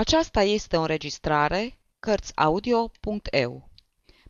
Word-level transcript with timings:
Aceasta 0.00 0.42
este 0.42 0.76
o 0.76 0.80
înregistrare 0.80 1.78
Cărțiaudio.eu. 1.98 3.70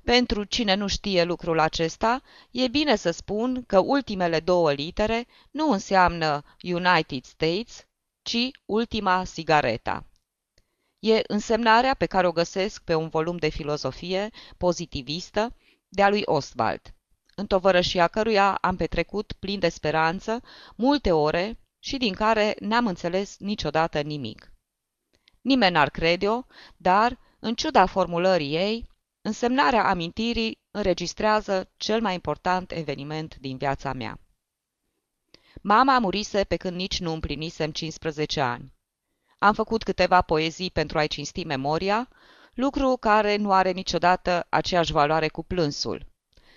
Pentru 0.05 0.45
cine 0.45 0.75
nu 0.75 0.87
știe 0.87 1.25
lucrul 1.25 1.59
acesta, 1.59 2.23
e 2.51 2.69
bine 2.69 2.97
să 2.97 3.11
spun 3.11 3.65
că 3.67 3.79
ultimele 3.79 4.41
două 4.41 4.73
litere 4.73 5.27
nu 5.51 5.71
înseamnă 5.71 6.43
United 6.63 7.25
States, 7.25 7.87
ci 8.23 8.51
ultima 8.65 9.25
sigareta. 9.25 10.07
E 10.99 11.23
însemnarea 11.27 11.95
pe 11.95 12.07
care 12.07 12.27
o 12.27 12.33
găsesc 12.33 12.83
pe 12.83 12.95
un 12.95 13.09
volum 13.09 13.37
de 13.37 13.49
filozofie 13.49 14.31
pozitivistă 14.57 15.57
de-a 15.89 16.09
lui 16.09 16.23
Ostwald, 16.25 16.95
în 17.35 17.47
tovărășia 17.47 18.09
căruia 18.09 18.55
am 18.55 18.77
petrecut 18.77 19.33
plin 19.33 19.59
de 19.59 19.69
speranță 19.69 20.43
multe 20.77 21.13
ore 21.13 21.59
și 21.79 21.97
din 21.97 22.15
care 22.15 22.57
n-am 22.61 22.87
înțeles 22.87 23.39
niciodată 23.39 24.01
nimic. 24.01 24.53
Nimeni 25.41 25.73
n-ar 25.73 25.91
crede-o, 25.91 26.43
dar 26.77 27.19
în 27.45 27.55
ciuda 27.55 27.87
formulării 27.87 28.55
ei, 28.55 28.89
însemnarea 29.21 29.89
amintirii 29.89 30.59
înregistrează 30.71 31.71
cel 31.77 32.01
mai 32.01 32.15
important 32.15 32.71
eveniment 32.73 33.37
din 33.37 33.57
viața 33.57 33.93
mea. 33.93 34.21
Mama 35.63 35.99
murise 35.99 36.45
pe 36.45 36.57
când 36.57 36.77
nici 36.77 37.01
nu 37.01 37.13
împlinisem 37.13 37.71
15 37.71 38.41
ani. 38.41 38.73
Am 39.39 39.55
făcut 39.55 39.83
câteva 39.83 40.23
poezii 40.23 40.71
pentru 40.71 40.99
a-i 40.99 41.09
cinsti 41.09 41.45
memoria, 41.45 42.09
lucru 42.55 42.97
care 42.97 43.37
nu 43.37 43.53
are 43.53 43.71
niciodată 43.71 44.47
aceeași 44.49 44.93
valoare 44.93 45.29
cu 45.29 45.43
plânsul. 45.43 46.07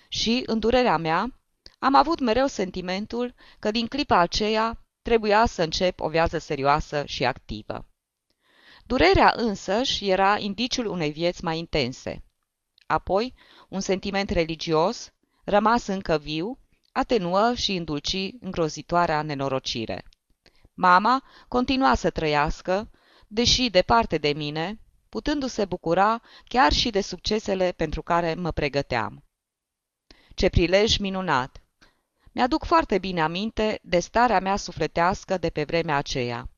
Și, 0.09 0.43
în 0.45 0.59
durerea 0.59 0.97
mea, 0.97 1.39
am 1.79 1.95
avut 1.95 2.19
mereu 2.19 2.47
sentimentul 2.47 3.33
că 3.59 3.71
din 3.71 3.87
clipa 3.87 4.17
aceea 4.17 4.85
trebuia 5.01 5.45
să 5.45 5.63
încep 5.63 5.99
o 5.99 6.09
viață 6.09 6.37
serioasă 6.37 7.03
și 7.05 7.25
activă. 7.25 7.85
Durerea 8.87 9.33
însăși 9.35 10.09
era 10.09 10.37
indiciul 10.37 10.85
unei 10.85 11.11
vieți 11.11 11.43
mai 11.43 11.57
intense. 11.57 12.23
Apoi, 12.85 13.33
un 13.69 13.79
sentiment 13.79 14.29
religios, 14.29 15.13
rămas 15.43 15.87
încă 15.87 16.17
viu, 16.17 16.59
atenuă 16.91 17.53
și 17.55 17.75
îndulci 17.75 18.31
îngrozitoarea 18.39 19.21
nenorocire. 19.21 20.05
Mama 20.73 21.23
continua 21.47 21.95
să 21.95 22.09
trăiască, 22.09 22.89
deși 23.27 23.69
departe 23.69 24.17
de 24.17 24.33
mine, 24.33 24.79
putându-se 25.09 25.65
bucura 25.65 26.21
chiar 26.45 26.71
și 26.71 26.89
de 26.89 27.01
succesele 27.01 27.71
pentru 27.71 28.01
care 28.01 28.33
mă 28.33 28.51
pregăteam. 28.51 29.23
Ce 30.35 30.49
prilej 30.49 30.97
minunat! 30.97 31.61
Mi-aduc 32.31 32.63
foarte 32.63 32.97
bine 32.97 33.21
aminte 33.21 33.79
de 33.83 33.99
starea 33.99 34.39
mea 34.39 34.55
sufletească 34.55 35.37
de 35.37 35.49
pe 35.49 35.63
vremea 35.63 35.95
aceea 35.95 36.49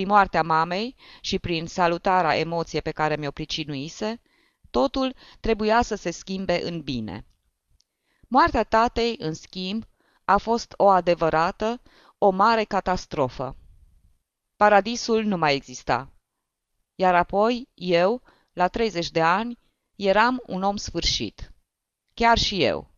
prin 0.00 0.12
moartea 0.12 0.42
mamei 0.42 0.96
și 1.20 1.38
prin 1.38 1.66
salutarea 1.66 2.36
emoție 2.36 2.80
pe 2.80 2.90
care 2.90 3.16
mi-o 3.16 3.30
pricinuise, 3.30 4.20
totul 4.70 5.14
trebuia 5.40 5.82
să 5.82 5.94
se 5.94 6.10
schimbe 6.10 6.62
în 6.64 6.80
bine. 6.80 7.26
Moartea 8.28 8.64
tatei, 8.64 9.14
în 9.18 9.34
schimb, 9.34 9.84
a 10.24 10.36
fost 10.36 10.74
o 10.76 10.88
adevărată, 10.88 11.80
o 12.18 12.30
mare 12.30 12.64
catastrofă. 12.64 13.56
Paradisul 14.56 15.24
nu 15.24 15.36
mai 15.36 15.54
exista. 15.54 16.12
Iar 16.94 17.14
apoi, 17.14 17.68
eu, 17.74 18.22
la 18.52 18.68
30 18.68 19.10
de 19.10 19.22
ani, 19.22 19.58
eram 19.96 20.42
un 20.46 20.62
om 20.62 20.76
sfârșit. 20.76 21.52
Chiar 22.14 22.38
și 22.38 22.62
eu. 22.62 22.90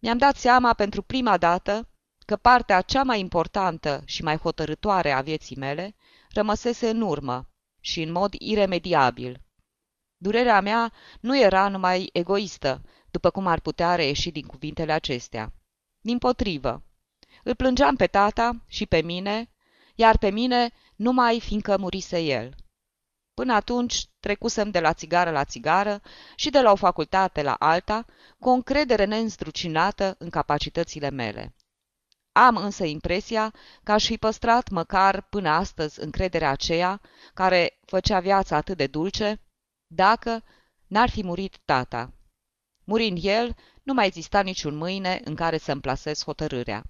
Mi-am 0.00 0.18
dat 0.18 0.36
seama 0.36 0.72
pentru 0.72 1.02
prima 1.02 1.36
dată 1.36 1.88
că 2.24 2.36
partea 2.36 2.80
cea 2.80 3.02
mai 3.02 3.20
importantă 3.20 4.02
și 4.04 4.22
mai 4.22 4.36
hotărătoare 4.36 5.10
a 5.10 5.20
vieții 5.20 5.56
mele 5.56 5.94
rămăsese 6.32 6.88
în 6.88 7.00
urmă 7.00 7.48
și 7.80 8.02
în 8.02 8.12
mod 8.12 8.34
iremediabil. 8.38 9.40
Durerea 10.16 10.60
mea 10.60 10.92
nu 11.20 11.38
era 11.38 11.68
numai 11.68 12.10
egoistă, 12.12 12.82
după 13.10 13.30
cum 13.30 13.46
ar 13.46 13.60
putea 13.60 13.94
reieși 13.94 14.30
din 14.30 14.46
cuvintele 14.46 14.92
acestea. 14.92 15.52
Din 16.00 16.18
potrivă, 16.18 16.82
îl 17.42 17.54
plângeam 17.54 17.96
pe 17.96 18.06
tata 18.06 18.64
și 18.66 18.86
pe 18.86 19.02
mine, 19.02 19.50
iar 19.94 20.18
pe 20.18 20.30
mine 20.30 20.72
numai 20.96 21.40
fiindcă 21.40 21.78
murise 21.78 22.18
el. 22.18 22.54
Până 23.34 23.52
atunci 23.52 24.06
trecusem 24.20 24.70
de 24.70 24.80
la 24.80 24.92
țigară 24.92 25.30
la 25.30 25.44
țigară 25.44 26.00
și 26.36 26.50
de 26.50 26.60
la 26.60 26.70
o 26.70 26.76
facultate 26.76 27.42
la 27.42 27.54
alta, 27.58 28.04
cu 28.38 28.48
o 28.48 28.52
încredere 28.52 29.04
neînstrucinată 29.04 30.14
în 30.18 30.30
capacitățile 30.30 31.10
mele. 31.10 31.54
Am 32.36 32.56
însă 32.56 32.84
impresia 32.84 33.54
că 33.82 33.92
aș 33.92 34.06
fi 34.06 34.16
păstrat 34.16 34.68
măcar 34.68 35.20
până 35.20 35.48
astăzi 35.48 36.00
încrederea 36.00 36.50
aceea 36.50 37.00
care 37.34 37.78
făcea 37.86 38.20
viața 38.20 38.56
atât 38.56 38.76
de 38.76 38.86
dulce, 38.86 39.40
dacă 39.86 40.42
n-ar 40.86 41.10
fi 41.10 41.24
murit 41.24 41.58
tata. 41.64 42.12
Murind 42.84 43.18
el, 43.20 43.56
nu 43.82 43.92
mai 43.92 44.06
exista 44.06 44.40
niciun 44.40 44.76
mâine 44.76 45.20
în 45.24 45.34
care 45.34 45.58
să-mi 45.58 45.80
plasez 45.80 46.24
hotărârea. 46.24 46.82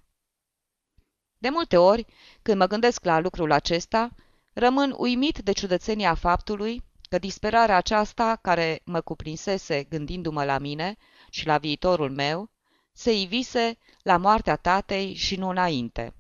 De 1.38 1.49
multe 1.49 1.76
ori, 1.76 2.06
când 2.43 2.59
mă 2.59 2.66
gândesc 2.66 3.05
la 3.05 3.19
lucrul 3.19 3.53
acesta, 3.53 4.11
rămân 4.53 4.94
uimit 4.97 5.38
de 5.38 5.53
ciudățenia 5.53 6.15
faptului 6.15 6.84
că 7.09 7.19
disperarea 7.19 7.76
aceasta 7.76 8.38
care 8.43 8.81
mă 8.84 9.00
cuprinsese 9.00 9.85
gândindu-mă 9.85 10.44
la 10.44 10.58
mine 10.58 10.97
și 11.31 11.47
la 11.47 11.58
viitorul 11.58 12.11
meu, 12.11 12.50
se 12.94 13.12
ivise 13.12 13.79
la 14.02 14.17
moartea 14.17 14.56
tatei 14.56 15.14
și 15.14 15.37
nu 15.37 15.49
înainte. 15.49 16.14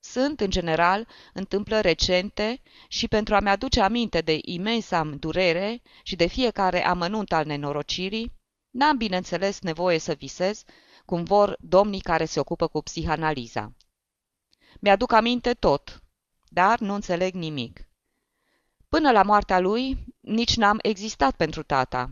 Sunt, 0.00 0.40
în 0.40 0.50
general, 0.50 1.08
întâmplări 1.32 1.86
recente 1.86 2.60
și 2.88 3.08
pentru 3.08 3.34
a-mi 3.34 3.48
aduce 3.48 3.80
aminte 3.80 4.20
de 4.20 4.38
imensa 4.42 5.04
durere 5.04 5.82
și 6.02 6.16
de 6.16 6.26
fiecare 6.26 6.84
amănunt 6.84 7.32
al 7.32 7.46
nenorocirii, 7.46 8.32
n-am 8.70 8.96
bineînțeles 8.96 9.60
nevoie 9.60 9.98
să 9.98 10.12
visez 10.12 10.64
cum 11.04 11.24
vor 11.24 11.56
domnii 11.60 12.00
care 12.00 12.24
se 12.24 12.40
ocupă 12.40 12.68
cu 12.68 12.82
psihanaliza. 12.82 13.72
Mi-aduc 14.80 15.12
aminte 15.12 15.54
tot, 15.54 16.02
dar 16.48 16.78
nu 16.78 16.94
înțeleg 16.94 17.34
nimic. 17.34 17.88
Până 18.88 19.10
la 19.10 19.22
moartea 19.22 19.58
lui, 19.58 20.04
nici 20.20 20.56
n-am 20.56 20.78
existat 20.82 21.36
pentru 21.36 21.62
tata, 21.62 22.10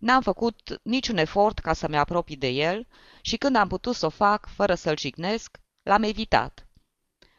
N-am 0.00 0.22
făcut 0.22 0.80
niciun 0.82 1.16
efort 1.16 1.58
ca 1.58 1.72
să-mi 1.72 1.98
apropii 1.98 2.36
de 2.36 2.48
el 2.48 2.86
și 3.20 3.36
când 3.36 3.56
am 3.56 3.68
putut 3.68 3.94
să 3.94 4.06
o 4.06 4.08
fac 4.08 4.48
fără 4.48 4.74
să-l 4.74 4.98
jignesc, 4.98 5.58
l-am 5.82 6.02
evitat. 6.02 6.66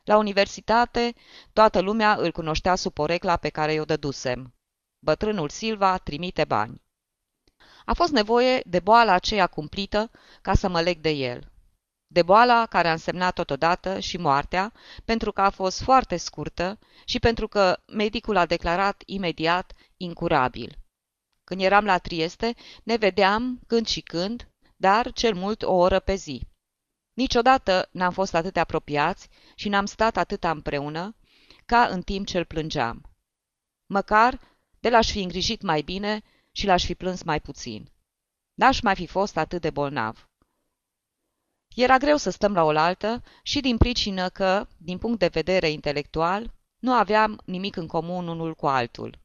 La 0.04 0.18
universitate, 0.18 1.16
toată 1.54 1.80
lumea 1.80 2.16
îl 2.16 2.32
cunoștea 2.32 2.76
sub 2.76 2.94
porecla 2.94 3.38
pe 3.38 3.50
care 3.50 3.74
i-o 3.74 3.86
dădusem. 3.86 4.54
Bătrânul 5.00 5.50
Silva 5.50 5.98
trimite 5.98 6.46
bani. 6.46 6.82
A 7.86 7.94
fost 7.94 8.12
nevoie 8.12 8.62
de 8.66 8.80
boala 8.80 9.14
aceea 9.14 9.48
cumplită 9.48 10.12
ca 10.42 10.54
să 10.54 10.68
mă 10.68 10.82
leg 10.82 10.98
de 10.98 11.10
el. 11.10 11.52
De 12.08 12.24
boala 12.24 12.66
care 12.66 12.88
a 12.88 12.92
însemnat 12.92 13.34
totodată 13.34 14.00
și 14.00 14.18
moartea, 14.18 14.74
pentru 15.06 15.32
că 15.32 15.42
a 15.42 15.50
fost 15.50 15.82
foarte 15.82 16.18
scurtă 16.18 16.80
și 17.06 17.20
pentru 17.20 17.48
că 17.48 17.80
medicul 17.88 18.38
a 18.38 18.46
declarat 18.46 19.04
imediat 19.06 19.74
incurabil. 19.98 20.81
Când 21.52 21.64
eram 21.64 21.86
la 21.86 21.98
Trieste, 21.98 22.56
ne 22.84 22.96
vedeam 22.96 23.60
când 23.68 23.88
și 23.88 24.02
când, 24.02 24.48
dar 24.76 25.12
cel 25.14 25.36
mult 25.36 25.62
o 25.62 25.74
oră 25.74 26.00
pe 26.00 26.16
zi. 26.16 26.48
Niciodată 27.14 27.90
n-am 27.92 28.12
fost 28.12 28.34
atât 28.34 28.54
de 28.54 28.60
apropiați 28.60 29.30
și 29.56 29.70
n-am 29.70 29.86
stat 29.86 30.18
atâta 30.18 30.52
împreună 30.52 31.16
ca 31.66 31.86
în 31.86 32.02
timp 32.02 32.26
ce 32.26 32.38
îl 32.38 32.46
plângeam. 32.46 33.10
Măcar 33.86 34.40
de 34.80 34.90
l-aș 34.90 35.12
fi 35.12 35.22
îngrijit 35.22 35.62
mai 35.62 35.82
bine 35.82 36.22
și 36.52 36.66
l-aș 36.66 36.86
fi 36.86 36.96
plâns 36.96 37.24
mai 37.24 37.40
puțin. 37.40 37.92
N-aș 38.54 38.82
mai 38.82 38.96
fi 38.96 39.08
fost 39.08 39.38
atât 39.38 39.62
de 39.62 39.70
bolnav. 39.70 40.30
Era 41.76 41.98
greu 41.98 42.18
să 42.18 42.30
stăm 42.30 42.54
la 42.54 42.64
oaltă 42.64 43.24
și 43.44 43.60
din 43.60 43.78
pricină 43.78 44.30
că, 44.30 44.68
din 44.78 44.98
punct 44.98 45.20
de 45.20 45.28
vedere 45.28 45.70
intelectual, 45.70 46.54
nu 46.80 46.94
aveam 46.94 47.42
nimic 47.46 47.76
în 47.76 47.88
comun 47.88 48.28
unul 48.28 48.56
cu 48.56 48.68
altul. 48.68 49.20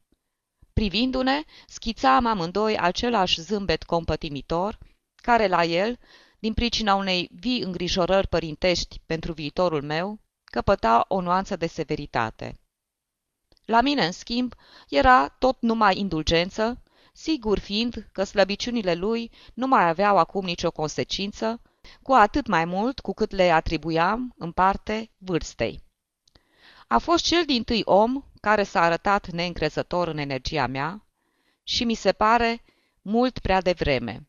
Privindu-ne, 0.77 1.43
schițam 1.67 2.25
amândoi 2.25 2.77
același 2.77 3.41
zâmbet 3.41 3.83
compătimitor, 3.83 4.77
care 5.15 5.47
la 5.47 5.63
el, 5.63 5.99
din 6.39 6.53
pricina 6.53 6.95
unei 6.95 7.29
vii 7.31 7.61
îngrijorări 7.61 8.27
părintești 8.27 9.01
pentru 9.05 9.33
viitorul 9.33 9.81
meu, 9.81 10.19
căpăta 10.43 11.05
o 11.07 11.21
nuanță 11.21 11.55
de 11.55 11.67
severitate. 11.67 12.59
La 13.65 13.81
mine, 13.81 14.05
în 14.05 14.11
schimb, 14.11 14.53
era 14.89 15.27
tot 15.27 15.57
numai 15.61 15.97
indulgență, 15.97 16.83
sigur 17.13 17.59
fiind 17.59 18.09
că 18.11 18.23
slăbiciunile 18.23 18.93
lui 18.93 19.31
nu 19.53 19.67
mai 19.67 19.89
aveau 19.89 20.17
acum 20.17 20.45
nicio 20.45 20.71
consecință, 20.71 21.61
cu 22.01 22.11
atât 22.11 22.47
mai 22.47 22.65
mult 22.65 22.99
cu 22.99 23.13
cât 23.13 23.31
le 23.31 23.51
atribuiam, 23.51 24.33
în 24.37 24.51
parte, 24.51 25.11
vârstei. 25.17 25.79
A 26.87 26.97
fost 26.97 27.23
cel 27.23 27.45
din 27.45 27.63
tâi 27.63 27.81
om 27.85 28.23
care 28.41 28.63
s-a 28.63 28.81
arătat 28.81 29.29
neîncrezător 29.29 30.07
în 30.07 30.17
energia 30.17 30.67
mea 30.67 31.05
și 31.63 31.83
mi 31.83 31.93
se 31.93 32.11
pare 32.11 32.63
mult 33.01 33.39
prea 33.39 33.61
devreme. 33.61 34.27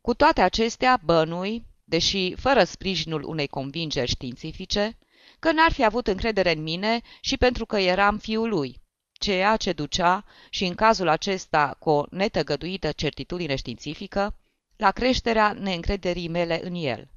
Cu 0.00 0.14
toate 0.14 0.40
acestea, 0.40 1.00
bănui, 1.04 1.66
deși 1.84 2.34
fără 2.34 2.64
sprijinul 2.64 3.22
unei 3.22 3.46
convingeri 3.46 4.10
științifice, 4.10 4.98
că 5.38 5.52
n-ar 5.52 5.72
fi 5.72 5.84
avut 5.84 6.06
încredere 6.06 6.52
în 6.52 6.62
mine 6.62 7.00
și 7.20 7.36
pentru 7.36 7.66
că 7.66 7.78
eram 7.78 8.18
fiul 8.18 8.48
lui, 8.48 8.80
ceea 9.12 9.56
ce 9.56 9.72
ducea, 9.72 10.24
și 10.50 10.64
în 10.64 10.74
cazul 10.74 11.08
acesta 11.08 11.76
cu 11.78 11.90
o 11.90 12.04
netăgăduită 12.10 12.92
certitudine 12.92 13.54
științifică, 13.54 14.36
la 14.76 14.90
creșterea 14.90 15.52
neîncrederii 15.52 16.28
mele 16.28 16.60
în 16.64 16.74
el. 16.74 17.08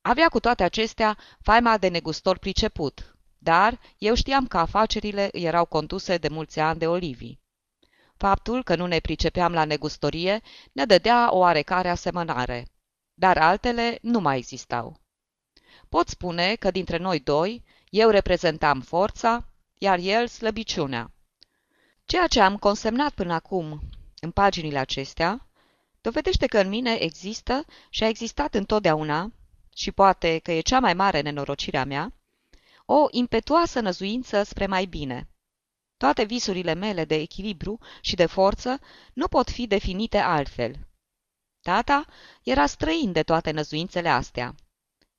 Avea 0.00 0.28
cu 0.28 0.40
toate 0.40 0.62
acestea 0.62 1.18
faima 1.40 1.78
de 1.78 1.88
negustor 1.88 2.38
priceput, 2.38 3.13
dar 3.44 3.80
eu 3.98 4.14
știam 4.14 4.46
că 4.46 4.58
afacerile 4.58 5.28
erau 5.32 5.64
conduse 5.64 6.16
de 6.16 6.28
mulți 6.28 6.60
ani 6.60 6.78
de 6.78 6.86
Olivii. 6.86 7.40
Faptul 8.16 8.62
că 8.62 8.76
nu 8.76 8.86
ne 8.86 8.98
pricepeam 8.98 9.52
la 9.52 9.64
negustorie 9.64 10.40
ne 10.72 10.84
dădea 10.84 11.28
o 11.32 11.38
oarecare 11.38 11.88
asemănare, 11.88 12.66
dar 13.14 13.38
altele 13.38 13.98
nu 14.02 14.20
mai 14.20 14.38
existau. 14.38 15.00
Pot 15.88 16.08
spune 16.08 16.54
că 16.54 16.70
dintre 16.70 16.96
noi 16.96 17.20
doi, 17.20 17.64
eu 17.88 18.10
reprezentam 18.10 18.80
forța, 18.80 19.48
iar 19.78 19.98
el 19.98 20.26
slăbiciunea. 20.26 21.12
Ceea 22.04 22.26
ce 22.26 22.40
am 22.40 22.56
consemnat 22.56 23.12
până 23.14 23.32
acum 23.32 23.80
în 24.20 24.30
paginile 24.30 24.78
acestea 24.78 25.48
dovedește 26.00 26.46
că 26.46 26.58
în 26.58 26.68
mine 26.68 26.94
există 26.94 27.64
și 27.88 28.04
a 28.04 28.08
existat 28.08 28.54
întotdeauna, 28.54 29.32
și 29.74 29.92
poate 29.92 30.38
că 30.38 30.52
e 30.52 30.60
cea 30.60 30.80
mai 30.80 30.94
mare 30.94 31.20
nenorocirea 31.20 31.84
mea, 31.84 32.12
o 32.84 33.06
impetuoasă 33.10 33.80
năzuință 33.80 34.42
spre 34.42 34.66
mai 34.66 34.84
bine. 34.84 35.28
Toate 35.96 36.24
visurile 36.24 36.74
mele 36.74 37.04
de 37.04 37.14
echilibru 37.14 37.78
și 38.00 38.14
de 38.14 38.26
forță 38.26 38.78
nu 39.12 39.28
pot 39.28 39.50
fi 39.50 39.66
definite 39.66 40.18
altfel. 40.18 40.86
Tata 41.60 42.04
era 42.42 42.66
străin 42.66 43.12
de 43.12 43.22
toate 43.22 43.50
năzuințele 43.50 44.08
astea. 44.08 44.54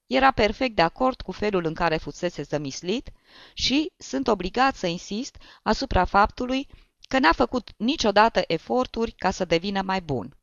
Era 0.07 0.31
perfect 0.31 0.75
de 0.75 0.81
acord 0.81 1.21
cu 1.21 1.31
felul 1.31 1.65
în 1.65 1.73
care 1.73 1.97
fusese 1.97 2.41
zămislit 2.41 3.12
și 3.53 3.91
sunt 3.97 4.27
obligat 4.27 4.75
să 4.75 4.88
insist 4.88 5.38
asupra 5.63 6.06
faptului 6.06 6.68
că 7.07 7.19
n-a 7.19 7.31
făcut 7.31 7.73
niciodată 7.77 8.44
eforturi 8.47 9.11
ca 9.11 9.31
să 9.31 9.45
devină 9.45 9.81
mai 9.81 10.01
bun. 10.01 10.38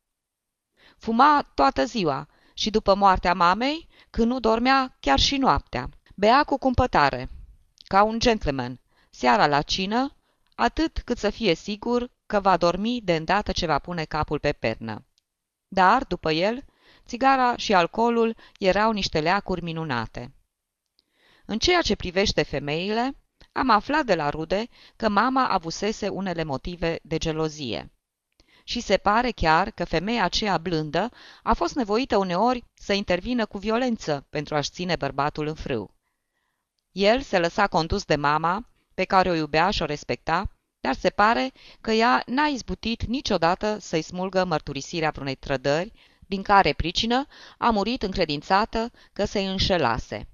Fuma 0.97 1.51
toată 1.53 1.85
ziua 1.85 2.27
și 2.53 2.69
după 2.69 2.95
moartea 2.95 3.33
mamei, 3.33 3.87
când 4.09 4.27
nu 4.27 4.39
dormea 4.39 4.97
chiar 4.99 5.19
și 5.19 5.37
noaptea. 5.37 5.89
Bea 6.15 6.43
cu 6.43 6.57
cumpătare, 6.57 7.29
ca 7.87 8.03
un 8.03 8.19
gentleman, 8.19 8.79
seara 9.09 9.47
la 9.47 9.61
cină, 9.61 10.15
atât 10.55 11.01
cât 11.05 11.17
să 11.17 11.29
fie 11.29 11.53
sigur 11.53 12.09
că 12.25 12.39
va 12.39 12.57
dormi 12.57 13.01
de 13.01 13.15
îndată 13.15 13.51
ce 13.51 13.65
va 13.65 13.79
pune 13.79 14.03
capul 14.05 14.39
pe 14.39 14.51
pernă. 14.51 15.05
Dar, 15.67 16.03
după 16.03 16.31
el, 16.31 16.65
țigara 17.05 17.55
și 17.55 17.73
alcoolul 17.73 18.35
erau 18.59 18.91
niște 18.91 19.19
leacuri 19.19 19.63
minunate. 19.63 20.33
În 21.45 21.57
ceea 21.57 21.81
ce 21.81 21.95
privește 21.95 22.43
femeile, 22.43 23.15
am 23.51 23.69
aflat 23.69 24.05
de 24.05 24.15
la 24.15 24.29
rude 24.29 24.67
că 24.95 25.09
mama 25.09 25.47
avusese 25.47 26.07
unele 26.07 26.43
motive 26.43 26.99
de 27.03 27.17
gelozie. 27.17 27.91
Și 28.63 28.79
se 28.79 28.97
pare 28.97 29.31
chiar 29.31 29.71
că 29.71 29.85
femeia 29.85 30.23
aceea 30.23 30.57
blândă 30.57 31.09
a 31.43 31.53
fost 31.53 31.75
nevoită 31.75 32.17
uneori 32.17 32.63
să 32.73 32.93
intervină 32.93 33.45
cu 33.45 33.57
violență 33.57 34.25
pentru 34.29 34.55
a-și 34.55 34.69
ține 34.69 34.95
bărbatul 34.95 35.47
în 35.47 35.55
frâu. 35.55 35.92
El 36.93 37.21
se 37.21 37.39
lăsa 37.39 37.67
condus 37.67 38.05
de 38.05 38.15
mama, 38.15 38.69
pe 38.93 39.03
care 39.03 39.29
o 39.29 39.33
iubea 39.33 39.69
și 39.69 39.81
o 39.81 39.85
respecta, 39.85 40.49
dar 40.79 40.95
se 40.95 41.09
pare 41.09 41.51
că 41.81 41.91
ea 41.91 42.23
n-a 42.25 42.45
izbutit 42.45 43.03
niciodată 43.03 43.77
să-i 43.79 44.01
smulgă 44.01 44.43
mărturisirea 44.43 45.09
vreunei 45.09 45.35
trădări, 45.35 45.91
din 46.27 46.41
care 46.41 46.73
pricină 46.73 47.27
a 47.57 47.69
murit 47.69 48.03
încredințată 48.03 48.91
că 49.13 49.25
se 49.25 49.39
înșelase. 49.39 50.27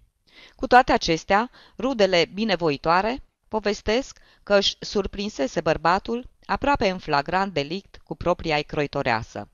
Cu 0.56 0.68
toate 0.68 0.92
acestea, 0.92 1.52
rudele 1.78 2.26
binevoitoare 2.34 3.24
povestesc 3.48 4.20
că 4.44 4.58
își 4.58 4.76
surprinsese 4.80 5.62
bărbatul 5.62 6.30
aproape 6.46 6.90
în 6.90 6.98
flagrant 6.98 7.54
delict 7.54 8.00
cu 8.04 8.16
propria 8.16 8.62
croitoreasă. 8.62 9.50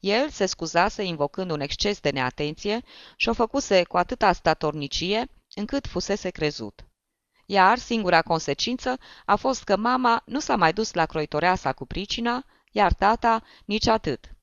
El 0.00 0.28
se 0.30 0.46
scuzase 0.46 1.02
invocând 1.02 1.50
un 1.50 1.60
exces 1.60 2.00
de 2.00 2.10
neatenție 2.10 2.80
și 3.16 3.28
o 3.28 3.32
făcuse 3.32 3.84
cu 3.84 3.96
atâta 3.96 4.32
statornicie 4.32 5.30
încât 5.54 5.86
fusese 5.86 6.30
crezut. 6.30 6.84
Iar 7.46 7.78
singura 7.78 8.22
consecință 8.22 8.98
a 9.24 9.36
fost 9.36 9.64
că 9.64 9.76
mama 9.76 10.22
nu 10.26 10.40
s-a 10.40 10.56
mai 10.56 10.72
dus 10.72 10.92
la 10.92 11.06
croitoreasa 11.06 11.72
cu 11.72 11.86
pricina, 11.86 12.44
iar 12.70 12.92
tata 12.92 13.42
nici 13.64 13.86
atât. 13.86 14.34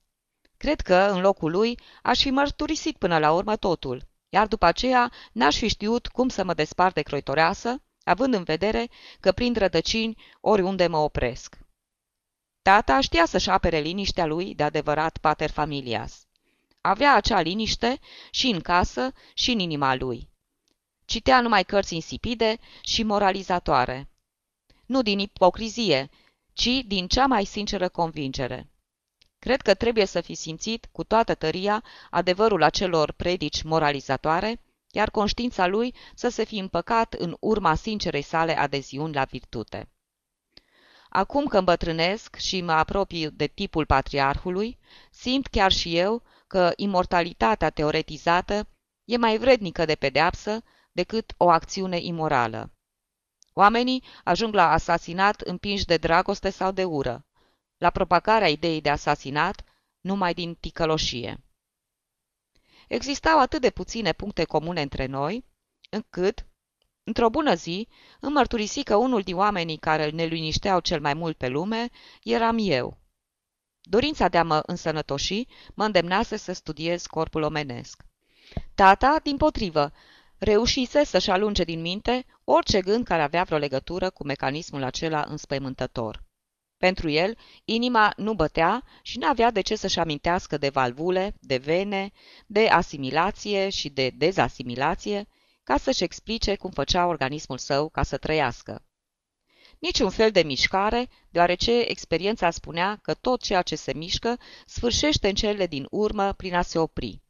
Cred 0.57 0.81
că, 0.81 0.95
în 0.95 1.21
locul 1.21 1.51
lui, 1.51 1.79
aș 2.03 2.21
fi 2.21 2.29
mărturisit 2.29 2.97
până 2.97 3.17
la 3.17 3.31
urmă 3.31 3.55
totul, 3.55 4.07
iar 4.29 4.47
după 4.47 4.65
aceea 4.65 5.11
n-aș 5.31 5.57
fi 5.57 5.67
știut 5.67 6.07
cum 6.07 6.29
să 6.29 6.43
mă 6.43 6.53
despart 6.53 6.93
de 6.93 7.01
croitoreasă, 7.01 7.81
având 8.03 8.33
în 8.33 8.43
vedere 8.43 8.89
că 9.19 9.31
prind 9.31 9.55
rădăcini 9.55 10.23
oriunde 10.41 10.87
mă 10.87 10.97
opresc. 10.97 11.57
Tata 12.61 12.99
știa 12.99 13.25
să-și 13.25 13.49
apere 13.49 13.79
liniștea 13.79 14.25
lui 14.25 14.55
de 14.55 14.63
adevărat 14.63 15.17
pater 15.17 15.49
familias. 15.49 16.27
Avea 16.81 17.15
acea 17.15 17.41
liniște 17.41 17.99
și 18.31 18.47
în 18.47 18.59
casă 18.59 19.13
și 19.33 19.51
în 19.51 19.59
inima 19.59 19.95
lui. 19.95 20.29
Citea 21.09 21.41
numai 21.41 21.63
cărți 21.63 21.95
insipide 21.95 22.57
și 22.81 23.03
moralizatoare. 23.03 24.09
Nu 24.85 25.01
din 25.01 25.19
ipocrizie, 25.19 26.09
ci 26.53 26.83
din 26.85 27.07
cea 27.07 27.25
mai 27.25 27.45
sinceră 27.45 27.89
convingere. 27.89 28.69
Cred 29.39 29.61
că 29.61 29.73
trebuie 29.73 30.05
să 30.05 30.21
fi 30.21 30.33
simțit 30.33 30.87
cu 30.91 31.03
toată 31.03 31.35
tăria 31.35 31.83
adevărul 32.09 32.63
acelor 32.63 33.11
predici 33.11 33.61
moralizatoare, 33.61 34.61
iar 34.91 35.09
conștiința 35.09 35.67
lui 35.67 35.95
să 36.15 36.29
se 36.29 36.43
fi 36.43 36.57
împăcat 36.57 37.13
în 37.13 37.35
urma 37.39 37.75
sincerei 37.75 38.21
sale 38.21 38.57
adeziuni 38.57 39.13
la 39.13 39.23
virtute. 39.23 39.89
Acum 41.09 41.45
că 41.45 41.57
îmbătrânesc 41.57 42.35
și 42.35 42.61
mă 42.61 42.71
apropii 42.71 43.31
de 43.31 43.47
tipul 43.47 43.85
patriarhului, 43.85 44.77
simt 45.11 45.47
chiar 45.47 45.71
și 45.71 45.97
eu 45.97 46.23
că 46.47 46.71
imortalitatea 46.75 47.69
teoretizată 47.69 48.67
e 49.05 49.17
mai 49.17 49.37
vrednică 49.37 49.85
de 49.85 49.95
pedeapsă 49.95 50.63
decât 51.01 51.33
o 51.37 51.49
acțiune 51.49 51.99
imorală. 52.01 52.71
Oamenii 53.53 54.03
ajung 54.23 54.53
la 54.53 54.71
asasinat 54.71 55.41
împinși 55.41 55.85
de 55.85 55.97
dragoste 55.97 56.49
sau 56.49 56.71
de 56.71 56.83
ură, 56.83 57.25
la 57.77 57.89
propagarea 57.89 58.49
ideii 58.49 58.81
de 58.81 58.89
asasinat 58.89 59.63
numai 60.01 60.33
din 60.33 60.55
ticăloșie. 60.55 61.43
Existau 62.87 63.39
atât 63.39 63.61
de 63.61 63.69
puține 63.69 64.11
puncte 64.11 64.43
comune 64.43 64.81
între 64.81 65.05
noi, 65.05 65.45
încât, 65.89 66.45
într-o 67.03 67.29
bună 67.29 67.53
zi, 67.53 67.87
îmi 68.19 68.33
mărturisi 68.33 68.83
că 68.83 68.95
unul 68.95 69.21
din 69.21 69.35
oamenii 69.35 69.77
care 69.77 70.09
ne 70.09 70.23
linișteau 70.23 70.79
cel 70.79 71.01
mai 71.01 71.13
mult 71.13 71.37
pe 71.37 71.47
lume 71.47 71.89
eram 72.23 72.57
eu. 72.59 72.97
Dorința 73.81 74.27
de 74.27 74.37
a 74.37 74.43
mă 74.43 74.61
însănătoși 74.65 75.47
mă 75.73 75.85
îndemnase 75.85 76.37
să 76.37 76.51
studiez 76.53 77.05
corpul 77.05 77.41
omenesc. 77.41 78.03
Tata, 78.75 79.19
din 79.23 79.37
potrivă, 79.37 79.91
reușise 80.39 81.03
să-și 81.03 81.29
alunge 81.29 81.63
din 81.63 81.81
minte 81.81 82.25
orice 82.43 82.81
gând 82.81 83.05
care 83.05 83.21
avea 83.21 83.43
vreo 83.43 83.57
legătură 83.57 84.09
cu 84.09 84.25
mecanismul 84.25 84.83
acela 84.83 85.25
înspăimântător. 85.27 86.23
Pentru 86.77 87.09
el, 87.09 87.37
inima 87.65 88.13
nu 88.17 88.33
bătea 88.33 88.83
și 89.01 89.17
n-avea 89.17 89.51
de 89.51 89.61
ce 89.61 89.75
să-și 89.75 89.99
amintească 89.99 90.57
de 90.57 90.69
valvule, 90.69 91.33
de 91.39 91.57
vene, 91.57 92.11
de 92.47 92.67
asimilație 92.67 93.69
și 93.69 93.89
de 93.89 94.09
dezasimilație, 94.09 95.27
ca 95.63 95.77
să-și 95.77 96.03
explice 96.03 96.55
cum 96.55 96.71
făcea 96.71 97.05
organismul 97.05 97.57
său 97.57 97.89
ca 97.89 98.03
să 98.03 98.17
trăiască. 98.17 98.83
Niciun 99.79 100.09
fel 100.09 100.31
de 100.31 100.41
mișcare, 100.41 101.09
deoarece 101.29 101.79
experiența 101.79 102.49
spunea 102.49 102.99
că 103.01 103.13
tot 103.13 103.41
ceea 103.41 103.61
ce 103.61 103.75
se 103.75 103.93
mișcă 103.93 104.39
sfârșește 104.65 105.27
în 105.27 105.35
cele 105.35 105.67
din 105.67 105.87
urmă 105.89 106.33
prin 106.33 106.55
a 106.55 106.61
se 106.61 106.79
opri. 106.79 107.21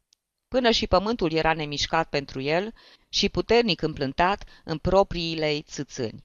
Până 0.54 0.70
și 0.70 0.86
pământul 0.86 1.32
era 1.32 1.54
nemișcat 1.54 2.08
pentru 2.08 2.40
el 2.40 2.74
și 3.08 3.28
puternic 3.28 3.82
împlântat 3.82 4.44
în 4.64 4.78
propriile 4.78 5.60
țâțâni. 5.62 6.24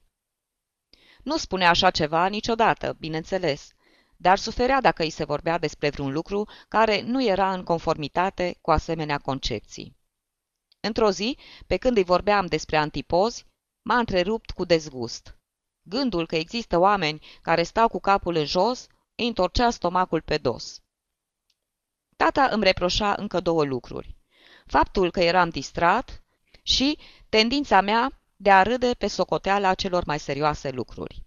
Nu 1.22 1.36
spunea 1.36 1.68
așa 1.68 1.90
ceva 1.90 2.26
niciodată, 2.26 2.96
bineînțeles, 2.98 3.72
dar 4.16 4.38
suferea 4.38 4.80
dacă 4.80 5.02
îi 5.02 5.10
se 5.10 5.24
vorbea 5.24 5.58
despre 5.58 5.90
vreun 5.90 6.12
lucru 6.12 6.48
care 6.68 7.00
nu 7.00 7.24
era 7.24 7.52
în 7.52 7.62
conformitate 7.62 8.58
cu 8.60 8.70
asemenea 8.70 9.18
concepții. 9.18 9.96
Într-o 10.80 11.10
zi, 11.10 11.38
pe 11.66 11.76
când 11.76 11.96
îi 11.96 12.04
vorbeam 12.04 12.46
despre 12.46 12.76
antipozi, 12.76 13.46
m-a 13.82 13.98
întrerupt 13.98 14.50
cu 14.50 14.64
dezgust. 14.64 15.38
Gândul 15.82 16.26
că 16.26 16.36
există 16.36 16.78
oameni 16.78 17.26
care 17.42 17.62
stau 17.62 17.88
cu 17.88 18.00
capul 18.00 18.34
în 18.34 18.44
jos 18.44 18.86
îi 19.14 19.26
întorcea 19.26 19.70
stomacul 19.70 20.20
pe 20.20 20.36
dos. 20.36 20.80
Tata 22.16 22.48
îmi 22.50 22.64
reproșa 22.64 23.14
încă 23.18 23.40
două 23.40 23.64
lucruri. 23.64 24.15
Faptul 24.66 25.10
că 25.10 25.20
eram 25.20 25.48
distrat 25.48 26.22
și 26.62 26.98
tendința 27.28 27.80
mea 27.80 28.20
de 28.36 28.50
a 28.50 28.62
râde 28.62 28.94
pe 28.98 29.06
socoteala 29.06 29.74
celor 29.74 30.04
mai 30.04 30.18
serioase 30.18 30.70
lucruri. 30.70 31.24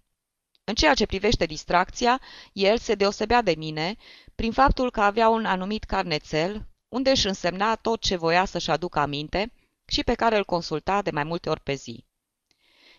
În 0.64 0.74
ceea 0.74 0.94
ce 0.94 1.06
privește 1.06 1.46
distracția, 1.46 2.20
el 2.52 2.78
se 2.78 2.94
deosebea 2.94 3.42
de 3.42 3.54
mine 3.56 3.96
prin 4.34 4.52
faptul 4.52 4.90
că 4.90 5.00
avea 5.00 5.28
un 5.28 5.44
anumit 5.44 5.84
carnețel 5.84 6.68
unde 6.88 7.10
își 7.10 7.26
însemna 7.26 7.74
tot 7.74 8.00
ce 8.00 8.16
voia 8.16 8.44
să-și 8.44 8.70
aducă 8.70 8.98
aminte 8.98 9.52
și 9.86 10.02
pe 10.04 10.14
care 10.14 10.36
îl 10.36 10.44
consulta 10.44 11.02
de 11.02 11.10
mai 11.10 11.24
multe 11.24 11.48
ori 11.48 11.60
pe 11.60 11.74
zi. 11.74 12.04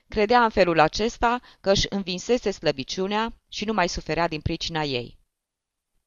Credea 0.08 0.44
în 0.44 0.50
felul 0.50 0.80
acesta 0.80 1.40
că 1.62 1.72
își 1.72 1.86
învinsese 1.90 2.52
slăbiciunea 2.52 3.34
și 3.50 3.66
nu 3.66 3.74
mai 3.74 3.90
suferea 3.90 4.28
din 4.28 4.42
pricina 4.42 4.82
ei. 4.82 5.18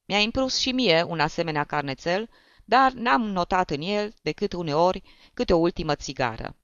Mi-a 0.05 0.19
impus 0.19 0.59
și 0.59 0.73
mie 0.73 1.03
un 1.03 1.21
asemenea 1.21 1.64
carnețel, 1.64 2.31
dar 2.64 2.92
n-am 2.92 3.23
notat 3.23 3.71
în 3.71 3.80
el 3.80 4.14
decât 4.23 4.52
uneori 4.52 5.02
câte 5.35 5.52
o 5.52 5.56
ultimă 5.56 5.94
țigară. 5.94 6.56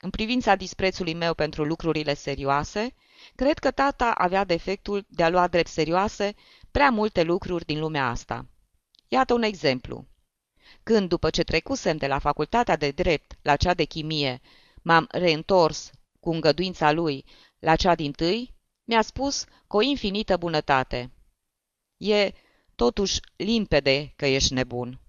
În 0.00 0.10
privința 0.10 0.54
disprețului 0.54 1.14
meu 1.14 1.34
pentru 1.34 1.64
lucrurile 1.64 2.14
serioase, 2.14 2.94
cred 3.34 3.58
că 3.58 3.70
tata 3.70 4.10
avea 4.10 4.44
defectul 4.44 5.04
de 5.08 5.22
a 5.22 5.28
lua 5.28 5.46
drept 5.46 5.68
serioase 5.68 6.34
prea 6.70 6.90
multe 6.90 7.22
lucruri 7.22 7.64
din 7.64 7.78
lumea 7.78 8.08
asta. 8.08 8.46
Iată 9.08 9.34
un 9.34 9.42
exemplu. 9.42 10.06
Când, 10.82 11.08
după 11.08 11.30
ce 11.30 11.42
trecusem 11.42 11.96
de 11.96 12.06
la 12.06 12.18
facultatea 12.18 12.76
de 12.76 12.90
drept 12.90 13.38
la 13.42 13.56
cea 13.56 13.74
de 13.74 13.84
chimie, 13.84 14.40
m-am 14.82 15.06
reîntors 15.10 15.90
cu 16.20 16.30
îngăduința 16.30 16.92
lui 16.92 17.24
la 17.58 17.76
cea 17.76 17.94
din 17.94 18.12
tâi, 18.12 18.54
mi-a 18.84 19.02
spus 19.02 19.44
cu 19.66 19.76
o 19.76 19.82
infinită 19.82 20.36
bunătate. 20.36 21.10
E 21.96 22.32
totuși 22.76 23.20
limpede 23.36 24.12
că 24.16 24.26
ești 24.26 24.52
nebun. 24.52 25.00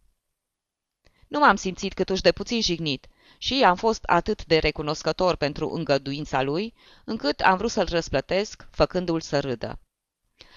Nu 1.27 1.39
m-am 1.39 1.55
simțit 1.55 1.93
câtuși 1.93 2.22
de 2.22 2.31
puțin 2.31 2.62
jignit 2.62 3.07
și 3.38 3.63
am 3.63 3.75
fost 3.75 4.03
atât 4.03 4.45
de 4.45 4.57
recunoscător 4.57 5.36
pentru 5.36 5.69
îngăduința 5.69 6.41
lui, 6.41 6.74
încât 7.05 7.39
am 7.39 7.57
vrut 7.57 7.72
să-l 7.72 7.88
răsplătesc, 7.89 8.67
făcându-l 8.72 9.22
să 9.22 9.39
râdă. 9.39 9.79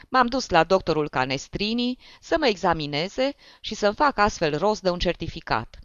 M-am 0.09 0.27
dus 0.27 0.49
la 0.49 0.65
doctorul 0.65 1.09
Canestrini 1.09 1.99
să 2.21 2.37
mă 2.39 2.47
examineze 2.47 3.35
și 3.61 3.75
să-mi 3.75 3.95
fac 3.95 4.19
astfel 4.19 4.59
rost 4.59 4.83
de 4.83 4.91
un 4.91 4.99
certificat. 4.99 5.79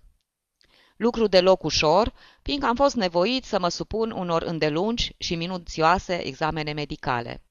Lucru 0.95 1.27
deloc 1.27 1.63
ușor, 1.63 2.13
fiindcă 2.41 2.67
am 2.67 2.75
fost 2.75 2.95
nevoit 2.95 3.43
să 3.43 3.59
mă 3.59 3.69
supun 3.69 4.11
unor 4.11 4.41
îndelungi 4.41 5.15
și 5.17 5.35
minuțioase 5.35 6.25
examene 6.25 6.73
medicale. 6.73 7.42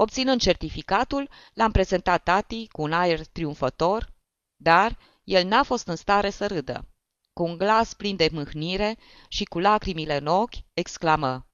Obținând 0.00 0.40
certificatul, 0.40 1.30
l-am 1.54 1.70
prezentat 1.70 2.22
tati 2.22 2.68
cu 2.68 2.82
un 2.82 2.92
aer 2.92 3.26
triumfător, 3.26 4.12
dar 4.56 4.98
el 5.24 5.46
n-a 5.46 5.62
fost 5.62 5.86
în 5.86 5.96
stare 5.96 6.30
să 6.30 6.46
râdă. 6.46 6.88
Cu 7.32 7.42
un 7.42 7.56
glas 7.56 7.94
plin 7.94 8.16
de 8.16 8.28
mâhnire 8.32 8.98
și 9.28 9.44
cu 9.44 9.58
lacrimile 9.58 10.16
în 10.16 10.26
ochi, 10.26 10.54
exclamă, 10.72 11.46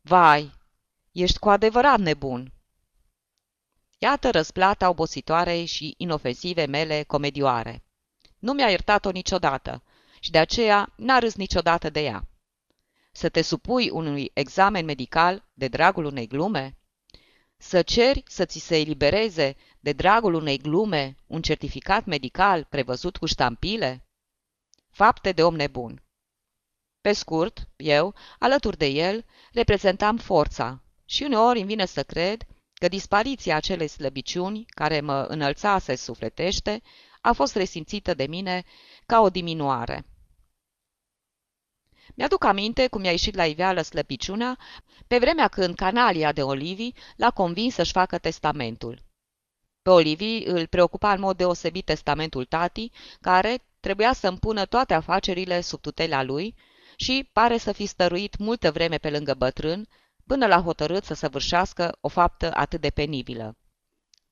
Vai, 0.00 0.52
ești 1.12 1.38
cu 1.38 1.48
adevărat 1.50 1.98
nebun! 1.98 2.52
Iată 3.98 4.30
răsplata 4.30 4.88
obositoarei 4.88 5.66
și 5.66 5.94
inofensive 5.96 6.66
mele 6.66 7.02
comedioare. 7.02 7.84
Nu 8.38 8.52
mi-a 8.52 8.68
iertat-o 8.70 9.10
niciodată 9.10 9.82
și 10.20 10.30
de 10.30 10.38
aceea 10.38 10.92
n-a 10.96 11.18
râs 11.18 11.34
niciodată 11.34 11.90
de 11.90 12.00
ea. 12.00 12.28
Să 13.12 13.28
te 13.28 13.42
supui 13.42 13.90
unui 13.90 14.30
examen 14.34 14.84
medical 14.84 15.48
de 15.52 15.68
dragul 15.68 16.04
unei 16.04 16.26
glume? 16.26 16.74
Să 17.62 17.82
ceri 17.82 18.22
să 18.26 18.44
ți 18.44 18.58
se 18.58 18.76
elibereze 18.76 19.56
de 19.80 19.92
dragul 19.92 20.34
unei 20.34 20.58
glume 20.58 21.16
un 21.26 21.42
certificat 21.42 22.04
medical 22.04 22.64
prevăzut 22.64 23.16
cu 23.16 23.26
ștampile? 23.26 24.04
Fapte 24.90 25.32
de 25.32 25.44
om 25.44 25.54
nebun. 25.54 26.02
Pe 27.00 27.12
scurt, 27.12 27.68
eu, 27.76 28.14
alături 28.38 28.76
de 28.76 28.86
el, 28.86 29.24
reprezentam 29.52 30.16
forța 30.16 30.82
și 31.04 31.22
uneori 31.22 31.58
îmi 31.58 31.68
vine 31.68 31.84
să 31.84 32.02
cred 32.02 32.46
că 32.74 32.88
dispariția 32.88 33.56
acelei 33.56 33.88
slăbiciuni 33.88 34.64
care 34.68 35.00
mă 35.00 35.26
înălțase 35.28 35.94
sufletește 35.94 36.82
a 37.20 37.32
fost 37.32 37.54
resimțită 37.54 38.14
de 38.14 38.26
mine 38.26 38.64
ca 39.06 39.20
o 39.20 39.30
diminuare. 39.30 40.04
Mi-aduc 42.14 42.44
aminte 42.44 42.86
cum 42.86 43.04
i-a 43.04 43.10
ieșit 43.10 43.34
la 43.34 43.46
iveală 43.46 43.82
slăbiciunea 43.82 44.58
pe 45.06 45.18
vremea 45.18 45.48
când 45.48 45.74
canalia 45.74 46.32
de 46.32 46.42
Olivi 46.42 46.92
l-a 47.16 47.30
convins 47.30 47.74
să-și 47.74 47.92
facă 47.92 48.18
testamentul. 48.18 49.02
Pe 49.82 49.90
Olivi 49.90 50.42
îl 50.44 50.66
preocupa 50.66 51.12
în 51.12 51.20
mod 51.20 51.36
deosebit 51.36 51.84
testamentul 51.84 52.44
tati, 52.44 52.90
care 53.20 53.64
trebuia 53.80 54.12
să 54.12 54.28
împună 54.28 54.64
toate 54.64 54.94
afacerile 54.94 55.60
sub 55.60 55.80
tutela 55.80 56.22
lui 56.22 56.54
și 56.96 57.28
pare 57.32 57.56
să 57.56 57.72
fi 57.72 57.86
stăruit 57.86 58.36
multă 58.36 58.70
vreme 58.70 58.98
pe 58.98 59.10
lângă 59.10 59.34
bătrân, 59.34 59.88
până 60.26 60.46
l-a 60.46 60.62
hotărât 60.62 61.04
să 61.04 61.14
săvârșească 61.14 61.96
o 62.00 62.08
faptă 62.08 62.50
atât 62.54 62.80
de 62.80 62.90
penibilă. 62.90 63.56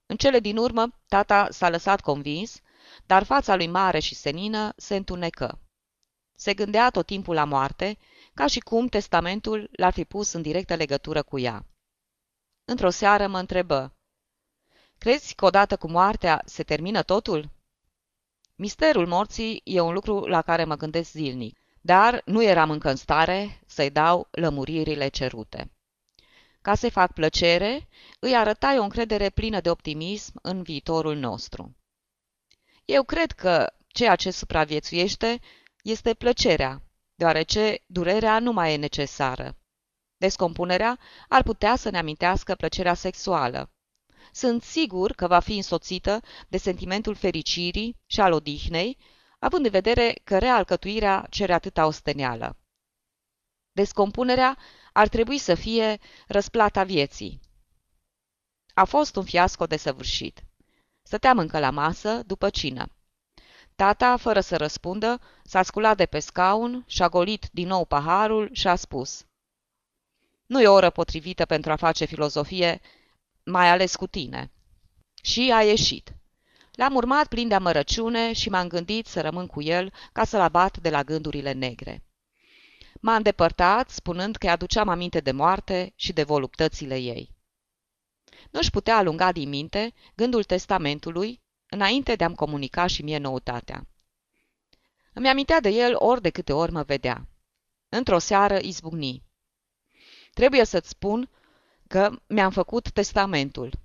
În 0.05 0.15
cele 0.15 0.39
din 0.39 0.57
urmă, 0.57 0.89
tata 1.07 1.47
s-a 1.49 1.69
lăsat 1.69 2.01
convins, 2.01 2.61
dar 3.05 3.23
fața 3.23 3.55
lui 3.55 3.67
mare 3.67 3.99
și 3.99 4.15
senină 4.15 4.73
se 4.75 4.95
întunecă. 4.95 5.59
Se 6.39 6.53
gândea 6.53 6.89
tot 6.89 7.05
timpul 7.05 7.33
la 7.33 7.43
moarte, 7.43 7.97
ca 8.33 8.47
și 8.47 8.59
cum 8.59 8.87
testamentul 8.87 9.69
l-ar 9.71 9.93
fi 9.93 10.05
pus 10.05 10.31
în 10.31 10.41
directă 10.41 10.75
legătură 10.75 11.23
cu 11.23 11.39
ea. 11.39 11.65
Într-o 12.65 12.89
seară 12.89 13.27
mă 13.27 13.39
întrebă, 13.39 13.93
Crezi 14.97 15.35
că 15.35 15.45
odată 15.45 15.77
cu 15.77 15.89
moartea 15.89 16.41
se 16.45 16.63
termină 16.63 17.01
totul? 17.01 17.49
Misterul 18.55 19.07
morții 19.07 19.61
e 19.63 19.79
un 19.79 19.93
lucru 19.93 20.25
la 20.25 20.41
care 20.41 20.63
mă 20.63 20.75
gândesc 20.75 21.11
zilnic, 21.11 21.59
dar 21.81 22.21
nu 22.25 22.43
eram 22.43 22.69
încă 22.69 22.89
în 22.89 22.95
stare 22.95 23.61
să-i 23.65 23.89
dau 23.89 24.27
lămuririle 24.31 25.07
cerute. 25.07 25.71
Ca 26.61 26.75
să-i 26.75 26.91
fac 26.91 27.13
plăcere, 27.13 27.87
îi 28.19 28.35
arătai 28.35 28.77
o 28.77 28.83
încredere 28.83 29.29
plină 29.29 29.61
de 29.61 29.69
optimism 29.69 30.39
în 30.41 30.61
viitorul 30.61 31.15
nostru. 31.15 31.75
Eu 32.85 33.03
cred 33.03 33.31
că 33.31 33.73
ceea 33.87 34.15
ce 34.15 34.31
supraviețuiește 34.31 35.39
este 35.81 36.13
plăcerea, 36.13 36.83
deoarece 37.15 37.83
durerea 37.85 38.39
nu 38.39 38.51
mai 38.51 38.73
e 38.73 38.77
necesară. 38.77 39.57
Descompunerea 40.17 40.99
ar 41.27 41.43
putea 41.43 41.75
să 41.75 41.89
ne 41.89 41.97
amintească 41.97 42.55
plăcerea 42.55 42.93
sexuală. 42.93 43.71
Sunt 44.31 44.63
sigur 44.63 45.11
că 45.11 45.27
va 45.27 45.39
fi 45.39 45.55
însoțită 45.55 46.21
de 46.47 46.57
sentimentul 46.57 47.15
fericirii 47.15 47.97
și 48.05 48.21
al 48.21 48.31
odihnei, 48.31 48.97
având 49.39 49.65
în 49.65 49.71
vedere 49.71 50.13
că 50.23 50.37
realcătuirea 50.37 51.27
cere 51.29 51.53
atâta 51.53 51.85
osteneală. 51.85 52.57
Descompunerea 53.71 54.57
ar 54.93 55.07
trebui 55.07 55.37
să 55.37 55.55
fie 55.55 55.99
răsplata 56.27 56.83
vieții. 56.83 57.39
A 58.73 58.83
fost 58.85 59.15
un 59.15 59.23
fiasco 59.23 59.65
desăvârșit. 59.65 60.43
Stăteam 61.01 61.37
încă 61.37 61.59
la 61.59 61.69
masă, 61.69 62.23
după 62.25 62.49
cină. 62.49 62.87
Tata, 63.75 64.17
fără 64.17 64.39
să 64.39 64.57
răspundă, 64.57 65.21
s-a 65.49 65.63
sculat 65.63 65.97
de 65.97 66.05
pe 66.05 66.19
scaun, 66.19 66.83
și-a 66.87 67.09
golit 67.09 67.49
din 67.51 67.67
nou 67.67 67.85
paharul 67.85 68.49
și 68.51 68.67
a 68.67 68.75
spus 68.75 69.25
Nu 70.45 70.61
e 70.61 70.67
o 70.67 70.73
oră 70.73 70.89
potrivită 70.89 71.45
pentru 71.45 71.71
a 71.71 71.75
face 71.75 72.05
filozofie, 72.05 72.81
mai 73.43 73.69
ales 73.69 73.95
cu 73.95 74.07
tine. 74.07 74.51
Și 75.21 75.51
a 75.53 75.63
ieșit. 75.63 76.13
L-am 76.71 76.95
urmat 76.95 77.27
plin 77.27 77.47
de 77.47 77.55
amărăciune 77.55 78.33
și 78.33 78.49
m-am 78.49 78.67
gândit 78.67 79.07
să 79.07 79.21
rămân 79.21 79.47
cu 79.47 79.61
el 79.61 79.93
ca 80.11 80.23
să-l 80.23 80.39
abat 80.39 80.77
de 80.77 80.89
la 80.89 81.03
gândurile 81.03 81.51
negre. 81.51 82.03
M-a 83.01 83.15
îndepărtat, 83.15 83.89
spunând 83.89 84.35
că 84.35 84.49
aduceam 84.49 84.87
aminte 84.87 85.19
de 85.19 85.31
moarte 85.31 85.93
și 85.95 86.13
de 86.13 86.23
voluptățile 86.23 86.97
ei. 86.97 87.35
Nu-și 88.51 88.69
putea 88.69 88.97
alunga 88.97 89.31
din 89.31 89.49
minte 89.49 89.93
gândul 90.15 90.43
testamentului 90.43 91.41
înainte 91.69 92.15
de 92.15 92.23
a-mi 92.23 92.35
comunica 92.35 92.87
și 92.87 93.03
mie 93.03 93.17
noutatea. 93.17 93.87
Îmi 95.19 95.29
amintea 95.29 95.59
de 95.59 95.69
el 95.69 95.95
ori 95.95 96.21
de 96.21 96.29
câte 96.29 96.53
ori 96.53 96.71
mă 96.71 96.81
vedea. 96.81 97.27
Într-o 97.89 98.19
seară 98.19 98.57
izbucni. 98.61 99.23
Trebuie 100.33 100.63
să-ți 100.63 100.89
spun 100.89 101.29
că 101.87 102.11
mi-am 102.27 102.51
făcut 102.51 102.91
testamentul. 102.91 103.79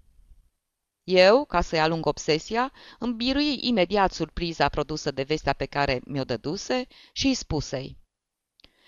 Eu, 1.04 1.44
ca 1.44 1.60
să-i 1.60 1.80
alung 1.80 2.06
obsesia, 2.06 2.72
îmi 2.98 3.14
birui 3.14 3.58
imediat 3.66 4.12
surpriza 4.12 4.68
produsă 4.68 5.10
de 5.10 5.22
vestea 5.22 5.52
pe 5.52 5.66
care 5.66 6.00
mi-o 6.04 6.24
dăduse 6.24 6.86
și 7.12 7.26
îi 7.26 7.34
spusei. 7.34 7.96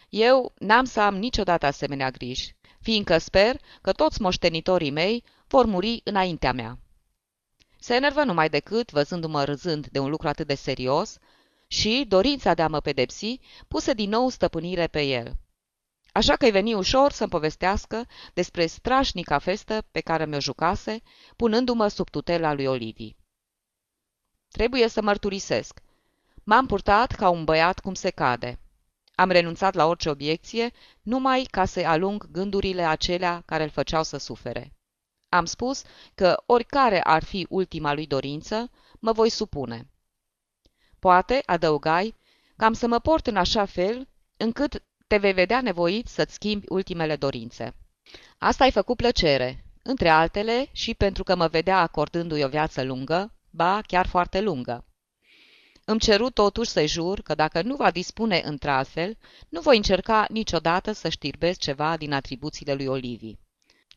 Eu 0.08 0.52
n-am 0.58 0.84
să 0.84 1.00
am 1.00 1.16
niciodată 1.16 1.66
asemenea 1.66 2.10
griji, 2.10 2.56
fiindcă 2.80 3.18
sper 3.18 3.60
că 3.82 3.92
toți 3.92 4.20
moștenitorii 4.20 4.90
mei 4.90 5.24
vor 5.46 5.64
muri 5.64 6.00
înaintea 6.04 6.52
mea. 6.52 6.78
Se 7.78 7.94
enervă 7.94 8.24
numai 8.24 8.48
decât, 8.48 8.90
văzându-mă 8.90 9.44
râzând 9.44 9.86
de 9.86 9.98
un 9.98 10.10
lucru 10.10 10.28
atât 10.28 10.46
de 10.46 10.54
serios, 10.54 11.18
și 11.66 12.04
dorința 12.08 12.54
de 12.54 12.62
a 12.62 12.68
mă 12.68 12.80
pedepsi 12.80 13.38
puse 13.68 13.92
din 13.92 14.08
nou 14.08 14.28
stăpânire 14.28 14.86
pe 14.86 15.02
el. 15.02 15.36
Așa 16.12 16.36
că-i 16.36 16.50
veni 16.50 16.74
ușor 16.74 17.12
să-mi 17.12 17.30
povestească 17.30 18.06
despre 18.34 18.66
strașnica 18.66 19.38
festă 19.38 19.86
pe 19.90 20.00
care 20.00 20.26
mi-o 20.26 20.40
jucase, 20.40 21.02
punându-mă 21.36 21.88
sub 21.88 22.10
tutela 22.10 22.52
lui 22.52 22.66
Olivii. 22.66 23.16
Trebuie 24.48 24.88
să 24.88 25.02
mărturisesc. 25.02 25.80
M-am 26.44 26.66
purtat 26.66 27.12
ca 27.12 27.28
un 27.28 27.44
băiat 27.44 27.80
cum 27.80 27.94
se 27.94 28.10
cade. 28.10 28.60
Am 29.14 29.30
renunțat 29.30 29.74
la 29.74 29.86
orice 29.86 30.08
obiecție, 30.08 30.70
numai 31.02 31.42
ca 31.50 31.64
să 31.64 31.80
alung 31.80 32.30
gândurile 32.30 32.82
acelea 32.82 33.42
care 33.46 33.62
îl 33.62 33.70
făceau 33.70 34.02
să 34.02 34.16
sufere. 34.16 34.72
Am 35.28 35.44
spus 35.44 35.82
că, 36.14 36.42
oricare 36.46 37.02
ar 37.02 37.24
fi 37.24 37.46
ultima 37.48 37.92
lui 37.92 38.06
dorință, 38.06 38.70
mă 38.98 39.12
voi 39.12 39.28
supune. 39.30 39.90
Poate, 41.06 41.42
adăugai, 41.44 42.14
că 42.56 42.64
am 42.64 42.72
să 42.72 42.86
mă 42.86 42.98
port 42.98 43.26
în 43.26 43.36
așa 43.36 43.64
fel 43.64 44.08
încât 44.36 44.82
te 45.06 45.16
vei 45.16 45.32
vedea 45.32 45.60
nevoit 45.60 46.06
să-ți 46.06 46.34
schimbi 46.34 46.66
ultimele 46.68 47.16
dorințe. 47.16 47.76
Asta 48.38 48.64
ai 48.64 48.70
făcut 48.70 48.96
plăcere, 48.96 49.64
între 49.82 50.08
altele 50.08 50.68
și 50.72 50.94
pentru 50.94 51.22
că 51.22 51.36
mă 51.36 51.46
vedea 51.46 51.78
acordându-i 51.78 52.42
o 52.42 52.48
viață 52.48 52.82
lungă, 52.82 53.34
ba 53.50 53.80
chiar 53.86 54.06
foarte 54.06 54.40
lungă. 54.40 54.84
Îmi 55.84 56.00
ceru 56.00 56.30
totuși 56.30 56.70
să-i 56.70 56.88
jur 56.88 57.20
că 57.20 57.34
dacă 57.34 57.62
nu 57.62 57.76
va 57.76 57.90
dispune 57.90 58.42
într-altfel, 58.44 59.16
nu 59.48 59.60
voi 59.60 59.76
încerca 59.76 60.26
niciodată 60.28 60.92
să 60.92 61.08
știrbesc 61.08 61.58
ceva 61.58 61.96
din 61.96 62.12
atribuțiile 62.12 62.74
lui 62.74 62.86
Olivii. 62.86 63.38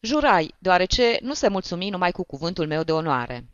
Jurai, 0.02 0.56
deoarece 0.60 1.18
nu 1.22 1.34
se 1.34 1.48
mulțumi 1.48 1.90
numai 1.90 2.12
cu 2.12 2.24
cuvântul 2.24 2.68
meu 2.68 2.84
de 2.84 2.92
onoare. 2.92 3.48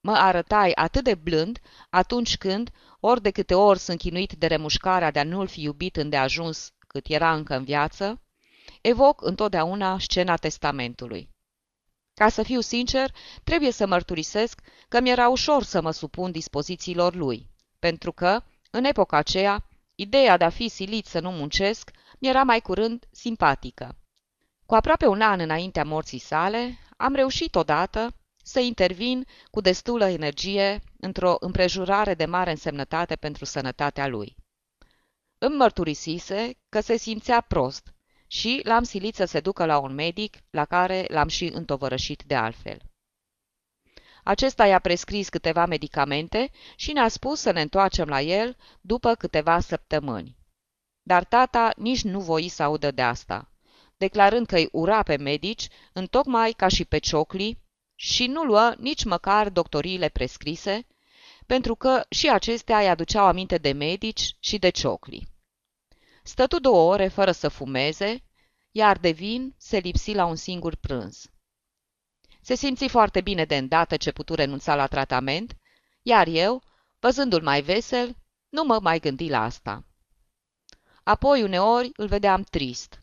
Mă 0.00 0.12
arătai 0.12 0.72
atât 0.74 1.04
de 1.04 1.14
blând 1.14 1.60
atunci 1.90 2.36
când, 2.36 2.70
ori 3.00 3.22
de 3.22 3.30
câte 3.30 3.54
ori 3.54 3.78
sunt 3.78 3.98
chinuit 3.98 4.32
de 4.32 4.46
remușcarea 4.46 5.10
de 5.10 5.18
a 5.18 5.24
nu-l 5.24 5.46
fi 5.46 5.62
iubit 5.62 5.96
îndeajuns 5.96 6.72
cât 6.86 7.06
era 7.08 7.34
încă 7.34 7.56
în 7.56 7.64
viață, 7.64 8.20
evoc 8.80 9.22
întotdeauna 9.22 9.98
scena 9.98 10.36
testamentului. 10.36 11.30
Ca 12.14 12.28
să 12.28 12.42
fiu 12.42 12.60
sincer, 12.60 13.10
trebuie 13.44 13.70
să 13.70 13.86
mărturisesc 13.86 14.60
că 14.88 15.00
mi-era 15.00 15.28
ușor 15.28 15.62
să 15.62 15.80
mă 15.80 15.90
supun 15.90 16.30
dispozițiilor 16.30 17.14
lui, 17.14 17.46
pentru 17.78 18.12
că, 18.12 18.42
în 18.70 18.84
epoca 18.84 19.16
aceea, 19.16 19.68
ideea 19.94 20.36
de 20.36 20.44
a 20.44 20.48
fi 20.48 20.68
silit 20.68 21.06
să 21.06 21.20
nu 21.20 21.30
muncesc 21.30 21.90
mi-era 22.18 22.42
mai 22.42 22.60
curând 22.60 23.08
simpatică. 23.10 23.96
Cu 24.66 24.74
aproape 24.74 25.06
un 25.06 25.20
an 25.20 25.40
înaintea 25.40 25.84
morții 25.84 26.18
sale, 26.18 26.78
am 26.96 27.14
reușit 27.14 27.54
odată 27.54 28.14
să 28.50 28.60
intervin 28.60 29.26
cu 29.50 29.60
destulă 29.60 30.08
energie 30.08 30.82
într-o 31.00 31.36
împrejurare 31.40 32.14
de 32.14 32.24
mare 32.24 32.50
însemnătate 32.50 33.16
pentru 33.16 33.44
sănătatea 33.44 34.06
lui. 34.06 34.36
Îmi 35.38 35.56
mărturisise 35.56 36.58
că 36.68 36.80
se 36.80 36.96
simțea 36.96 37.40
prost 37.40 37.94
și 38.26 38.60
l-am 38.64 38.82
silit 38.82 39.14
să 39.14 39.24
se 39.24 39.40
ducă 39.40 39.64
la 39.64 39.78
un 39.78 39.94
medic 39.94 40.36
la 40.50 40.64
care 40.64 41.04
l-am 41.08 41.28
și 41.28 41.44
întovărășit 41.44 42.22
de 42.26 42.34
altfel. 42.34 42.78
Acesta 44.24 44.66
i-a 44.66 44.78
prescris 44.78 45.28
câteva 45.28 45.66
medicamente 45.66 46.50
și 46.76 46.92
ne-a 46.92 47.08
spus 47.08 47.40
să 47.40 47.50
ne 47.50 47.60
întoarcem 47.60 48.08
la 48.08 48.20
el 48.20 48.56
după 48.80 49.14
câteva 49.14 49.60
săptămâni. 49.60 50.36
Dar 51.02 51.24
tata 51.24 51.72
nici 51.76 52.02
nu 52.02 52.20
voi 52.20 52.48
să 52.48 52.62
audă 52.62 52.90
de 52.90 53.02
asta, 53.02 53.50
declarând 53.96 54.46
că 54.46 54.56
îi 54.56 54.68
ura 54.72 55.02
pe 55.02 55.16
medici, 55.16 55.68
întocmai 55.92 56.52
ca 56.52 56.68
și 56.68 56.84
pe 56.84 56.98
cioclii, 56.98 57.59
și 58.02 58.26
nu 58.26 58.44
luă 58.44 58.74
nici 58.78 59.04
măcar 59.04 59.48
doctoriile 59.48 60.08
prescrise, 60.08 60.86
pentru 61.46 61.74
că 61.74 62.04
și 62.08 62.30
acestea 62.30 62.78
îi 62.78 62.88
aduceau 62.88 63.26
aminte 63.26 63.58
de 63.58 63.72
medici 63.72 64.36
și 64.38 64.58
de 64.58 64.68
ciocli. 64.68 65.28
Stătu 66.22 66.58
două 66.58 66.92
ore 66.92 67.08
fără 67.08 67.32
să 67.32 67.48
fumeze, 67.48 68.22
iar 68.70 68.98
de 68.98 69.10
vin 69.10 69.54
se 69.58 69.78
lipsi 69.78 70.12
la 70.12 70.24
un 70.24 70.36
singur 70.36 70.74
prânz. 70.74 71.30
Se 72.40 72.54
simți 72.54 72.88
foarte 72.88 73.20
bine 73.20 73.44
de 73.44 73.56
îndată 73.56 73.96
ce 73.96 74.12
putu 74.12 74.34
renunța 74.34 74.74
la 74.74 74.86
tratament, 74.86 75.56
iar 76.02 76.26
eu, 76.26 76.62
văzându-l 76.98 77.42
mai 77.42 77.62
vesel, 77.62 78.16
nu 78.48 78.64
mă 78.64 78.78
mai 78.82 79.00
gândi 79.00 79.28
la 79.28 79.42
asta. 79.42 79.84
Apoi 81.02 81.42
uneori 81.42 81.90
îl 81.96 82.06
vedeam 82.06 82.42
trist, 82.42 83.02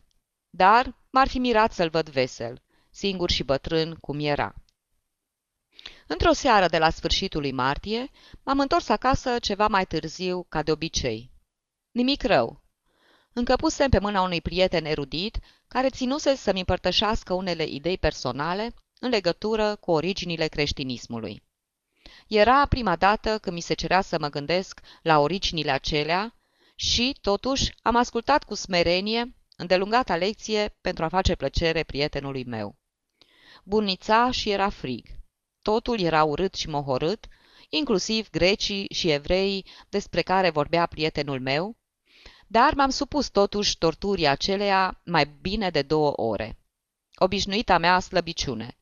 dar 0.50 0.96
m-ar 1.10 1.28
fi 1.28 1.38
mirat 1.38 1.72
să-l 1.72 1.90
văd 1.90 2.08
vesel, 2.08 2.62
singur 2.90 3.30
și 3.30 3.42
bătrân 3.42 3.94
cum 3.94 4.18
era. 4.20 4.54
Într-o 6.10 6.32
seară 6.32 6.66
de 6.66 6.78
la 6.78 6.90
sfârșitul 6.90 7.40
lui 7.40 7.52
martie, 7.52 8.10
m-am 8.42 8.60
întors 8.60 8.88
acasă 8.88 9.38
ceva 9.38 9.66
mai 9.68 9.86
târziu, 9.86 10.46
ca 10.48 10.62
de 10.62 10.70
obicei. 10.70 11.30
Nimic 11.90 12.22
rău. 12.22 12.62
Încăpusem 13.32 13.90
pe 13.90 13.98
mâna 13.98 14.20
unui 14.22 14.40
prieten 14.40 14.84
erudit, 14.84 15.38
care 15.68 15.90
ținuse 15.90 16.34
să-mi 16.34 16.58
împărtășească 16.58 17.32
unele 17.32 17.66
idei 17.66 17.98
personale 17.98 18.74
în 19.00 19.08
legătură 19.08 19.76
cu 19.76 19.90
originile 19.90 20.46
creștinismului. 20.46 21.42
Era 22.28 22.66
prima 22.66 22.96
dată 22.96 23.38
când 23.38 23.56
mi 23.56 23.62
se 23.62 23.74
cerea 23.74 24.00
să 24.00 24.18
mă 24.18 24.28
gândesc 24.28 24.80
la 25.02 25.18
originile 25.18 25.70
acelea 25.70 26.34
și, 26.74 27.16
totuși, 27.20 27.74
am 27.82 27.96
ascultat 27.96 28.44
cu 28.44 28.54
smerenie 28.54 29.34
îndelungata 29.56 30.16
lecție 30.16 30.76
pentru 30.80 31.04
a 31.04 31.08
face 31.08 31.34
plăcere 31.34 31.82
prietenului 31.82 32.44
meu. 32.44 32.76
Bunița 33.64 34.30
și 34.30 34.50
era 34.50 34.68
frig. 34.68 35.17
Totul 35.62 36.00
era 36.00 36.24
urât 36.24 36.54
și 36.54 36.68
mohorât, 36.68 37.26
inclusiv 37.68 38.30
grecii 38.30 38.86
și 38.90 39.10
evreii 39.10 39.66
despre 39.88 40.22
care 40.22 40.50
vorbea 40.50 40.86
prietenul 40.86 41.40
meu, 41.40 41.76
dar 42.46 42.74
m-am 42.74 42.90
supus 42.90 43.28
totuși 43.28 43.78
torturii 43.78 44.26
aceleia 44.26 45.00
mai 45.04 45.24
bine 45.40 45.70
de 45.70 45.82
două 45.82 46.12
ore. 46.16 46.58
Obișnuita 47.14 47.78
mea 47.78 48.00
slăbiciune. 48.00 48.78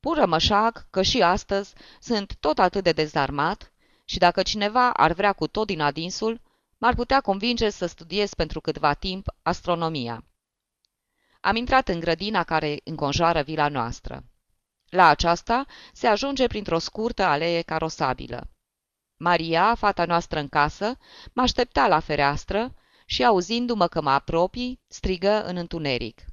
Pur 0.00 0.16
rămășag 0.16 0.86
că 0.90 1.02
și 1.02 1.22
astăzi 1.22 1.74
sunt 2.00 2.36
tot 2.40 2.58
atât 2.58 2.82
de 2.82 2.92
dezarmat 2.92 3.72
și 4.04 4.18
dacă 4.18 4.42
cineva 4.42 4.92
ar 4.92 5.12
vrea 5.12 5.32
cu 5.32 5.46
tot 5.46 5.66
din 5.66 5.80
adinsul, 5.80 6.40
m-ar 6.78 6.94
putea 6.94 7.20
convinge 7.20 7.70
să 7.70 7.86
studiez 7.86 8.34
pentru 8.34 8.60
câtva 8.60 8.94
timp 8.94 9.26
astronomia. 9.42 10.24
Am 11.40 11.56
intrat 11.56 11.88
în 11.88 12.00
grădina 12.00 12.44
care 12.44 12.80
înconjoară 12.84 13.42
vila 13.42 13.68
noastră. 13.68 14.24
La 14.96 15.06
aceasta 15.06 15.66
se 15.92 16.06
ajunge 16.06 16.46
printr-o 16.46 16.78
scurtă 16.78 17.22
alee 17.22 17.62
carosabilă. 17.62 18.50
Maria, 19.16 19.74
fata 19.74 20.04
noastră 20.04 20.38
în 20.38 20.48
casă, 20.48 20.98
mă 21.32 21.42
aștepta 21.42 21.86
la 21.88 22.00
fereastră 22.00 22.74
și, 23.06 23.24
auzindu-mă 23.24 23.86
că 23.86 24.00
mă 24.02 24.10
apropii, 24.10 24.80
strigă 24.86 25.44
în 25.44 25.56
întuneric. 25.56 26.24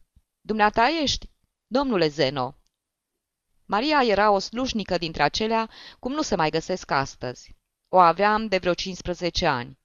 Dumneata 0.42 0.88
ești? 1.02 1.30
Domnule 1.68 2.08
Zeno! 2.08 2.56
Maria 3.66 4.04
era 4.04 4.32
o 4.32 4.40
slușnică 4.40 4.98
dintre 4.98 5.24
acelea 5.24 5.70
cum 6.00 6.12
nu 6.12 6.22
se 6.22 6.36
mai 6.36 6.50
găsesc 6.50 6.92
astăzi. 6.92 7.56
O 7.90 8.00
aveam 8.00 8.48
de 8.48 8.58
vreo 8.58 8.74
15 8.74 9.46
ani. 9.46 9.80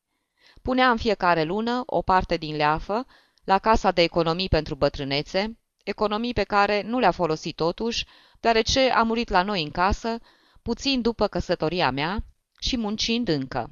Punea 0.62 0.90
în 0.90 0.96
fiecare 0.96 1.42
lună 1.42 1.82
o 1.86 2.02
parte 2.02 2.36
din 2.36 2.56
leafă 2.56 3.06
la 3.44 3.58
casa 3.58 3.90
de 3.90 4.02
economii 4.02 4.48
pentru 4.48 4.74
bătrânețe, 4.74 5.58
economii 5.84 6.32
pe 6.32 6.44
care 6.44 6.82
nu 6.82 6.98
le-a 6.98 7.10
folosit 7.10 7.56
totuși, 7.56 8.06
deoarece 8.40 8.90
a 8.90 9.02
murit 9.02 9.28
la 9.28 9.42
noi 9.42 9.62
în 9.62 9.70
casă, 9.70 10.18
puțin 10.62 11.00
după 11.00 11.26
căsătoria 11.26 11.90
mea 11.90 12.24
și 12.60 12.76
muncind 12.76 13.28
încă. 13.28 13.70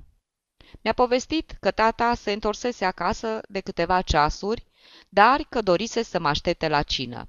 Mi-a 0.83 0.93
povestit 0.93 1.57
că 1.61 1.71
tata 1.71 2.15
se 2.15 2.33
întorsese 2.33 2.85
acasă 2.85 3.41
de 3.49 3.61
câteva 3.61 4.03
ceasuri, 4.03 4.67
dar 5.09 5.47
că 5.49 5.61
dorise 5.61 6.03
să 6.03 6.19
mă 6.19 6.29
aștepte 6.29 6.69
la 6.69 6.83
cină. 6.83 7.29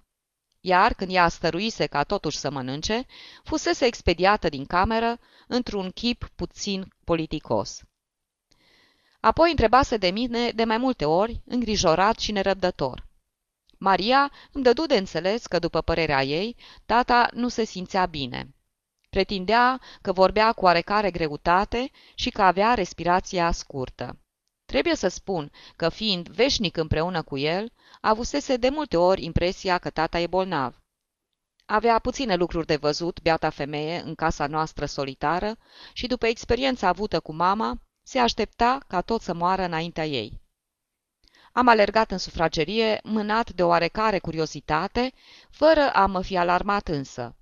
iar 0.61 0.93
când 0.93 1.11
ea 1.13 1.27
stăruise 1.27 1.85
ca 1.85 2.03
totuși 2.03 2.37
să 2.37 2.51
mănânce, 2.51 3.05
fusese 3.43 3.85
expediată 3.85 4.49
din 4.49 4.65
cameră 4.65 5.19
într-un 5.47 5.91
chip 5.91 6.29
puțin 6.35 6.93
politicos. 7.03 7.81
Apoi 9.19 9.49
întrebase 9.49 9.97
de 9.97 10.09
mine 10.09 10.49
de 10.49 10.63
mai 10.63 10.77
multe 10.77 11.05
ori, 11.05 11.41
îngrijorat 11.45 12.19
și 12.19 12.31
nerăbdător. 12.31 13.06
Maria 13.77 14.31
îmi 14.51 14.63
dădu 14.63 14.85
de 14.85 14.97
înțeles 14.97 15.45
că, 15.45 15.59
după 15.59 15.81
părerea 15.81 16.23
ei, 16.23 16.55
tata 16.85 17.29
nu 17.33 17.47
se 17.47 17.63
simțea 17.63 18.05
bine. 18.05 18.55
Pretindea 19.09 19.81
că 20.01 20.11
vorbea 20.11 20.51
cu 20.51 20.65
oarecare 20.65 21.11
greutate 21.11 21.91
și 22.15 22.29
că 22.29 22.41
avea 22.41 22.73
respirația 22.73 23.51
scurtă. 23.51 24.19
Trebuie 24.65 24.95
să 24.95 25.07
spun 25.07 25.51
că, 25.75 25.89
fiind 25.89 26.27
veșnic 26.27 26.77
împreună 26.77 27.21
cu 27.21 27.37
el, 27.37 27.71
avusese 28.01 28.57
de 28.57 28.69
multe 28.69 28.97
ori 28.97 29.23
impresia 29.23 29.77
că 29.77 29.89
tata 29.89 30.19
e 30.19 30.27
bolnav. 30.27 30.81
Avea 31.65 31.99
puține 31.99 32.35
lucruri 32.35 32.65
de 32.65 32.75
văzut, 32.75 33.21
beata 33.21 33.49
femeie, 33.49 34.01
în 34.05 34.15
casa 34.15 34.47
noastră 34.47 34.85
solitară 34.85 35.57
și, 35.93 36.07
după 36.07 36.27
experiența 36.27 36.87
avută 36.87 37.19
cu 37.19 37.33
mama, 37.33 37.81
se 38.03 38.19
aștepta 38.19 38.79
ca 38.87 39.01
tot 39.01 39.21
să 39.21 39.33
moară 39.33 39.61
înaintea 39.61 40.05
ei. 40.05 40.41
Am 41.57 41.67
alergat 41.67 42.11
în 42.11 42.17
sufragerie, 42.17 42.99
mânat 43.03 43.51
de 43.51 43.63
oarecare 43.63 44.19
curiozitate, 44.19 45.13
fără 45.49 45.89
a 45.93 46.05
mă 46.05 46.21
fi 46.21 46.37
alarmat 46.37 46.87
însă. 46.87 47.35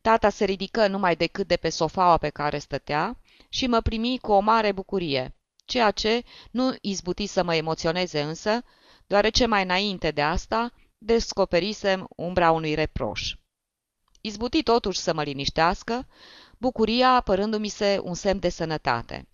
Tata 0.00 0.28
se 0.28 0.44
ridică 0.44 0.86
numai 0.86 1.16
decât 1.16 1.46
de 1.46 1.56
pe 1.56 1.68
sofaua 1.68 2.16
pe 2.16 2.28
care 2.28 2.58
stătea 2.58 3.18
și 3.48 3.66
mă 3.66 3.80
primi 3.80 4.18
cu 4.18 4.32
o 4.32 4.40
mare 4.40 4.72
bucurie, 4.72 5.34
ceea 5.64 5.90
ce 5.90 6.22
nu 6.50 6.74
izbuti 6.80 7.26
să 7.26 7.42
mă 7.42 7.54
emoționeze 7.54 8.20
însă, 8.22 8.62
deoarece 9.06 9.46
mai 9.46 9.62
înainte 9.62 10.10
de 10.10 10.22
asta 10.22 10.72
descoperisem 10.98 12.06
umbra 12.16 12.50
unui 12.50 12.74
reproș. 12.74 13.34
Izbuti 14.20 14.62
totuși 14.62 14.98
să 14.98 15.14
mă 15.14 15.22
liniștească, 15.22 16.06
bucuria 16.58 17.20
părându-mi 17.24 17.68
se 17.68 18.00
un 18.02 18.14
semn 18.14 18.38
de 18.38 18.48
sănătate. 18.48 19.28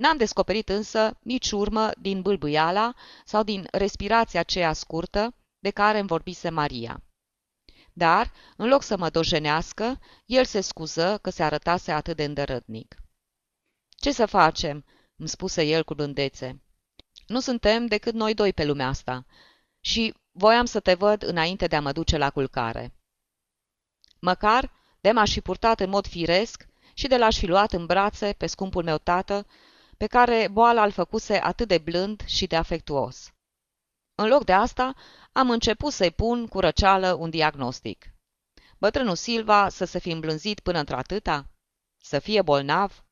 N-am 0.00 0.16
descoperit 0.16 0.68
însă 0.68 1.18
nici 1.22 1.50
urmă 1.50 1.90
din 1.98 2.22
bâlbâiala 2.22 2.94
sau 3.24 3.42
din 3.42 3.68
respirația 3.70 4.40
aceea 4.40 4.72
scurtă 4.72 5.34
de 5.58 5.70
care 5.70 5.98
îmi 5.98 6.08
vorbise 6.08 6.48
Maria. 6.48 7.02
Dar, 7.92 8.32
în 8.56 8.68
loc 8.68 8.82
să 8.82 8.96
mă 8.96 9.10
dojenească, 9.10 10.00
el 10.26 10.44
se 10.44 10.60
scuză 10.60 11.18
că 11.22 11.30
se 11.30 11.42
arătase 11.42 11.92
atât 11.92 12.16
de 12.16 12.24
îndărătnic. 12.24 12.94
Ce 13.88 14.12
să 14.12 14.26
facem?" 14.26 14.84
îmi 15.16 15.28
spuse 15.28 15.62
el 15.62 15.84
cu 15.84 15.94
blândețe. 15.94 16.62
Nu 17.26 17.40
suntem 17.40 17.86
decât 17.86 18.14
noi 18.14 18.34
doi 18.34 18.52
pe 18.52 18.64
lumea 18.64 18.88
asta 18.88 19.26
și 19.80 20.14
voiam 20.32 20.64
să 20.64 20.80
te 20.80 20.94
văd 20.94 21.22
înainte 21.22 21.66
de 21.66 21.76
a 21.76 21.80
mă 21.80 21.92
duce 21.92 22.16
la 22.16 22.30
culcare. 22.30 22.94
Măcar 24.20 24.72
de 25.00 25.10
m-aș 25.10 25.32
fi 25.32 25.40
purtat 25.40 25.80
în 25.80 25.90
mod 25.90 26.06
firesc 26.06 26.66
și 26.94 27.06
de 27.06 27.16
l-aș 27.16 27.38
fi 27.38 27.46
luat 27.46 27.72
în 27.72 27.86
brațe 27.86 28.32
pe 28.32 28.46
scumpul 28.46 28.84
meu 28.84 28.98
tată, 28.98 29.46
pe 30.00 30.06
care 30.06 30.48
boala 30.48 30.84
îl 30.84 30.90
făcuse 30.90 31.36
atât 31.36 31.68
de 31.68 31.78
blând 31.78 32.22
și 32.26 32.46
de 32.46 32.56
afectuos. 32.56 33.32
În 34.14 34.28
loc 34.28 34.44
de 34.44 34.52
asta, 34.52 34.94
am 35.32 35.50
început 35.50 35.92
să-i 35.92 36.10
pun 36.10 36.46
cu 36.46 36.60
răceală 36.60 37.12
un 37.12 37.30
diagnostic. 37.30 38.14
Bătrânul 38.78 39.14
Silva 39.14 39.68
să 39.68 39.84
se 39.84 39.98
fi 39.98 40.10
îmblânzit 40.10 40.60
până 40.60 40.78
într-atâta? 40.78 41.50
Să 41.98 42.18
fie 42.18 42.42
bolnav? 42.42 43.04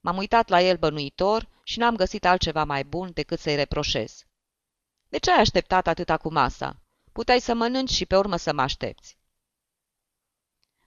M-am 0.00 0.16
uitat 0.16 0.48
la 0.48 0.60
el 0.60 0.76
bănuitor 0.76 1.48
și 1.62 1.78
n-am 1.78 1.96
găsit 1.96 2.24
altceva 2.24 2.64
mai 2.64 2.84
bun 2.84 3.10
decât 3.12 3.38
să-i 3.38 3.56
reproșez. 3.56 4.24
De 5.08 5.18
ce 5.18 5.30
ai 5.30 5.40
așteptat 5.40 5.86
atâta 5.86 6.16
cu 6.16 6.32
masa? 6.32 6.82
Puteai 7.12 7.40
să 7.40 7.54
mănânci 7.54 7.90
și 7.90 8.06
pe 8.06 8.16
urmă 8.16 8.36
să 8.36 8.52
mă 8.52 8.62
aștepți. 8.62 9.18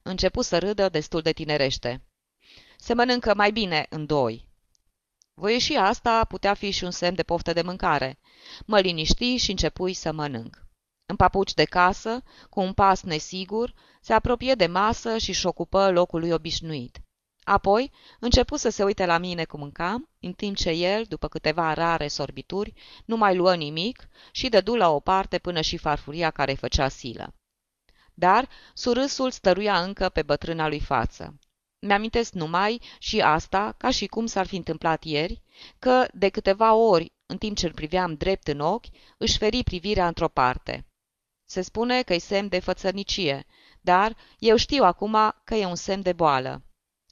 Începu 0.02 0.42
să 0.42 0.60
râdă 0.60 0.90
destul 0.90 1.22
de 1.22 1.32
tinerește. 1.32 2.04
Se 2.78 2.94
mănâncă 2.94 3.34
mai 3.36 3.52
bine 3.52 3.86
în 3.90 4.06
doi. 4.06 4.54
Voi 5.38 5.60
și 5.60 5.76
asta 5.76 6.26
putea 6.26 6.54
fi 6.54 6.72
și 6.72 6.84
un 6.84 6.92
semn 6.92 7.16
de 7.16 7.24
poftă 7.24 7.54
de 7.54 7.62
mâncare. 7.62 8.20
Mă 8.66 8.80
liniști 8.80 9.36
și 9.36 9.50
începui 9.50 9.94
să 9.94 10.12
mănânc. 10.12 10.64
În 11.06 11.16
papuci 11.16 11.54
de 11.54 11.64
casă, 11.64 12.24
cu 12.50 12.60
un 12.60 12.74
pas 12.74 13.02
nesigur, 13.02 13.74
se 14.02 14.14
apropie 14.14 14.54
de 14.54 14.66
masă 14.66 15.18
și-și 15.18 15.46
ocupă 15.46 15.92
locul 15.92 16.20
lui 16.20 16.32
obișnuit. 16.32 17.00
Apoi 17.44 17.92
începu 18.20 18.56
să 18.56 18.70
se 18.70 18.84
uite 18.84 19.06
la 19.06 19.18
mine 19.18 19.46
cum 19.46 19.60
mâncam, 19.60 20.10
în 20.20 20.34
timp 20.34 20.56
ce 20.56 20.70
el, 20.70 21.04
după 21.04 21.28
câteva 21.28 21.74
rare 21.74 22.08
sorbituri, 22.08 22.74
nu 23.06 23.18
mai 23.18 23.36
luă 23.36 23.56
nimic 23.56 24.08
și 24.32 24.50
dădu 24.50 24.76
la 24.76 24.90
o 24.90 25.00
parte 25.00 25.38
până 25.38 25.62
și 25.62 25.78
farfuria 25.78 26.32
care 26.32 26.52
îi 26.52 26.58
făcea 26.58 26.88
silă. 26.88 27.34
Dar 28.14 28.50
surâsul 28.74 29.32
stăruia 29.32 29.82
încă 29.82 30.10
pe 30.10 30.22
bătrâna 30.22 30.68
lui 30.68 30.80
față. 30.80 31.40
Mi-amintesc 31.86 32.34
numai 32.34 32.82
și 33.00 33.22
asta, 33.22 33.76
ca 33.78 33.90
și 33.90 34.06
cum 34.06 34.26
s-ar 34.26 34.48
fi 34.48 34.56
întâmplat 34.56 35.04
ieri, 35.04 35.42
că 35.80 36.08
de 36.14 36.30
câteva 36.30 36.74
ori, 36.74 37.14
în 37.26 37.38
timp 37.38 37.58
ce 37.58 37.66
îl 37.66 37.74
priveam 37.74 38.14
drept 38.14 38.48
în 38.48 38.60
ochi, 38.60 38.86
își 39.18 39.38
feri 39.38 39.64
privirea 39.64 40.08
într-o 40.08 40.28
parte. 40.28 40.86
Se 41.48 41.62
spune 41.62 42.02
că-i 42.02 42.20
semn 42.20 42.48
de 42.48 42.60
fățărnicie, 42.60 43.46
dar 43.82 44.16
eu 44.40 44.56
știu 44.56 44.84
acum 44.84 45.18
că 45.44 45.56
e 45.56 45.66
un 45.66 45.76
semn 45.76 46.02
de 46.02 46.14
boală. 46.14 46.64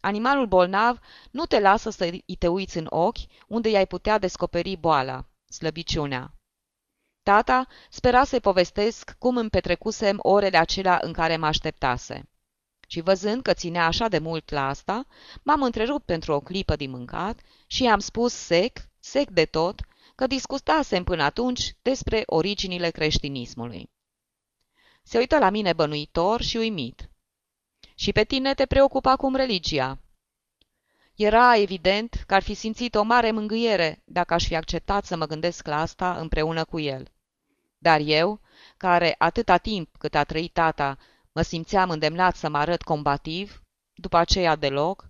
Animalul 0.02 0.48
bolnav 0.48 1.00
nu 1.32 1.46
te 1.46 1.60
lasă 1.60 1.90
să 1.90 2.06
i 2.26 2.36
te 2.36 2.48
uiți 2.48 2.78
în 2.78 2.88
ochi, 2.90 3.48
unde 3.48 3.70
i-ai 3.70 3.88
putea 3.88 4.18
descoperi 4.18 4.76
boala, 4.76 5.26
slăbiciunea. 5.50 6.34
Tata 7.24 7.68
spera 7.90 8.24
să-i 8.24 8.40
povestesc 8.40 9.16
cum 9.20 9.38
îmi 9.38 9.50
petrecusem 9.50 10.20
orele 10.22 10.58
acelea 10.58 11.00
în 11.02 11.14
care 11.14 11.38
mă 11.38 11.46
așteptase. 11.46 12.28
Și 12.88 13.02
văzând 13.02 13.42
că 13.42 13.54
ținea 13.54 13.86
așa 13.86 14.08
de 14.08 14.18
mult 14.18 14.50
la 14.50 14.68
asta, 14.68 15.06
m-am 15.44 15.64
întrerupt 15.64 16.06
pentru 16.06 16.34
o 16.34 16.40
clipă 16.40 16.76
din 16.76 16.90
mâncat 16.90 17.40
și 17.68 17.84
i-am 17.84 18.00
spus 18.00 18.34
sec, 18.34 18.78
sec 19.00 19.30
de 19.30 19.46
tot, 19.46 19.82
că 20.16 20.28
discutasem 20.28 21.04
până 21.04 21.24
atunci 21.24 21.76
despre 21.82 22.24
originile 22.26 22.90
creștinismului. 22.90 23.90
Se 25.04 25.18
uită 25.18 25.38
la 25.38 25.50
mine 25.50 25.74
bănuitor 25.74 26.42
și 26.42 26.58
uimit. 26.58 27.10
Și 27.96 28.12
pe 28.12 28.24
tine 28.24 28.54
te 28.54 28.66
preocupa 28.66 29.12
acum 29.12 29.36
religia. 29.36 29.98
Era 31.16 31.58
evident 31.58 32.24
că 32.28 32.34
ar 32.34 32.44
fi 32.44 32.54
simțit 32.54 32.96
o 32.96 33.04
mare 33.04 33.32
mângâiere 33.32 34.02
dacă 34.06 34.34
aș 34.34 34.46
fi 34.46 34.56
acceptat 34.56 35.06
să 35.06 35.16
mă 35.16 35.26
gândesc 35.26 35.68
la 35.68 35.80
asta 35.80 36.18
împreună 36.18 36.66
cu 36.66 36.80
el. 36.80 37.12
Dar 37.78 38.00
eu, 38.04 38.42
care 38.78 39.16
atâta 39.18 39.58
timp 39.58 39.96
cât 39.98 40.16
a 40.16 40.24
trăit 40.24 40.54
tata, 40.54 40.98
mă 41.34 41.42
simțeam 41.42 41.90
îndemnat 41.90 42.36
să 42.36 42.50
mă 42.50 42.58
arăt 42.58 42.82
combativ, 42.82 43.64
după 43.94 44.18
aceea 44.18 44.56
deloc, 44.56 45.10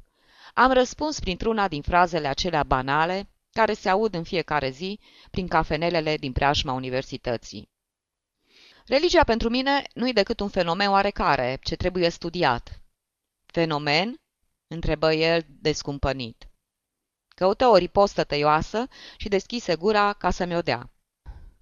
am 0.53 0.71
răspuns 0.71 1.19
printr-una 1.19 1.67
din 1.67 1.81
frazele 1.81 2.27
acelea 2.27 2.63
banale 2.63 3.29
care 3.51 3.73
se 3.73 3.89
aud 3.89 4.13
în 4.13 4.23
fiecare 4.23 4.69
zi 4.69 4.99
prin 5.31 5.47
cafenelele 5.47 6.17
din 6.17 6.31
preajma 6.31 6.73
universității. 6.73 7.71
Religia 8.85 9.23
pentru 9.23 9.49
mine 9.49 9.83
nu-i 9.93 10.13
decât 10.13 10.39
un 10.39 10.49
fenomen 10.49 10.89
oarecare, 10.89 11.59
ce 11.63 11.75
trebuie 11.75 12.09
studiat. 12.09 12.81
Fenomen? 13.45 14.15
întrebă 14.67 15.13
el 15.13 15.45
descumpănit. 15.47 16.47
Căută 17.35 17.65
o 17.65 17.75
ripostă 17.75 18.23
tăioasă 18.23 18.87
și 19.17 19.27
deschise 19.27 19.75
gura 19.75 20.13
ca 20.13 20.29
să 20.29 20.45
mi-o 20.45 20.61
dea. 20.61 20.91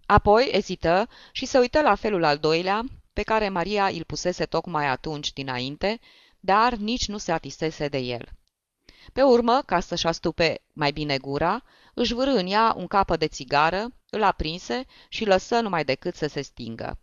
Apoi 0.05 0.49
ezită 0.51 1.09
și 1.31 1.45
se 1.45 1.57
uită 1.59 1.81
la 1.81 1.95
felul 1.95 2.23
al 2.23 2.37
doilea, 2.37 2.83
pe 3.13 3.23
care 3.23 3.49
Maria 3.49 3.87
îl 3.87 4.03
pusese 4.03 4.45
tocmai 4.45 4.87
atunci 4.87 5.33
dinainte, 5.33 5.99
dar 6.39 6.73
nici 6.73 7.07
nu 7.07 7.17
se 7.17 7.31
atisese 7.31 7.87
de 7.87 7.97
el. 7.97 8.29
Pe 9.13 9.21
urmă, 9.21 9.61
ca 9.65 9.79
să-și 9.79 10.07
astupe 10.07 10.61
mai 10.73 10.91
bine 10.91 11.17
gura, 11.17 11.63
își 11.93 12.13
vârâ 12.13 12.31
în 12.31 12.47
ea 12.47 12.73
un 12.77 12.87
capă 12.87 13.17
de 13.17 13.27
țigară, 13.27 13.93
îl 14.09 14.23
aprinse 14.23 14.85
și 15.09 15.25
lăsă 15.25 15.59
numai 15.59 15.85
decât 15.85 16.15
să 16.15 16.27
se 16.27 16.41
stingă. 16.41 16.99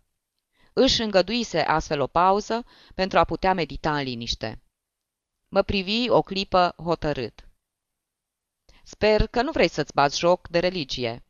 Își 0.73 1.01
îngăduise 1.01 1.59
astfel 1.59 1.99
o 1.99 2.07
pauză 2.07 2.65
pentru 2.95 3.19
a 3.19 3.23
putea 3.23 3.53
medita 3.53 3.97
în 3.97 4.03
liniște. 4.03 4.61
Mă 5.47 5.61
privi 5.61 6.09
o 6.09 6.21
clipă 6.21 6.75
hotărât. 6.83 7.47
Sper 8.83 9.27
că 9.27 9.41
nu 9.41 9.51
vrei 9.51 9.67
să-ți 9.67 9.93
bați 9.93 10.19
joc 10.19 10.47
de 10.47 10.59
religie. 10.59 11.23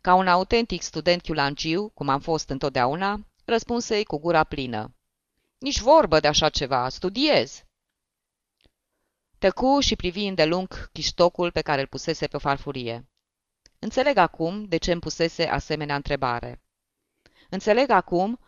Ca 0.00 0.14
un 0.14 0.28
autentic 0.28 0.82
student 0.82 1.22
chiulangiu, 1.22 1.88
cum 1.88 2.08
am 2.08 2.20
fost 2.20 2.48
întotdeauna, 2.48 3.26
răspunse 3.44 4.02
cu 4.02 4.18
gura 4.18 4.44
plină. 4.44 4.94
Nici 5.58 5.80
vorbă 5.80 6.20
de 6.20 6.28
așa 6.28 6.48
ceva, 6.48 6.88
studiez. 6.88 7.64
Tăcu 9.38 9.80
și 9.80 9.96
privi 9.96 10.26
îndelung 10.26 10.90
chiștocul 10.92 11.50
pe 11.50 11.60
care 11.60 11.80
îl 11.80 11.86
pusese 11.86 12.26
pe 12.26 12.38
farfurie. 12.38 13.08
Înțeleg 13.78 14.16
acum 14.16 14.64
de 14.64 14.76
ce 14.76 14.92
îmi 14.92 15.00
pusese 15.00 15.46
asemenea 15.46 15.94
întrebare. 15.94 16.62
Înțeleg 17.50 17.90
acum 17.90 18.38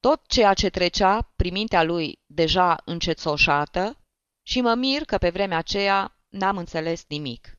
tot 0.00 0.26
ceea 0.26 0.54
ce 0.54 0.68
trecea 0.68 1.32
prin 1.36 1.52
mintea 1.52 1.82
lui 1.82 2.20
deja 2.26 2.82
încețoșată 2.84 3.98
și 4.42 4.60
mă 4.60 4.74
mir 4.74 5.04
că 5.04 5.18
pe 5.18 5.30
vremea 5.30 5.56
aceea 5.58 6.16
n-am 6.28 6.56
înțeles 6.56 7.04
nimic. 7.08 7.58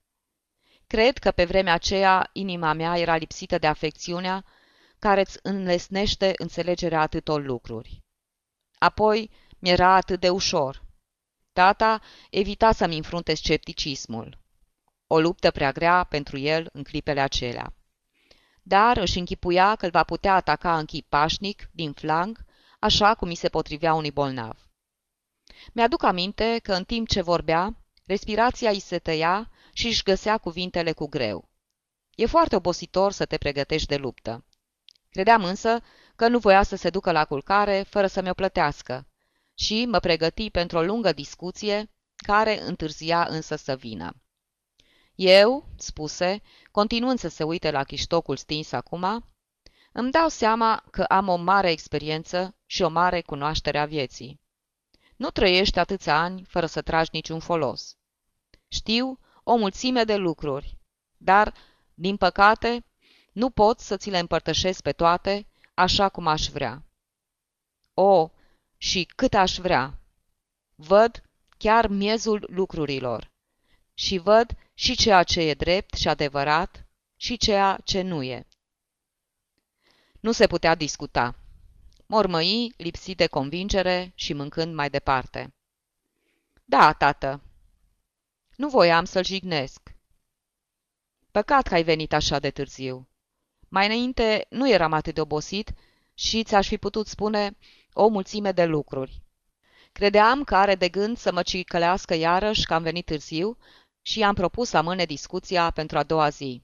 Cred 0.88 1.18
că 1.18 1.32
pe 1.32 1.46
vremea 1.46 1.74
aceea 1.74 2.30
inima 2.34 2.74
mea 2.74 2.98
era 2.98 3.16
lipsită 3.16 3.58
de 3.58 3.68
afecțiunea 3.68 4.46
care 5.04 5.22
îți 5.22 5.40
înlesnește 5.42 6.34
înțelegerea 6.38 7.02
atâtor 7.02 7.44
lucruri. 7.44 8.04
Apoi 8.78 9.30
mi-era 9.60 9.96
atât 9.96 10.20
de 10.20 10.30
ușor. 10.30 10.84
Tata 11.54 12.02
evita 12.30 12.72
să-mi 12.72 12.98
înfrunte 12.98 13.34
scepticismul. 13.34 14.40
O 15.08 15.20
luptă 15.20 15.52
prea 15.52 15.72
grea 15.72 16.04
pentru 16.04 16.38
el 16.38 16.70
în 16.74 16.84
clipele 16.84 17.22
acelea. 17.22 17.74
Dar 18.62 18.98
își 18.98 19.18
închipuia 19.18 19.76
că 19.76 19.86
îl 19.86 19.92
va 19.92 20.04
putea 20.04 20.34
ataca 20.36 20.78
în 20.78 20.86
chip 20.86 21.10
pașnic, 21.10 21.70
din 21.72 21.92
flanc, 21.92 22.40
așa 22.80 23.16
cum 23.16 23.28
mi 23.28 23.36
se 23.36 23.50
potrivea 23.50 23.94
unui 23.94 24.12
bolnav. 24.12 24.68
Mi-aduc 25.74 26.04
aminte 26.04 26.60
că 26.64 26.74
în 26.74 26.84
timp 26.84 27.08
ce 27.08 27.22
vorbea, 27.22 27.78
respirația 28.06 28.70
îi 28.70 28.80
se 28.80 29.00
tăia 29.00 29.52
și 29.74 29.88
își 29.88 30.04
găsea 30.04 30.38
cuvintele 30.38 30.92
cu 30.92 31.08
greu. 31.08 31.50
E 32.16 32.26
foarte 32.26 32.56
obositor 32.56 33.12
să 33.12 33.26
te 33.26 33.38
pregătești 33.38 33.88
de 33.88 33.98
luptă. 33.98 34.46
Credeam 35.14 35.44
însă 35.44 35.80
că 36.16 36.28
nu 36.28 36.40
voia 36.40 36.64
să 36.64 36.76
se 36.76 36.90
ducă 36.90 37.12
la 37.12 37.26
culcare 37.26 37.86
fără 37.90 38.08
să 38.08 38.22
mi-o 38.22 38.34
plătească 38.34 39.08
și 39.54 39.86
mă 39.86 40.00
pregăti 40.00 40.50
pentru 40.50 40.78
o 40.78 40.82
lungă 40.82 41.12
discuție 41.12 41.92
care 42.16 42.62
întârzia 42.62 43.26
însă 43.30 43.56
să 43.56 43.76
vină. 43.76 44.14
Eu, 45.16 45.68
spuse, 45.78 46.42
continuând 46.72 47.20
să 47.20 47.28
se 47.28 47.44
uite 47.44 47.72
la 47.72 47.84
chiștocul 47.84 48.38
stins 48.38 48.72
acum, 48.72 49.26
îmi 49.92 50.12
dau 50.12 50.28
seama 50.28 50.84
că 50.92 51.04
am 51.04 51.28
o 51.28 51.36
mare 51.36 51.72
experiență 51.72 52.56
și 52.66 52.82
o 52.82 52.90
mare 52.90 53.22
cunoaștere 53.22 53.80
a 53.80 53.86
vieții. 53.86 54.42
Nu 55.16 55.30
trăiești 55.30 55.80
atâția 55.80 56.20
ani 56.20 56.44
fără 56.44 56.66
să 56.66 56.82
tragi 56.82 57.10
niciun 57.14 57.40
folos. 57.40 57.98
Știu 58.68 59.20
o 59.44 59.56
mulțime 59.56 60.04
de 60.04 60.16
lucruri, 60.16 60.78
dar, 61.18 61.54
din 61.94 62.18
păcate, 62.18 62.86
nu 63.34 63.50
pot 63.50 63.80
să 63.80 63.98
ți 63.98 64.10
le 64.10 64.20
împărtășesc 64.20 64.82
pe 64.82 64.92
toate 64.92 65.46
așa 65.74 66.10
cum 66.10 66.28
aș 66.28 66.48
vrea. 66.48 66.84
O, 67.94 68.30
și 68.78 69.04
cât 69.16 69.34
aș 69.34 69.58
vrea! 69.58 69.98
Văd 70.76 71.24
chiar 71.58 71.88
miezul 71.88 72.48
lucrurilor 72.50 73.32
și 73.94 74.18
văd 74.18 74.56
și 74.74 74.96
ceea 74.96 75.24
ce 75.24 75.42
e 75.42 75.54
drept 75.54 75.94
și 75.94 76.08
adevărat 76.08 76.86
și 77.16 77.38
ceea 77.38 77.80
ce 77.84 78.02
nu 78.02 78.24
e. 78.24 78.48
Nu 80.20 80.32
se 80.32 80.48
putea 80.48 80.76
discuta. 80.76 81.36
Mormăi, 82.06 82.74
lipsit 82.78 83.18
de 83.18 83.28
convingere 83.28 84.12
și 84.16 84.34
mâncând 84.34 84.74
mai 84.74 84.90
departe. 84.90 85.54
Da, 86.66 86.94
tată. 86.94 87.42
Nu 88.56 88.70
voiam 88.70 89.06
să-l 89.06 89.26
jignesc. 89.26 89.96
Păcat 91.32 91.68
că 91.68 91.74
ai 91.74 91.84
venit 91.84 92.14
așa 92.14 92.40
de 92.40 92.52
târziu. 92.52 93.08
Mai 93.74 93.86
înainte 93.86 94.46
nu 94.50 94.70
eram 94.70 94.94
atât 94.94 95.14
de 95.14 95.22
obosit 95.22 95.74
și 96.14 96.44
ți-aș 96.44 96.68
fi 96.68 96.78
putut 96.78 97.08
spune 97.08 97.58
o 97.94 98.08
mulțime 98.08 98.52
de 98.52 98.66
lucruri. 98.66 99.22
Credeam 99.92 100.44
că 100.44 100.56
are 100.56 100.76
de 100.76 100.90
gând 100.90 101.18
să 101.18 101.32
mă 101.32 101.42
cicălească 101.42 102.14
iarăși 102.14 102.66
că 102.66 102.74
am 102.74 102.84
venit 102.84 103.06
târziu 103.06 103.58
și 104.02 104.20
i-am 104.20 104.34
propus 104.34 104.70
să 104.70 104.78
amâne 104.78 105.06
discuția 105.06 105.70
pentru 105.72 105.98
a 105.98 106.04
doua 106.04 106.30
zi. 106.30 106.62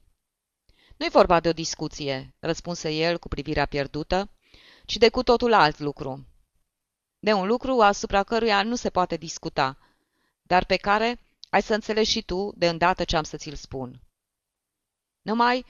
Nu-i 0.96 1.08
vorba 1.08 1.40
de 1.40 1.48
o 1.48 1.52
discuție, 1.52 2.34
răspunse 2.38 2.90
el 2.90 3.18
cu 3.18 3.28
privirea 3.28 3.66
pierdută, 3.66 4.30
ci 4.84 4.96
de 4.96 5.08
cu 5.08 5.22
totul 5.22 5.52
alt 5.52 5.78
lucru. 5.78 6.26
De 7.18 7.32
un 7.32 7.46
lucru 7.46 7.80
asupra 7.80 8.22
căruia 8.22 8.62
nu 8.62 8.74
se 8.74 8.90
poate 8.90 9.16
discuta, 9.16 9.78
dar 10.42 10.64
pe 10.64 10.76
care 10.76 11.20
ai 11.48 11.62
să 11.62 11.74
înțelegi 11.74 12.10
și 12.10 12.22
tu 12.22 12.52
de 12.56 12.68
îndată 12.68 13.04
ce 13.04 13.16
am 13.16 13.22
să 13.22 13.36
ți-l 13.36 13.54
spun. 13.54 14.00
Numai 15.22 15.64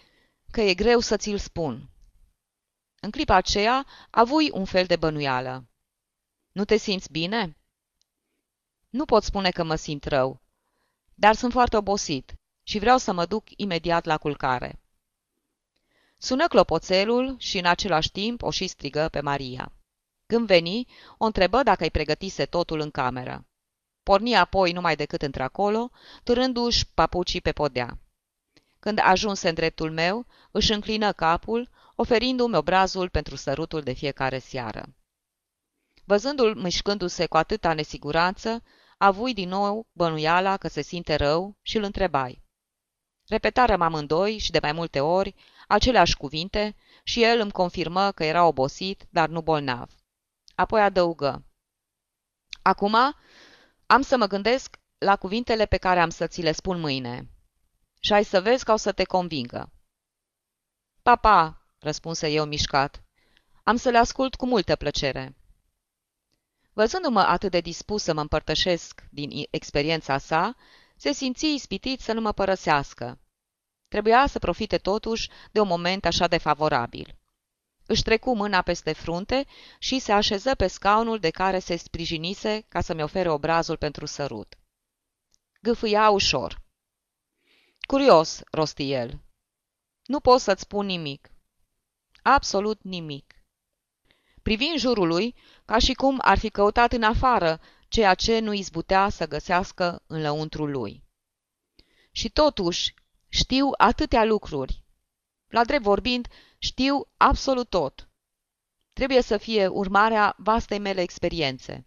că 0.50 0.60
e 0.60 0.74
greu 0.74 1.00
să 1.00 1.16
ți-l 1.16 1.38
spun. 1.38 1.90
În 3.00 3.10
clipa 3.10 3.34
aceea 3.34 3.86
avui 4.10 4.50
un 4.50 4.64
fel 4.64 4.86
de 4.86 4.96
bănuială. 4.96 5.64
Nu 6.52 6.64
te 6.64 6.76
simți 6.76 7.10
bine? 7.10 7.56
Nu 8.88 9.04
pot 9.04 9.22
spune 9.22 9.50
că 9.50 9.62
mă 9.62 9.74
simt 9.74 10.04
rău, 10.04 10.40
dar 11.14 11.34
sunt 11.34 11.52
foarte 11.52 11.76
obosit 11.76 12.34
și 12.62 12.78
vreau 12.78 12.98
să 12.98 13.12
mă 13.12 13.26
duc 13.26 13.44
imediat 13.56 14.04
la 14.04 14.18
culcare. 14.18 14.80
Sună 16.18 16.46
clopoțelul 16.46 17.36
și 17.38 17.58
în 17.58 17.64
același 17.64 18.10
timp 18.10 18.42
o 18.42 18.50
și 18.50 18.66
strigă 18.66 19.08
pe 19.08 19.20
Maria. 19.20 19.72
Când 20.26 20.46
veni, 20.46 20.86
o 21.18 21.24
întrebă 21.24 21.62
dacă 21.62 21.82
îi 21.82 21.90
pregătise 21.90 22.46
totul 22.46 22.80
în 22.80 22.90
cameră. 22.90 23.46
Porni 24.02 24.36
apoi 24.36 24.72
numai 24.72 24.96
decât 24.96 25.22
într-acolo, 25.22 25.90
turându-și 26.24 26.86
papucii 26.94 27.40
pe 27.40 27.52
podea. 27.52 27.98
Când 28.80 28.98
ajunse 29.02 29.48
în 29.48 29.54
dreptul 29.54 29.90
meu, 29.90 30.26
își 30.50 30.72
înclină 30.72 31.12
capul, 31.12 31.68
oferindu-mi 31.94 32.56
obrazul 32.56 33.08
pentru 33.08 33.36
sărutul 33.36 33.80
de 33.80 33.92
fiecare 33.92 34.38
seară. 34.38 34.94
Văzându-l 36.04 36.54
mișcându-se 36.54 37.26
cu 37.26 37.36
atâta 37.36 37.72
nesiguranță, 37.72 38.62
avui 38.98 39.34
din 39.34 39.48
nou 39.48 39.86
bănuiala 39.92 40.56
că 40.56 40.68
se 40.68 40.82
simte 40.82 41.14
rău 41.14 41.56
și 41.62 41.76
îl 41.76 41.82
întrebai. 41.82 42.42
Repetarăm 43.28 43.80
amândoi 43.80 44.38
și 44.38 44.50
de 44.50 44.58
mai 44.62 44.72
multe 44.72 45.00
ori 45.00 45.34
aceleași 45.68 46.16
cuvinte 46.16 46.76
și 47.02 47.22
el 47.22 47.40
îmi 47.40 47.52
confirmă 47.52 48.12
că 48.12 48.24
era 48.24 48.46
obosit, 48.46 49.06
dar 49.10 49.28
nu 49.28 49.42
bolnav. 49.42 49.90
Apoi 50.54 50.80
adăugă. 50.80 51.44
Acum 52.62 52.94
am 53.86 54.02
să 54.02 54.16
mă 54.16 54.26
gândesc 54.26 54.76
la 54.98 55.16
cuvintele 55.16 55.66
pe 55.66 55.76
care 55.76 56.00
am 56.00 56.10
să 56.10 56.26
ți 56.26 56.42
le 56.42 56.52
spun 56.52 56.80
mâine. 56.80 57.28
Și 58.00 58.12
ai 58.12 58.24
să 58.24 58.40
vezi 58.40 58.64
că 58.64 58.72
o 58.72 58.76
să 58.76 58.92
te 58.92 59.04
convingă. 59.04 59.72
Papa, 61.02 61.66
răspunse 61.78 62.28
eu 62.28 62.44
mișcat, 62.44 63.02
am 63.62 63.76
să 63.76 63.90
le 63.90 63.98
ascult 63.98 64.34
cu 64.34 64.46
multă 64.46 64.76
plăcere. 64.76 65.36
Văzându-mă 66.72 67.20
atât 67.20 67.50
de 67.50 67.60
dispus 67.60 68.02
să 68.02 68.14
mă 68.14 68.20
împărtășesc 68.20 69.04
din 69.10 69.46
experiența 69.50 70.18
sa, 70.18 70.56
se 70.96 71.12
simți 71.12 71.46
ispitit 71.46 72.00
să 72.00 72.12
nu 72.12 72.20
mă 72.20 72.32
părăsească. 72.32 73.18
Trebuia 73.88 74.26
să 74.26 74.38
profite 74.38 74.78
totuși 74.78 75.30
de 75.52 75.60
un 75.60 75.66
moment 75.66 76.04
așa 76.04 76.26
de 76.26 76.38
favorabil. 76.38 77.18
Își 77.86 78.02
trecu 78.02 78.34
mâna 78.34 78.62
peste 78.62 78.92
frunte 78.92 79.46
și 79.78 79.98
se 79.98 80.12
așeză 80.12 80.54
pe 80.54 80.66
scaunul 80.66 81.18
de 81.18 81.30
care 81.30 81.58
se 81.58 81.76
sprijinise 81.76 82.64
ca 82.68 82.80
să-mi 82.80 83.02
ofere 83.02 83.30
obrazul 83.30 83.76
pentru 83.76 84.06
sărut. 84.06 84.58
Gâfâia 85.62 86.10
ușor. 86.10 86.62
Curios, 87.90 88.42
rosti 88.50 88.90
el. 88.92 89.20
Nu 90.04 90.20
pot 90.20 90.40
să-ți 90.40 90.62
spun 90.62 90.86
nimic. 90.86 91.32
Absolut 92.22 92.82
nimic. 92.82 93.44
Privi 94.42 94.64
în 94.64 94.78
jurul 94.78 95.06
lui, 95.06 95.34
ca 95.64 95.78
și 95.78 95.92
cum 95.92 96.18
ar 96.22 96.38
fi 96.38 96.50
căutat 96.50 96.92
în 96.92 97.02
afară 97.02 97.60
ceea 97.88 98.14
ce 98.14 98.38
nu 98.38 98.52
izbutea 98.52 99.08
să 99.08 99.26
găsească 99.26 100.02
în 100.06 100.20
lăuntrul 100.20 100.70
lui. 100.70 101.04
Și 102.10 102.28
totuși, 102.28 102.94
știu 103.28 103.68
atâtea 103.76 104.24
lucruri. 104.24 104.84
La 105.48 105.64
drept 105.64 105.82
vorbind, 105.82 106.28
știu 106.58 107.08
absolut 107.16 107.68
tot. 107.68 108.08
Trebuie 108.92 109.22
să 109.22 109.36
fie 109.36 109.66
urmarea 109.66 110.34
vastei 110.38 110.78
mele 110.78 111.00
experiențe. 111.00 111.86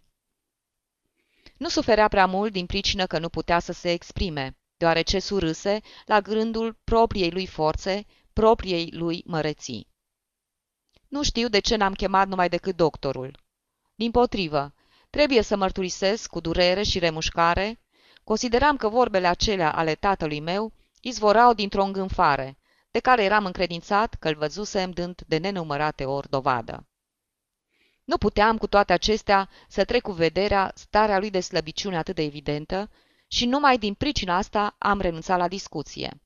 Nu 1.56 1.68
suferea 1.68 2.08
prea 2.08 2.26
mult 2.26 2.52
din 2.52 2.66
pricină 2.66 3.06
că 3.06 3.18
nu 3.18 3.28
putea 3.28 3.58
să 3.58 3.72
se 3.72 3.90
exprime, 3.90 4.58
deoarece 4.76 5.18
surâse 5.18 5.80
la 6.06 6.20
gândul 6.20 6.78
propriei 6.84 7.30
lui 7.30 7.46
forțe, 7.46 8.06
propriei 8.32 8.90
lui 8.92 9.22
măreții. 9.26 9.88
Nu 11.08 11.22
știu 11.22 11.48
de 11.48 11.58
ce 11.58 11.76
n-am 11.76 11.92
chemat 11.92 12.28
numai 12.28 12.48
decât 12.48 12.76
doctorul. 12.76 13.42
Din 13.94 14.10
potrivă, 14.10 14.74
trebuie 15.10 15.42
să 15.42 15.56
mărturisesc 15.56 16.30
cu 16.30 16.40
durere 16.40 16.82
și 16.82 16.98
remușcare, 16.98 17.80
consideram 18.24 18.76
că 18.76 18.88
vorbele 18.88 19.26
acelea 19.26 19.72
ale 19.72 19.94
tatălui 19.94 20.40
meu 20.40 20.72
izvorau 21.00 21.52
dintr-o 21.52 21.84
îngânfare, 21.84 22.58
de 22.90 22.98
care 22.98 23.24
eram 23.24 23.44
încredințat 23.44 24.14
că 24.14 24.28
îl 24.28 24.34
văzusem 24.34 24.90
dând 24.90 25.22
de 25.26 25.36
nenumărate 25.36 26.04
ori 26.04 26.30
dovadă. 26.30 26.86
Nu 28.04 28.18
puteam 28.18 28.58
cu 28.58 28.66
toate 28.66 28.92
acestea 28.92 29.48
să 29.68 29.84
trec 29.84 30.02
cu 30.02 30.12
vederea 30.12 30.72
starea 30.74 31.18
lui 31.18 31.30
de 31.30 31.40
slăbiciune 31.40 31.96
atât 31.96 32.14
de 32.14 32.22
evidentă 32.22 32.90
și 33.34 33.46
numai 33.46 33.78
din 33.78 33.94
pricina 33.94 34.36
asta 34.36 34.74
am 34.78 35.00
renunțat 35.00 35.38
la 35.38 35.48
discuție. 35.48 36.20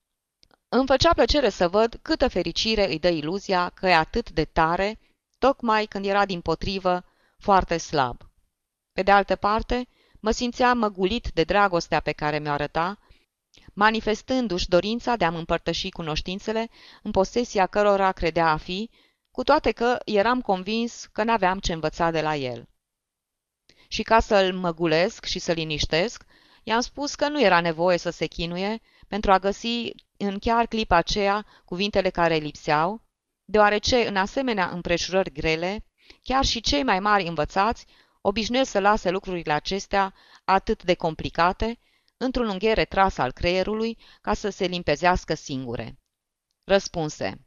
Îmi 0.68 0.86
făcea 0.86 1.12
plăcere 1.12 1.48
să 1.48 1.68
văd 1.68 1.98
câtă 2.02 2.28
fericire 2.28 2.88
îi 2.88 2.98
dă 2.98 3.08
iluzia 3.08 3.68
că 3.68 3.86
e 3.86 3.94
atât 3.94 4.30
de 4.30 4.44
tare, 4.44 4.98
tocmai 5.38 5.86
când 5.86 6.04
era 6.04 6.26
din 6.26 6.40
potrivă 6.40 7.04
foarte 7.38 7.76
slab. 7.76 8.30
Pe 8.92 9.02
de 9.02 9.10
altă 9.10 9.36
parte, 9.36 9.88
mă 10.20 10.30
simțeam 10.30 10.78
măgulit 10.78 11.30
de 11.34 11.44
dragostea 11.44 12.00
pe 12.00 12.12
care 12.12 12.38
mi-o 12.38 12.50
arăta, 12.50 12.98
manifestându-și 13.72 14.68
dorința 14.68 15.16
de 15.16 15.24
a-mi 15.24 15.38
împărtăși 15.38 15.88
cunoștințele 15.88 16.70
în 17.02 17.10
posesia 17.10 17.66
cărora 17.66 18.12
credea 18.12 18.46
a 18.50 18.56
fi, 18.56 18.90
cu 19.30 19.42
toate 19.42 19.72
că 19.72 19.98
eram 20.04 20.40
convins 20.40 21.08
că 21.12 21.22
n-aveam 21.24 21.58
ce 21.58 21.72
învăța 21.72 22.10
de 22.10 22.20
la 22.20 22.36
el. 22.36 22.68
Și 23.88 24.02
ca 24.02 24.20
să-l 24.20 24.54
măgulesc 24.54 25.24
și 25.24 25.38
să-l 25.38 25.54
liniștesc, 25.54 26.26
i-am 26.68 26.80
spus 26.80 27.14
că 27.14 27.28
nu 27.28 27.40
era 27.40 27.60
nevoie 27.60 27.98
să 27.98 28.10
se 28.10 28.26
chinuie 28.26 28.80
pentru 29.06 29.32
a 29.32 29.38
găsi 29.38 29.90
în 30.16 30.38
chiar 30.38 30.66
clipa 30.66 30.96
aceea 30.96 31.46
cuvintele 31.64 32.10
care 32.10 32.34
lipseau, 32.36 33.02
deoarece 33.44 34.08
în 34.08 34.16
asemenea 34.16 34.68
împrejurări 34.68 35.32
grele, 35.32 35.84
chiar 36.22 36.44
și 36.44 36.60
cei 36.60 36.82
mai 36.82 37.00
mari 37.00 37.26
învățați 37.26 37.86
obișnuiesc 38.20 38.70
să 38.70 38.80
lase 38.80 39.10
lucrurile 39.10 39.52
acestea 39.52 40.14
atât 40.44 40.82
de 40.82 40.94
complicate 40.94 41.78
într-un 42.16 42.48
ungher 42.48 42.76
retras 42.76 43.18
al 43.18 43.32
creierului 43.32 43.98
ca 44.20 44.34
să 44.34 44.48
se 44.48 44.66
limpezească 44.66 45.34
singure. 45.34 45.98
Răspunse. 46.64 47.46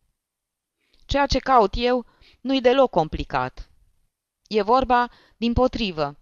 Ceea 1.05 1.25
ce 1.25 1.39
caut 1.39 1.73
eu 1.75 2.05
nu-i 2.41 2.61
deloc 2.61 2.89
complicat. 2.89 3.69
E 4.47 4.61
vorba, 4.61 5.09
din 5.37 5.53
potrivă, 5.53 6.19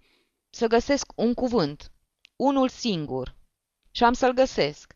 să 0.49 0.67
găsesc 0.67 1.11
un 1.15 1.33
cuvânt, 1.33 1.91
unul 2.39 2.69
singur, 2.69 3.35
și 3.91 4.03
am 4.03 4.13
să-l 4.13 4.33
găsesc. 4.33 4.95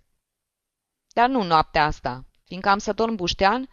Dar 1.14 1.30
nu 1.30 1.44
noaptea 1.44 1.86
asta, 1.86 2.26
fiindcă 2.44 2.70
am 2.70 2.78
să 2.78 2.94
dorm 2.94 3.16
buștean 3.16 3.70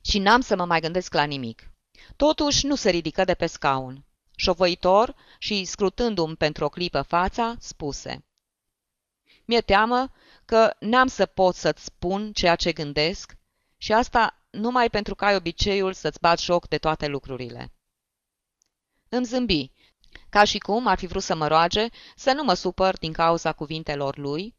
și 0.00 0.18
n-am 0.18 0.40
să 0.40 0.56
mă 0.56 0.64
mai 0.64 0.80
gândesc 0.80 1.14
la 1.14 1.24
nimic. 1.24 1.70
Totuși 2.16 2.66
nu 2.66 2.74
se 2.74 2.90
ridică 2.90 3.24
de 3.24 3.34
pe 3.34 3.46
scaun. 3.46 4.04
Șovăitor 4.36 5.14
și 5.38 5.64
scrutându-mi 5.64 6.36
pentru 6.36 6.64
o 6.64 6.68
clipă 6.68 7.02
fața, 7.02 7.56
spuse. 7.58 8.24
Mi-e 9.44 9.60
teamă 9.60 10.12
că 10.44 10.76
n-am 10.80 11.06
să 11.06 11.26
pot 11.26 11.54
să-ți 11.54 11.84
spun 11.84 12.32
ceea 12.32 12.56
ce 12.56 12.72
gândesc 12.72 13.36
și 13.76 13.92
asta 13.92 14.46
numai 14.50 14.90
pentru 14.90 15.14
că 15.14 15.24
ai 15.24 15.36
obiceiul 15.36 15.92
să-ți 15.92 16.20
bat 16.20 16.38
joc 16.38 16.68
de 16.68 16.78
toate 16.78 17.06
lucrurile. 17.06 17.72
Îmi 19.08 19.24
zâmbi, 19.24 19.72
ca 20.34 20.44
și 20.44 20.58
cum 20.58 20.86
ar 20.86 20.98
fi 20.98 21.06
vrut 21.06 21.22
să 21.22 21.34
mă 21.34 21.46
roage 21.46 21.86
să 22.16 22.32
nu 22.32 22.42
mă 22.42 22.54
supăr 22.54 22.98
din 22.98 23.12
cauza 23.12 23.52
cuvintelor 23.52 24.18
lui. 24.18 24.54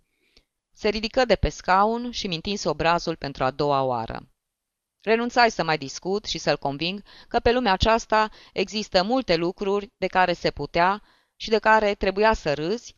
Se 0.72 0.90
ridică 0.90 1.26
de 1.26 1.36
pe 1.36 1.50
scaun 1.50 2.12
și 2.12 2.28
mi 2.28 2.36
întinse 2.36 2.70
obrazul 2.70 3.16
pentru 3.16 3.44
a 3.44 3.52
doua 3.52 3.82
oară. 3.82 4.30
Renunțai 5.02 5.52
să 5.52 5.64
mai 5.64 5.78
discut 5.78 6.26
și 6.26 6.38
să-l 6.38 6.58
conving 6.58 7.04
că 7.28 7.40
pe 7.40 7.52
lumea 7.52 7.72
aceasta 7.72 8.30
există 8.54 9.04
multe 9.04 9.36
lucruri 9.36 9.92
de 9.98 10.08
care 10.08 10.34
se 10.34 10.52
putea 10.52 11.02
și 11.36 11.50
de 11.50 11.60
care 11.60 11.94
trebuia 11.94 12.34
să 12.34 12.54
râzi 12.54 12.96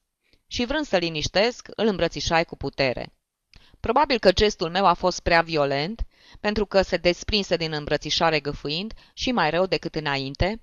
și 0.48 0.66
vrând 0.66 0.86
să 0.86 0.98
liniștesc, 0.98 1.68
îl 1.76 1.88
îmbrățișai 1.88 2.46
cu 2.46 2.58
putere. 2.58 3.14
Probabil 3.80 4.20
că 4.20 4.32
gestul 4.32 4.70
meu 4.70 4.86
a 4.86 4.94
fost 4.94 5.20
prea 5.20 5.42
violent, 5.42 6.06
pentru 6.40 6.66
că 6.66 6.82
se 6.82 6.98
desprinse 6.98 7.56
din 7.56 7.72
îmbrățișare 7.72 8.40
găfâind 8.40 8.94
și 9.14 9.32
mai 9.32 9.50
rău 9.50 9.66
decât 9.66 9.96
înainte, 9.96 10.62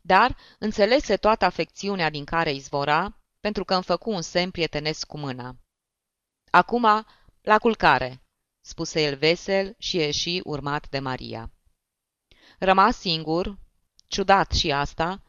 dar 0.00 0.36
înțelese 0.58 1.16
toată 1.16 1.44
afecțiunea 1.44 2.10
din 2.10 2.24
care 2.24 2.52
izvora, 2.52 3.16
pentru 3.40 3.64
că 3.64 3.74
îmi 3.74 3.82
făcu 3.82 4.10
un 4.10 4.22
semn 4.22 4.50
prietenesc 4.50 5.06
cu 5.06 5.18
mâna. 5.18 5.56
Acum, 6.50 7.06
la 7.40 7.58
culcare, 7.58 8.22
spuse 8.60 9.02
el 9.02 9.16
vesel 9.16 9.74
și 9.78 9.96
ieși 9.96 10.40
urmat 10.44 10.88
de 10.88 10.98
Maria. 10.98 11.50
Rămas 12.58 12.98
singur, 12.98 13.58
ciudat 14.06 14.52
și 14.52 14.72
asta, 14.72 15.22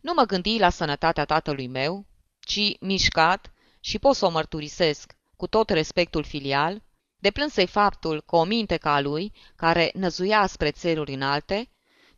nu 0.00 0.12
mă 0.14 0.22
gândi 0.22 0.58
la 0.58 0.70
sănătatea 0.70 1.24
tatălui 1.24 1.66
meu, 1.66 2.06
ci 2.38 2.80
mișcat, 2.80 3.52
și 3.80 3.98
pot 3.98 4.16
să 4.16 4.26
o 4.26 4.30
mărturisesc 4.30 5.12
cu 5.36 5.46
tot 5.46 5.70
respectul 5.70 6.24
filial, 6.24 6.82
deplânsei 7.16 7.66
faptul 7.66 8.20
că 8.20 8.36
o 8.36 8.44
minte 8.44 8.76
ca 8.76 8.94
a 8.94 9.00
lui, 9.00 9.32
care 9.56 9.90
năzuia 9.94 10.46
spre 10.46 10.70
țeluri 10.70 11.12
înalte, 11.14 11.68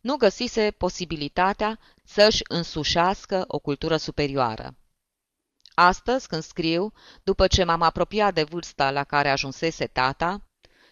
nu 0.07 0.15
găsise 0.15 0.71
posibilitatea 0.71 1.79
să-și 2.03 2.43
însușească 2.47 3.43
o 3.47 3.59
cultură 3.59 3.97
superioară. 3.97 4.75
Astăzi, 5.73 6.27
când 6.27 6.43
scriu, 6.43 6.93
după 7.23 7.47
ce 7.47 7.63
m-am 7.63 7.81
apropiat 7.81 8.33
de 8.33 8.43
vârsta 8.43 8.91
la 8.91 9.03
care 9.03 9.29
ajunsese 9.29 9.87
tata, 9.87 10.41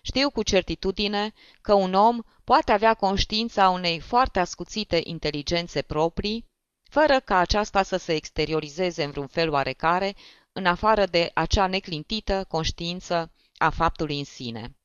știu 0.01 0.30
cu 0.30 0.43
certitudine 0.43 1.34
că 1.62 1.73
un 1.73 1.93
om 1.93 2.19
poate 2.43 2.71
avea 2.71 2.93
conștiința 2.93 3.69
unei 3.69 3.99
foarte 3.99 4.39
ascuțite 4.39 5.01
inteligențe 5.04 5.82
proprii, 5.82 6.45
fără 6.89 7.19
ca 7.19 7.38
aceasta 7.38 7.84
să 7.84 7.97
se 7.97 8.13
exteriorizeze 8.13 9.04
în 9.04 9.12
vreun 9.12 9.28
fel 9.28 9.49
oarecare, 9.49 10.15
în 10.51 10.65
afară 10.65 11.06
de 11.06 11.32
acea 11.34 11.67
neclintită 11.67 12.45
conștiință 12.47 13.32
a 13.58 13.69
faptului 13.69 14.17
în 14.17 14.25
sine. 14.25 14.75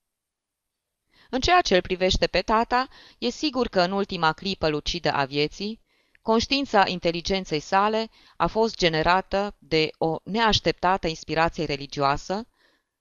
În 1.31 1.41
ceea 1.41 1.61
ce 1.61 1.75
îl 1.75 1.81
privește 1.81 2.27
pe 2.27 2.41
tata, 2.41 2.89
e 3.19 3.31
sigur 3.31 3.69
că 3.69 3.81
în 3.81 3.93
ultima 3.93 4.33
clipă 4.33 4.69
lucidă 4.69 5.13
a 5.13 5.25
vieții, 5.25 5.81
conștiința 6.23 6.87
inteligenței 6.87 7.61
sale 7.61 8.11
a 8.37 8.47
fost 8.47 8.77
generată 8.77 9.55
de 9.59 9.91
o 9.99 10.17
neașteptată 10.25 11.07
inspirație 11.07 11.65
religioasă, 11.65 12.47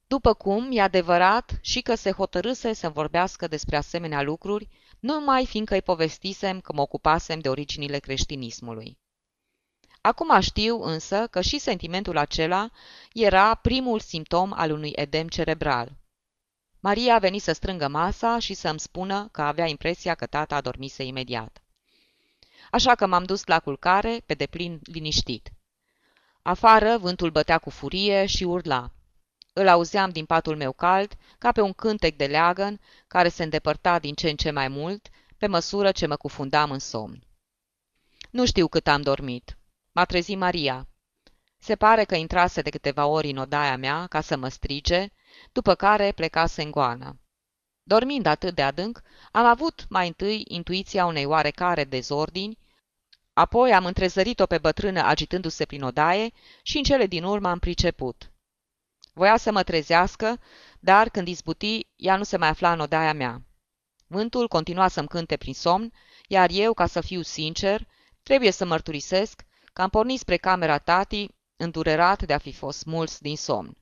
după 0.08 0.34
cum 0.34 0.70
e 0.72 0.82
adevărat 0.82 1.60
și 1.62 1.82
că 1.82 1.96
se 1.96 2.12
hotărâse 2.12 2.74
să 2.74 2.90
vorbească 2.90 3.48
despre 3.48 3.78
asemenea 3.78 4.22
lucruri, 4.22 4.70
numai 5.00 5.46
fiindcă 5.46 5.74
îi 5.74 5.82
povestisem 5.82 6.60
că 6.60 6.74
mă 6.74 6.82
ocupasem 6.82 7.40
de 7.40 7.50
originile 7.50 8.00
creștinismului. 8.00 8.98
Acum 10.02 10.40
știu 10.40 10.82
însă 10.82 11.28
că 11.28 11.42
și 11.42 11.60
sentimentul 11.60 12.18
acela 12.18 12.70
era 13.14 13.56
primul 13.56 14.00
simptom 14.00 14.52
al 14.56 14.72
unui 14.72 14.92
edem 14.96 15.28
cerebral. 15.28 15.99
Maria 16.80 17.16
a 17.16 17.20
venit 17.20 17.42
să 17.42 17.52
strângă 17.52 17.88
masa 17.88 18.40
și 18.40 18.54
să-mi 18.54 18.80
spună 18.80 19.30
că 19.32 19.42
avea 19.42 19.66
impresia 19.68 20.16
că 20.16 20.26
tata 20.26 20.56
a 20.56 20.62
dormise 20.62 21.04
imediat. 21.04 21.62
Așa 22.72 22.96
că 22.96 23.08
m-am 23.08 23.24
dus 23.24 23.46
la 23.46 23.60
culcare, 23.60 24.22
pe 24.26 24.34
deplin 24.34 24.80
liniștit. 24.84 25.50
Afară, 26.42 26.98
vântul 26.98 27.32
bătea 27.32 27.58
cu 27.58 27.70
furie 27.70 28.26
și 28.26 28.44
urla. 28.44 28.92
Îl 29.54 29.68
auzeam 29.68 30.10
din 30.10 30.26
patul 30.26 30.56
meu 30.56 30.72
cald, 30.72 31.14
ca 31.38 31.52
pe 31.52 31.62
un 31.62 31.74
cântec 31.74 32.16
de 32.16 32.26
leagăn, 32.26 32.80
care 33.08 33.30
se 33.30 33.44
îndepărta 33.44 34.00
din 34.00 34.14
ce 34.14 34.30
în 34.30 34.36
ce 34.36 34.52
mai 34.52 34.68
mult, 34.68 35.10
pe 35.38 35.48
măsură 35.48 35.92
ce 35.92 36.06
mă 36.06 36.16
cufundam 36.16 36.72
în 36.72 36.80
somn. 36.80 37.24
Nu 38.30 38.46
știu 38.46 38.68
cât 38.68 38.88
am 38.88 39.02
dormit. 39.02 39.58
M-a 39.92 40.06
trezit 40.06 40.38
Maria. 40.38 40.88
Se 41.58 41.76
pare 41.76 42.04
că 42.04 42.16
intrase 42.16 42.62
de 42.62 42.70
câteva 42.70 43.06
ori 43.06 43.30
în 43.30 43.38
odaia 43.38 43.78
mea 43.78 44.08
ca 44.08 44.22
să 44.22 44.38
mă 44.38 44.48
strige, 44.48 45.08
după 45.52 45.76
care 45.76 46.12
plecase 46.12 46.62
în 46.62 46.72
goană. 46.72 47.20
Dormind 47.84 48.26
atât 48.26 48.56
de 48.56 48.62
adânc, 48.62 49.02
am 49.32 49.46
avut 49.46 49.86
mai 49.90 50.08
întâi 50.08 50.44
intuiția 50.48 51.06
unei 51.06 51.26
oarecare 51.26 51.84
dezordini, 51.84 52.58
apoi 53.34 53.74
am 53.74 53.86
întrezărit-o 53.86 54.46
pe 54.46 54.58
bătrână 54.58 55.02
agitându-se 55.02 55.66
prin 55.66 55.84
odaie 55.84 56.32
și 56.64 56.78
în 56.78 56.84
cele 56.84 57.06
din 57.06 57.24
urmă 57.24 57.50
am 57.50 57.60
priceput. 57.60 58.32
Voia 59.14 59.38
să 59.38 59.52
mă 59.52 59.64
trezească, 59.64 60.40
dar 60.80 61.10
când 61.10 61.28
izbuti, 61.28 61.88
ea 61.96 62.16
nu 62.16 62.24
se 62.24 62.38
mai 62.38 62.48
afla 62.48 62.72
în 62.72 62.80
odaia 62.80 63.14
mea. 63.14 63.42
Vântul 64.08 64.48
continua 64.48 64.88
să-mi 64.88 65.08
cânte 65.08 65.38
prin 65.38 65.54
somn, 65.54 65.94
iar 66.28 66.50
eu, 66.52 66.74
ca 66.74 66.86
să 66.86 67.02
fiu 67.02 67.22
sincer, 67.22 67.88
trebuie 68.24 68.52
să 68.52 68.66
mărturisesc 68.66 69.46
că 69.74 69.82
am 69.82 69.90
pornit 69.90 70.20
spre 70.20 70.38
camera 70.38 70.78
tati, 70.78 71.30
îndurerat 71.56 72.24
de 72.24 72.34
a 72.34 72.38
fi 72.38 72.54
fost 72.54 72.86
mulți 72.86 73.22
din 73.22 73.38
somn. 73.38 73.78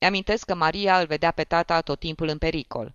Mi-amintesc 0.00 0.44
că 0.44 0.54
Maria 0.54 1.00
îl 1.00 1.06
vedea 1.06 1.30
pe 1.30 1.44
tata 1.44 1.80
tot 1.80 1.98
timpul 1.98 2.28
în 2.28 2.38
pericol. 2.38 2.94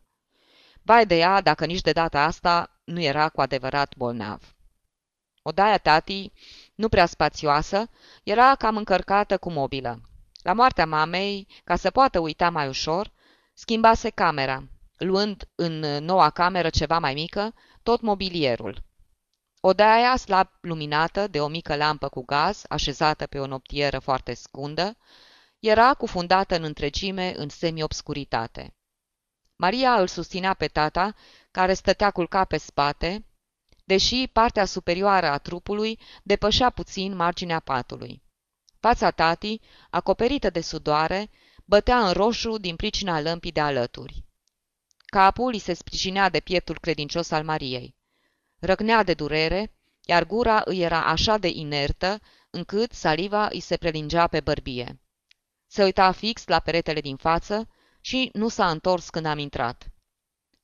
Vai 0.81 1.05
de 1.05 1.17
ea 1.17 1.41
dacă 1.41 1.65
nici 1.65 1.81
de 1.81 1.91
data 1.91 2.23
asta 2.23 2.79
nu 2.83 3.01
era 3.01 3.29
cu 3.29 3.41
adevărat 3.41 3.95
bolnav. 3.95 4.55
Odaia 5.41 5.77
tati, 5.77 6.31
nu 6.75 6.89
prea 6.89 7.05
spațioasă, 7.05 7.89
era 8.23 8.55
cam 8.55 8.77
încărcată 8.77 9.37
cu 9.37 9.51
mobilă. 9.51 10.01
La 10.41 10.53
moartea 10.53 10.85
mamei, 10.85 11.47
ca 11.63 11.75
să 11.75 11.91
poată 11.91 12.19
uita 12.19 12.49
mai 12.49 12.67
ușor, 12.67 13.11
schimbase 13.53 14.09
camera, 14.09 14.63
luând 14.97 15.49
în 15.55 15.79
noua 15.79 16.29
cameră 16.29 16.69
ceva 16.69 16.99
mai 16.99 17.13
mică, 17.13 17.53
tot 17.83 18.01
mobilierul. 18.01 18.83
Odaia, 19.61 20.15
slab 20.15 20.47
luminată 20.61 21.27
de 21.27 21.41
o 21.41 21.47
mică 21.47 21.75
lampă 21.75 22.09
cu 22.09 22.25
gaz, 22.25 22.63
așezată 22.69 23.25
pe 23.27 23.39
o 23.39 23.45
noptieră 23.45 23.99
foarte 23.99 24.33
scundă, 24.33 24.97
era 25.65 25.93
cufundată 25.93 26.55
în 26.55 26.63
întregime 26.63 27.33
în 27.37 27.49
semi-obscuritate. 27.49 28.75
Maria 29.55 29.99
îl 29.99 30.07
susținea 30.07 30.53
pe 30.53 30.67
tata, 30.67 31.15
care 31.51 31.73
stătea 31.73 32.11
culcat 32.11 32.47
pe 32.47 32.57
spate, 32.57 33.25
deși 33.83 34.27
partea 34.27 34.65
superioară 34.65 35.27
a 35.27 35.37
trupului 35.37 35.99
depășea 36.23 36.69
puțin 36.69 37.15
marginea 37.15 37.59
patului. 37.59 38.23
Fața 38.79 39.11
tatii, 39.11 39.61
acoperită 39.89 40.49
de 40.49 40.61
sudoare, 40.61 41.29
bătea 41.65 42.07
în 42.07 42.13
roșu 42.13 42.57
din 42.57 42.75
pricina 42.75 43.21
lămpii 43.21 43.51
de 43.51 43.59
alături. 43.59 44.23
Capul 45.05 45.53
îi 45.53 45.59
se 45.59 45.73
sprijinea 45.73 46.29
de 46.29 46.39
pieptul 46.39 46.79
credincios 46.79 47.31
al 47.31 47.43
Mariei. 47.43 47.95
Răgnea 48.59 49.03
de 49.03 49.13
durere, 49.13 49.73
iar 50.01 50.25
gura 50.25 50.61
îi 50.65 50.79
era 50.81 51.05
așa 51.05 51.37
de 51.37 51.47
inertă, 51.47 52.19
încât 52.49 52.91
saliva 52.91 53.47
îi 53.51 53.59
se 53.59 53.77
prelingea 53.77 54.27
pe 54.27 54.39
bărbie. 54.39 54.99
Se 55.75 55.83
uita 55.83 56.11
fix 56.11 56.47
la 56.47 56.59
peretele 56.59 57.01
din 57.01 57.15
față 57.15 57.69
și 58.01 58.29
nu 58.33 58.47
s-a 58.47 58.69
întors 58.69 59.09
când 59.09 59.25
am 59.25 59.37
intrat. 59.37 59.91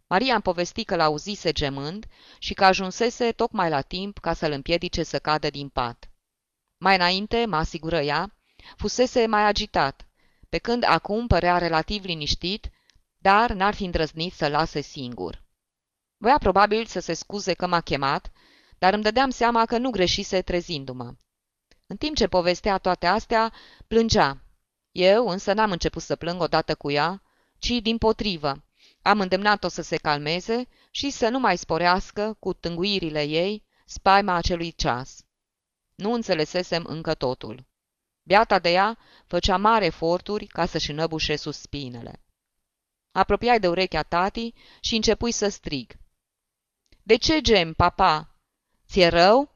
Maria 0.07 0.33
îmi 0.33 0.41
povesti 0.41 0.83
că 0.83 0.95
l-auzise 0.95 1.51
gemând 1.51 2.05
și 2.39 2.53
că 2.53 2.65
ajunsese 2.65 3.31
tocmai 3.31 3.69
la 3.69 3.81
timp 3.81 4.17
ca 4.17 4.33
să-l 4.33 4.51
împiedice 4.51 5.03
să 5.03 5.19
cadă 5.19 5.49
din 5.49 5.69
pat. 5.69 6.09
Mai 6.77 6.95
înainte, 6.95 7.45
mă 7.45 7.55
asigură 7.55 7.99
ea, 7.99 8.35
fusese 8.77 9.25
mai 9.25 9.45
agitat, 9.45 10.07
pe 10.49 10.57
când 10.57 10.83
acum 10.87 11.27
părea 11.27 11.57
relativ 11.57 12.03
liniștit, 12.03 12.69
dar 13.17 13.51
n-ar 13.51 13.73
fi 13.73 13.83
îndrăznit 13.83 14.33
să 14.33 14.47
lase 14.47 14.81
singur. 14.81 15.43
Voia 16.17 16.37
probabil 16.37 16.85
să 16.85 16.99
se 16.99 17.13
scuze 17.13 17.53
că 17.53 17.67
m-a 17.67 17.81
chemat, 17.81 18.31
dar 18.77 18.93
îmi 18.93 19.03
dădeam 19.03 19.29
seama 19.29 19.65
că 19.65 19.77
nu 19.77 19.89
greșise 19.89 20.41
trezindu-mă. 20.41 21.13
În 21.87 21.97
timp 21.97 22.15
ce 22.15 22.27
povestea 22.27 22.77
toate 22.77 23.07
astea, 23.07 23.53
plângea. 23.87 24.41
Eu 24.91 25.27
însă 25.27 25.53
n-am 25.53 25.71
început 25.71 26.01
să 26.01 26.15
plâng 26.15 26.41
odată 26.41 26.75
cu 26.75 26.91
ea, 26.91 27.21
ci 27.57 27.69
din 27.69 27.97
potrivă. 27.97 28.63
Am 29.01 29.19
îndemnat-o 29.19 29.67
să 29.67 29.81
se 29.81 29.97
calmeze 29.97 30.67
și 30.91 31.09
să 31.09 31.29
nu 31.29 31.39
mai 31.39 31.57
sporească 31.57 32.37
cu 32.39 32.53
tânguirile 32.53 33.23
ei 33.23 33.63
spaima 33.85 34.33
acelui 34.33 34.71
ceas. 34.71 35.25
Nu 35.95 36.13
înțelesesem 36.13 36.83
încă 36.87 37.13
totul. 37.13 37.65
Beata 38.23 38.59
de 38.59 38.69
ea 38.69 38.97
făcea 39.25 39.57
mare 39.57 39.85
eforturi 39.85 40.47
ca 40.47 40.65
să-și 40.65 40.91
înăbușe 40.91 41.35
suspinele. 41.35 42.23
Apropiai 43.11 43.59
de 43.59 43.67
urechea 43.67 44.03
tati 44.03 44.53
și 44.79 44.95
începui 44.95 45.31
să 45.31 45.47
strig. 45.47 45.91
De 47.03 47.15
ce 47.15 47.41
gem, 47.41 47.73
papa? 47.73 48.35
Ți-e 48.87 49.07
rău?" 49.07 49.55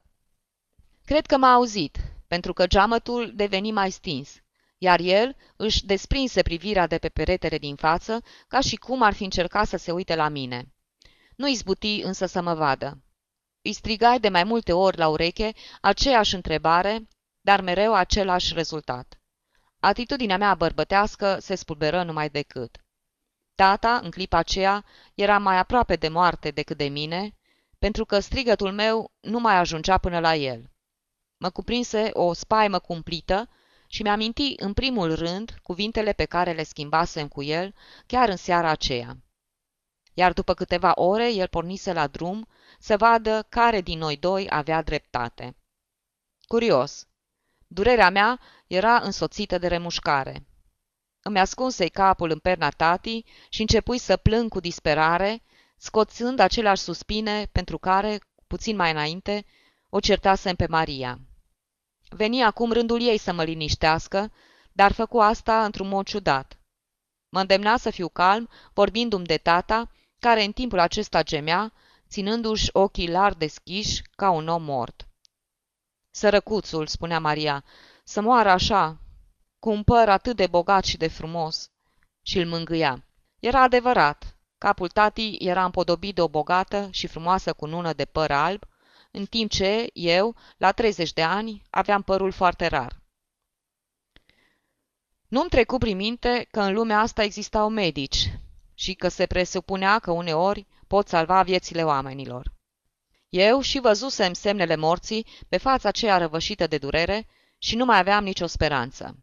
Cred 1.05 1.25
că 1.25 1.37
m-a 1.37 1.53
auzit, 1.53 1.97
pentru 2.27 2.53
că 2.53 2.67
geamătul 2.67 3.31
deveni 3.35 3.71
mai 3.71 3.91
stins, 3.91 4.41
iar 4.85 4.99
el 4.99 5.35
își 5.55 5.85
desprinse 5.85 6.41
privirea 6.41 6.87
de 6.87 6.97
pe 6.97 7.09
peretele 7.09 7.57
din 7.57 7.75
față, 7.75 8.23
ca 8.47 8.59
și 8.59 8.75
cum 8.75 9.01
ar 9.01 9.13
fi 9.13 9.23
încercat 9.23 9.67
să 9.67 9.77
se 9.77 9.91
uite 9.91 10.15
la 10.15 10.27
mine. 10.27 10.73
Nu 11.35 11.47
izbuti 11.47 12.01
însă 12.01 12.25
să 12.25 12.41
mă 12.41 12.53
vadă. 12.53 13.03
Îi 13.61 13.73
strigai 13.73 14.19
de 14.19 14.29
mai 14.29 14.43
multe 14.43 14.73
ori 14.73 14.97
la 14.97 15.07
ureche 15.07 15.53
aceeași 15.81 16.35
întrebare, 16.35 17.07
dar 17.41 17.61
mereu 17.61 17.93
același 17.93 18.53
rezultat. 18.53 19.19
Atitudinea 19.79 20.37
mea 20.37 20.55
bărbătească 20.55 21.37
se 21.39 21.55
spulberă 21.55 22.03
numai 22.03 22.29
decât. 22.29 22.77
Tata, 23.55 23.99
în 24.03 24.09
clipa 24.09 24.37
aceea, 24.37 24.85
era 25.15 25.37
mai 25.37 25.57
aproape 25.57 25.95
de 25.95 26.07
moarte 26.07 26.51
decât 26.51 26.77
de 26.77 26.87
mine, 26.87 27.35
pentru 27.79 28.05
că 28.05 28.19
strigătul 28.19 28.71
meu 28.71 29.11
nu 29.21 29.39
mai 29.39 29.55
ajungea 29.55 29.97
până 29.97 30.19
la 30.19 30.35
el. 30.35 30.69
Mă 31.37 31.49
cuprinse 31.49 32.09
o 32.13 32.33
spaimă 32.33 32.79
cumplită 32.79 33.49
și 33.87 34.01
mi-aminti 34.01 34.53
în 34.57 34.73
primul 34.73 35.15
rând 35.15 35.57
cuvintele 35.63 36.13
pe 36.13 36.25
care 36.25 36.51
le 36.51 36.63
schimbasem 36.63 37.27
cu 37.27 37.43
el 37.43 37.73
chiar 38.05 38.29
în 38.29 38.37
seara 38.37 38.69
aceea. 38.69 39.17
Iar 40.13 40.33
după 40.33 40.53
câteva 40.53 40.91
ore, 40.95 41.33
el 41.33 41.47
pornise 41.47 41.93
la 41.93 42.07
drum 42.07 42.47
să 42.79 42.97
vadă 42.97 43.45
care 43.49 43.81
din 43.81 43.97
noi 43.97 44.17
doi 44.17 44.47
avea 44.49 44.81
dreptate. 44.81 45.55
Curios. 46.47 47.07
Durerea 47.67 48.09
mea 48.09 48.39
era 48.67 48.99
însoțită 48.99 49.57
de 49.57 49.67
remușcare. 49.67 50.45
Îmi 51.21 51.39
ascunse 51.39 51.87
capul 51.87 52.29
în 52.29 52.39
perna 52.39 52.69
tati 52.69 53.23
și 53.49 53.61
începui 53.61 53.97
să 53.97 54.17
plâng 54.17 54.49
cu 54.49 54.59
disperare, 54.59 55.43
scoțând 55.77 56.39
aceleași 56.39 56.81
suspine 56.81 57.49
pentru 57.51 57.77
care, 57.77 58.19
puțin 58.47 58.75
mai 58.75 58.91
înainte, 58.91 59.45
o 59.89 59.99
certasem 59.99 60.55
pe 60.55 60.67
Maria. 60.67 61.19
Veni 62.09 62.43
acum 62.43 62.71
rândul 62.71 63.01
ei 63.01 63.17
să 63.17 63.33
mă 63.33 63.43
liniștească, 63.43 64.31
dar 64.71 64.91
făcu 64.91 65.19
asta 65.19 65.65
într-un 65.65 65.87
mod 65.87 66.05
ciudat. 66.05 66.59
Mă 67.29 67.39
îndemna 67.39 67.77
să 67.77 67.89
fiu 67.89 68.09
calm, 68.09 68.49
vorbindu-mi 68.73 69.25
de 69.25 69.37
tata, 69.37 69.91
care 70.19 70.43
în 70.43 70.51
timpul 70.51 70.79
acesta 70.79 71.23
gemea, 71.23 71.73
ținându-și 72.09 72.69
ochii 72.71 73.09
larg 73.09 73.37
deschiși 73.37 74.01
ca 74.15 74.29
un 74.29 74.47
om 74.47 74.63
mort. 74.63 75.07
Sărăcuțul, 76.11 76.87
spunea 76.87 77.19
Maria, 77.19 77.63
să 78.03 78.21
moară 78.21 78.49
așa, 78.49 78.99
cu 79.59 79.69
un 79.69 79.83
păr 79.83 80.09
atât 80.09 80.35
de 80.35 80.47
bogat 80.47 80.85
și 80.85 80.97
de 80.97 81.07
frumos. 81.07 81.71
Și 82.21 82.39
îl 82.39 82.47
mângâia. 82.47 83.05
Era 83.39 83.61
adevărat. 83.61 84.37
Capul 84.57 84.89
tati 84.89 85.35
era 85.39 85.65
împodobit 85.65 86.15
de 86.15 86.21
o 86.21 86.27
bogată 86.27 86.87
și 86.91 87.07
frumoasă 87.07 87.53
cunună 87.53 87.93
de 87.93 88.05
păr 88.05 88.31
alb, 88.31 88.63
în 89.15 89.25
timp 89.25 89.51
ce 89.51 89.87
eu, 89.93 90.35
la 90.57 90.71
30 90.71 91.13
de 91.13 91.23
ani, 91.23 91.63
aveam 91.69 92.01
părul 92.01 92.31
foarte 92.31 92.67
rar. 92.67 92.99
Nu-mi 95.27 95.49
trecu 95.49 95.77
prin 95.77 95.95
minte 95.95 96.47
că 96.51 96.59
în 96.59 96.73
lumea 96.73 96.99
asta 96.99 97.23
existau 97.23 97.69
medici 97.69 98.33
și 98.73 98.93
că 98.93 99.07
se 99.07 99.25
presupunea 99.25 99.99
că 99.99 100.11
uneori 100.11 100.67
pot 100.87 101.07
salva 101.07 101.43
viețile 101.43 101.83
oamenilor. 101.83 102.53
Eu 103.29 103.61
și 103.61 103.79
văzusem 103.79 104.33
semnele 104.33 104.75
morții 104.75 105.27
pe 105.49 105.57
fața 105.57 105.87
aceea 105.87 106.17
răvășită 106.17 106.67
de 106.67 106.77
durere 106.77 107.27
și 107.57 107.75
nu 107.75 107.85
mai 107.85 107.97
aveam 107.97 108.23
nicio 108.23 108.45
speranță. 108.45 109.17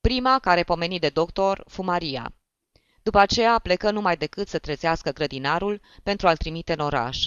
Prima 0.00 0.38
care 0.38 0.62
pomeni 0.62 0.98
de 0.98 1.08
doctor 1.08 1.64
fu 1.68 1.82
Maria. 1.82 2.34
După 3.02 3.18
aceea 3.18 3.58
plecă 3.58 3.90
numai 3.90 4.16
decât 4.16 4.48
să 4.48 4.58
trezească 4.58 5.10
grădinarul 5.10 5.80
pentru 6.02 6.28
a-l 6.28 6.36
trimite 6.36 6.72
în 6.72 6.78
oraș. 6.78 7.26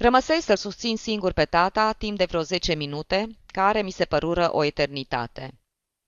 Rămăsei 0.00 0.40
să-l 0.40 0.56
susțin 0.56 0.96
singur 0.96 1.32
pe 1.32 1.44
tata 1.44 1.92
timp 1.92 2.18
de 2.18 2.24
vreo 2.24 2.42
zece 2.42 2.74
minute, 2.74 3.38
care 3.46 3.82
mi 3.82 3.90
se 3.90 4.04
părură 4.04 4.48
o 4.52 4.64
eternitate. 4.64 5.58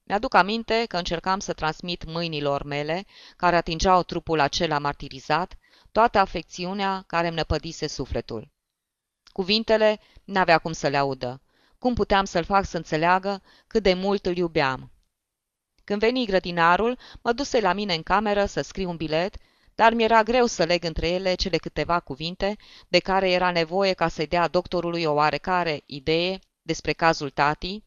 Mi-aduc 0.04 0.34
aminte 0.34 0.84
că 0.88 0.96
încercam 0.96 1.38
să 1.38 1.52
transmit 1.52 2.04
mâinilor 2.04 2.62
mele, 2.62 3.06
care 3.36 3.56
atingeau 3.56 4.02
trupul 4.02 4.40
acela 4.40 4.78
martirizat, 4.78 5.56
toată 5.92 6.18
afecțiunea 6.18 7.04
care 7.06 7.26
îmi 7.26 7.36
năpădise 7.36 7.86
sufletul. 7.86 8.50
Cuvintele 9.32 10.00
n-avea 10.24 10.58
cum 10.58 10.72
să 10.72 10.88
le 10.88 10.96
audă. 10.96 11.42
Cum 11.78 11.94
puteam 11.94 12.24
să-l 12.24 12.44
fac 12.44 12.64
să 12.64 12.76
înțeleagă 12.76 13.42
cât 13.66 13.82
de 13.82 13.94
mult 13.94 14.26
îl 14.26 14.36
iubeam? 14.36 14.92
Când 15.84 16.00
veni 16.00 16.26
grădinarul, 16.26 16.98
mă 17.22 17.32
duse 17.32 17.60
la 17.60 17.72
mine 17.72 17.94
în 17.94 18.02
cameră 18.02 18.44
să 18.44 18.60
scriu 18.60 18.88
un 18.88 18.96
bilet, 18.96 19.36
dar 19.80 19.94
mi-era 19.94 20.22
greu 20.22 20.46
să 20.46 20.64
leg 20.64 20.84
între 20.84 21.08
ele 21.08 21.34
cele 21.34 21.56
câteva 21.56 22.00
cuvinte 22.00 22.56
de 22.88 22.98
care 22.98 23.30
era 23.30 23.50
nevoie 23.50 23.92
ca 23.92 24.08
să-i 24.08 24.26
dea 24.26 24.48
doctorului 24.48 25.04
o 25.04 25.12
oarecare 25.12 25.82
idee 25.86 26.38
despre 26.62 26.92
cazul 26.92 27.30
tatii, 27.30 27.84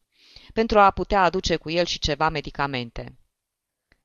pentru 0.52 0.78
a 0.78 0.90
putea 0.90 1.22
aduce 1.22 1.56
cu 1.56 1.70
el 1.70 1.84
și 1.84 1.98
ceva 1.98 2.28
medicamente. 2.28 3.18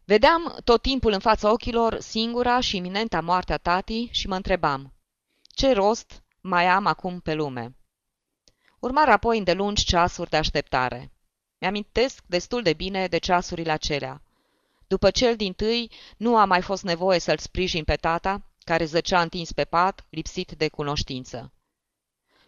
Vedeam 0.06 0.58
tot 0.64 0.82
timpul 0.82 1.12
în 1.12 1.20
fața 1.20 1.52
ochilor 1.52 2.00
singura 2.00 2.60
și 2.60 2.78
iminenta 2.78 3.22
moartea 3.22 3.58
tatii 3.58 4.10
și 4.12 4.28
mă 4.28 4.36
întrebam, 4.36 4.94
ce 5.42 5.74
rost 5.74 6.24
mai 6.42 6.66
am 6.66 6.86
acum 6.86 7.20
pe 7.20 7.34
lume? 7.34 7.76
Urmară 8.80 9.12
apoi 9.12 9.38
îndelungi 9.38 9.84
ceasuri 9.84 10.30
de 10.30 10.38
așteptare. 10.38 11.12
Mi-amintesc 11.60 12.24
destul 12.26 12.62
de 12.62 12.74
bine 12.74 13.08
de 13.08 13.18
ceasurile 13.18 13.72
acelea. 13.72 14.22
După 14.90 15.12
cel 15.12 15.36
din 15.36 15.54
tâi, 15.54 15.92
nu 16.18 16.38
a 16.38 16.46
mai 16.46 16.62
fost 16.62 16.84
nevoie 16.84 17.20
să-l 17.20 17.38
sprijin 17.38 17.84
pe 17.84 17.96
tata, 17.96 18.42
care 18.64 18.86
zăcea 18.86 19.22
întins 19.22 19.52
pe 19.52 19.66
pat, 19.66 20.06
lipsit 20.10 20.52
de 20.52 20.68
cunoștință. 20.68 21.54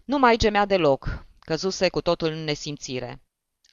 Nu 0.05 0.17
mai 0.17 0.37
gemea 0.37 0.65
deloc, 0.65 1.25
căzuse 1.39 1.89
cu 1.89 2.01
totul 2.01 2.27
în 2.27 2.43
nesimțire. 2.43 3.21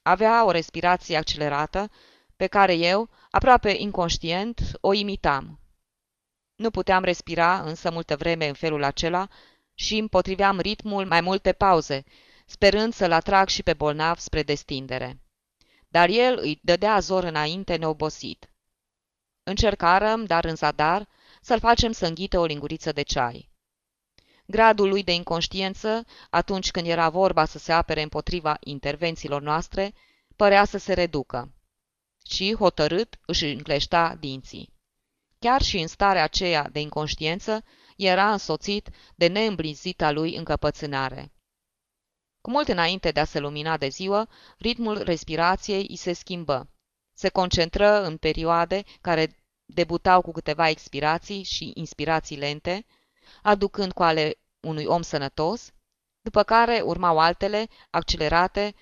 Avea 0.01 0.45
o 0.45 0.51
respirație 0.51 1.17
accelerată, 1.17 1.91
pe 2.35 2.47
care 2.47 2.73
eu, 2.73 3.09
aproape 3.31 3.75
inconștient, 3.77 4.71
o 4.81 4.93
imitam. 4.93 5.59
Nu 6.55 6.71
puteam 6.71 7.03
respira 7.03 7.61
însă 7.61 7.91
multă 7.91 8.15
vreme 8.15 8.47
în 8.47 8.53
felul 8.53 8.83
acela 8.83 9.27
și 9.73 9.97
împotriveam 9.97 10.59
ritmul 10.59 11.05
mai 11.05 11.21
multe 11.21 11.51
pauze, 11.51 12.03
sperând 12.45 12.93
să-l 12.93 13.11
atrag 13.11 13.47
și 13.47 13.63
pe 13.63 13.73
bolnav 13.73 14.17
spre 14.17 14.43
destindere 14.43 15.19
dar 15.89 16.09
el 16.09 16.37
îi 16.41 16.59
dădea 16.63 16.99
zor 16.99 17.23
înainte 17.23 17.75
neobosit. 17.75 18.48
Încercarăm, 19.49 20.25
dar 20.25 20.45
în 20.45 20.55
zadar, 20.55 21.07
să-l 21.41 21.59
facem 21.59 21.91
să 21.91 22.05
înghită 22.05 22.39
o 22.39 22.45
linguriță 22.45 22.91
de 22.91 23.01
ceai. 23.01 23.49
Gradul 24.45 24.89
lui 24.89 25.03
de 25.03 25.13
inconștiență, 25.13 26.05
atunci 26.29 26.71
când 26.71 26.87
era 26.87 27.09
vorba 27.09 27.45
să 27.45 27.57
se 27.57 27.71
apere 27.71 28.01
împotriva 28.01 28.57
intervențiilor 28.59 29.41
noastre, 29.41 29.93
părea 30.35 30.65
să 30.65 30.77
se 30.77 30.93
reducă. 30.93 31.53
Și, 32.29 32.55
hotărât, 32.55 33.19
își 33.25 33.45
încleșta 33.45 34.15
dinții. 34.19 34.73
Chiar 35.39 35.61
și 35.61 35.77
în 35.77 35.87
starea 35.87 36.23
aceea 36.23 36.69
de 36.71 36.79
inconștiență, 36.79 37.63
era 37.97 38.31
însoțit 38.31 38.89
de 39.15 39.27
neîmblizita 39.27 40.11
lui 40.11 40.35
încăpățânare. 40.35 41.31
Cu 42.41 42.49
mult 42.49 42.67
înainte 42.67 43.11
de 43.11 43.19
a 43.19 43.25
se 43.25 43.39
lumina 43.39 43.77
de 43.77 43.87
ziua, 43.87 44.29
ritmul 44.57 45.01
respirației 45.03 45.85
îi 45.89 45.95
se 45.95 46.13
schimbă. 46.13 46.69
Se 47.13 47.29
concentră 47.29 48.03
în 48.03 48.17
perioade 48.17 48.83
care 49.01 49.38
debutau 49.73 50.21
cu 50.21 50.31
câteva 50.31 50.69
expirații 50.69 51.43
și 51.43 51.71
inspirații 51.75 52.37
lente, 52.37 52.85
aducând 53.41 53.91
cu 53.91 54.03
ale 54.03 54.39
unui 54.59 54.85
om 54.85 55.01
sănătos, 55.01 55.71
după 56.21 56.43
care 56.43 56.81
urmau 56.83 57.19
altele, 57.19 57.67
accelerate, 57.89 58.75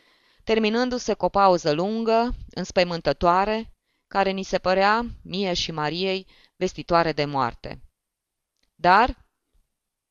terminându-se 0.44 1.14
cu 1.14 1.26
o 1.26 1.30
pauză 1.30 1.72
lungă, 1.72 2.36
înspăimântătoare, 2.50 3.72
care 4.08 4.30
ni 4.32 4.44
se 4.44 4.58
părea, 4.58 5.06
mie 5.24 5.54
și 5.54 5.72
Mariei, 5.72 6.28
vestitoare 6.56 7.12
de 7.12 7.26
moarte. 7.26 7.82
Dar 8.76 9.26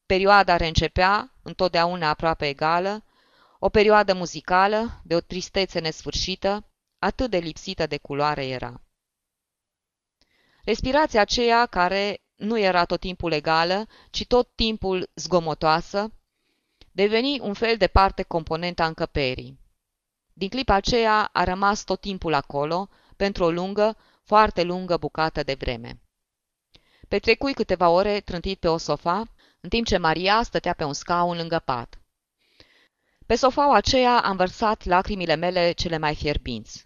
perioada 0.07 0.57
reîncepea, 0.57 1.39
întotdeauna 1.43 2.09
aproape 2.09 2.49
egală, 2.49 3.05
o 3.59 3.69
perioadă 3.69 4.15
muzicală, 4.15 5.01
de 5.05 5.15
o 5.15 5.21
tristețe 5.21 5.79
nesfârșită, 5.79 6.71
atât 6.99 7.31
de 7.31 7.39
lipsită 7.39 7.87
de 7.87 7.99
culoare 7.99 8.47
era. 8.47 8.86
Respirația 10.67 11.21
aceea 11.21 11.67
care 11.67 12.21
nu 12.37 12.59
era 12.59 12.85
tot 12.85 13.01
timpul 13.01 13.33
egală, 13.33 13.87
ci 14.11 14.27
tot 14.27 14.49
timpul 14.55 15.11
zgomotoasă, 15.15 16.13
deveni 16.93 17.41
un 17.41 17.53
fel 17.53 17.77
de 17.77 17.87
parte 17.87 18.23
componentă 18.23 18.83
a 18.83 18.87
încăperii. 18.87 19.59
Din 20.33 20.49
clipa 20.49 20.75
aceea 20.75 21.29
a 21.33 21.45
rămas 21.45 21.85
tot 21.85 22.01
timpul 22.01 22.35
acolo, 22.35 22.89
pentru 23.17 23.45
o 23.45 23.51
lungă, 23.51 23.97
foarte 24.25 24.63
lungă 24.63 24.97
bucată 24.97 25.43
de 25.43 25.55
vreme. 25.59 26.01
Petrecui 27.09 27.55
câteva 27.55 27.89
ore 27.89 28.21
trântit 28.21 28.59
pe 28.59 28.69
o 28.69 28.77
sofa, 28.77 29.23
în 29.61 29.69
timp 29.69 29.87
ce 29.87 29.97
Maria 29.97 30.43
stătea 30.43 30.73
pe 30.73 30.85
un 30.85 30.93
scaun 30.93 31.37
lângă 31.37 31.63
pat. 31.65 32.01
Pe 33.27 33.35
sofaua 33.35 33.77
aceea 33.77 34.21
am 34.21 34.37
vărsat 34.37 34.85
lacrimile 34.85 35.35
mele 35.35 35.73
cele 35.73 35.99
mai 35.99 36.15
fierbinți. 36.15 36.86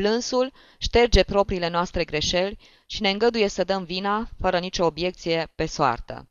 Plânsul 0.00 0.52
șterge 0.78 1.22
propriile 1.22 1.68
noastre 1.68 2.04
greșeli 2.04 2.58
și 2.86 3.02
ne 3.02 3.10
îngăduie 3.10 3.48
să 3.48 3.64
dăm 3.64 3.84
vina, 3.84 4.28
fără 4.38 4.58
nicio 4.58 4.84
obiecție, 4.84 5.52
pe 5.54 5.66
soartă. 5.66 6.28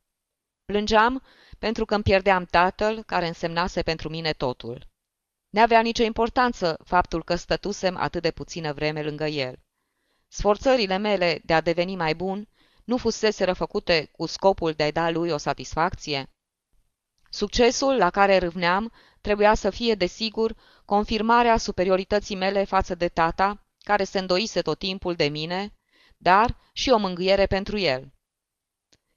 Plângeam 0.65 1.23
pentru 1.59 1.85
că 1.85 1.93
îmi 1.93 2.03
pierdeam 2.03 2.45
tatăl, 2.45 3.03
care 3.03 3.27
însemnase 3.27 3.81
pentru 3.81 4.09
mine 4.09 4.31
totul. 4.31 4.87
N-avea 5.49 5.81
nicio 5.81 6.03
importanță 6.03 6.77
faptul 6.83 7.23
că 7.23 7.35
stătusem 7.35 7.97
atât 7.97 8.21
de 8.21 8.31
puțină 8.31 8.73
vreme 8.73 9.03
lângă 9.03 9.25
el. 9.25 9.59
Sforțările 10.27 10.97
mele 10.97 11.41
de 11.45 11.53
a 11.53 11.61
deveni 11.61 11.95
mai 11.95 12.15
bun 12.15 12.47
nu 12.83 12.97
fusese 12.97 13.51
făcute 13.53 14.09
cu 14.11 14.25
scopul 14.25 14.71
de 14.71 14.83
a 14.83 14.91
da 14.91 15.09
lui 15.09 15.29
o 15.29 15.37
satisfacție? 15.37 16.29
Succesul 17.29 17.97
la 17.97 18.09
care 18.09 18.37
râvneam 18.37 18.91
trebuia 19.21 19.53
să 19.53 19.69
fie, 19.69 19.95
desigur, 19.95 20.55
confirmarea 20.89 21.57
superiorității 21.57 22.35
mele 22.35 22.63
față 22.63 22.95
de 22.95 23.07
tata, 23.07 23.63
care 23.83 24.03
se 24.03 24.19
îndoise 24.19 24.61
tot 24.61 24.79
timpul 24.79 25.15
de 25.15 25.27
mine, 25.27 25.73
dar 26.17 26.57
și 26.73 26.89
o 26.89 26.97
mângâiere 26.97 27.45
pentru 27.45 27.77
el. 27.77 28.13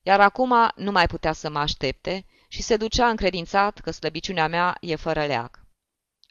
Iar 0.03 0.21
acum 0.21 0.55
nu 0.77 0.91
mai 0.91 1.07
putea 1.07 1.33
să 1.33 1.51
mă 1.51 1.59
aștepte 1.59 2.27
și 2.49 2.63
se 2.63 2.77
ducea 2.77 3.09
încredințat 3.09 3.79
că 3.79 3.91
slăbiciunea 3.91 4.49
mea 4.49 4.77
e 4.81 4.97
fără 4.97 5.27
leac. 5.27 5.65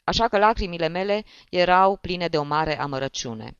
Așa 0.04 0.28
că 0.28 0.38
lacrimile 0.38 0.88
mele 0.88 1.24
erau 1.50 1.96
pline 1.96 2.28
de 2.28 2.38
o 2.38 2.42
mare 2.42 2.80
amărăciune. 2.80 3.58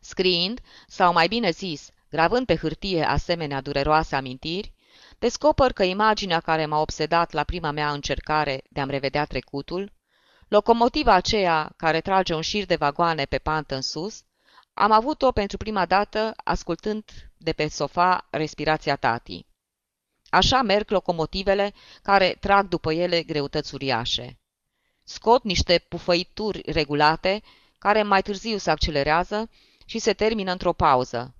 Scriind, 0.00 0.60
sau 0.86 1.12
mai 1.12 1.28
bine 1.28 1.50
zis, 1.50 1.90
gravând 2.08 2.46
pe 2.46 2.56
hârtie 2.56 3.04
asemenea 3.04 3.60
dureroase 3.60 4.16
amintiri, 4.16 4.74
descoper 5.18 5.72
că 5.72 5.82
imaginea 5.82 6.40
care 6.40 6.66
m-a 6.66 6.80
obsedat 6.80 7.32
la 7.32 7.44
prima 7.44 7.70
mea 7.70 7.92
încercare 7.92 8.62
de 8.68 8.80
a-mi 8.80 8.90
revedea 8.90 9.24
trecutul, 9.24 9.98
locomotiva 10.50 11.12
aceea 11.12 11.72
care 11.76 12.00
trage 12.00 12.34
un 12.34 12.40
șir 12.40 12.66
de 12.66 12.76
vagoane 12.76 13.24
pe 13.24 13.38
pantă 13.38 13.74
în 13.74 13.82
sus, 13.82 14.22
am 14.74 14.90
avut-o 14.92 15.32
pentru 15.32 15.56
prima 15.56 15.86
dată 15.86 16.34
ascultând 16.44 17.04
de 17.36 17.52
pe 17.52 17.68
sofa 17.68 18.26
respirația 18.30 18.96
tatii. 18.96 19.46
Așa 20.30 20.62
merg 20.62 20.90
locomotivele 20.90 21.74
care 22.02 22.36
trag 22.40 22.68
după 22.68 22.92
ele 22.92 23.22
greutăți 23.22 23.74
uriașe. 23.74 24.38
Scot 25.04 25.42
niște 25.42 25.78
pufăituri 25.88 26.62
regulate, 26.72 27.42
care 27.78 28.02
mai 28.02 28.22
târziu 28.22 28.56
se 28.56 28.70
accelerează 28.70 29.50
și 29.84 29.98
se 29.98 30.12
termină 30.12 30.52
într-o 30.52 30.72
pauză, 30.72 31.34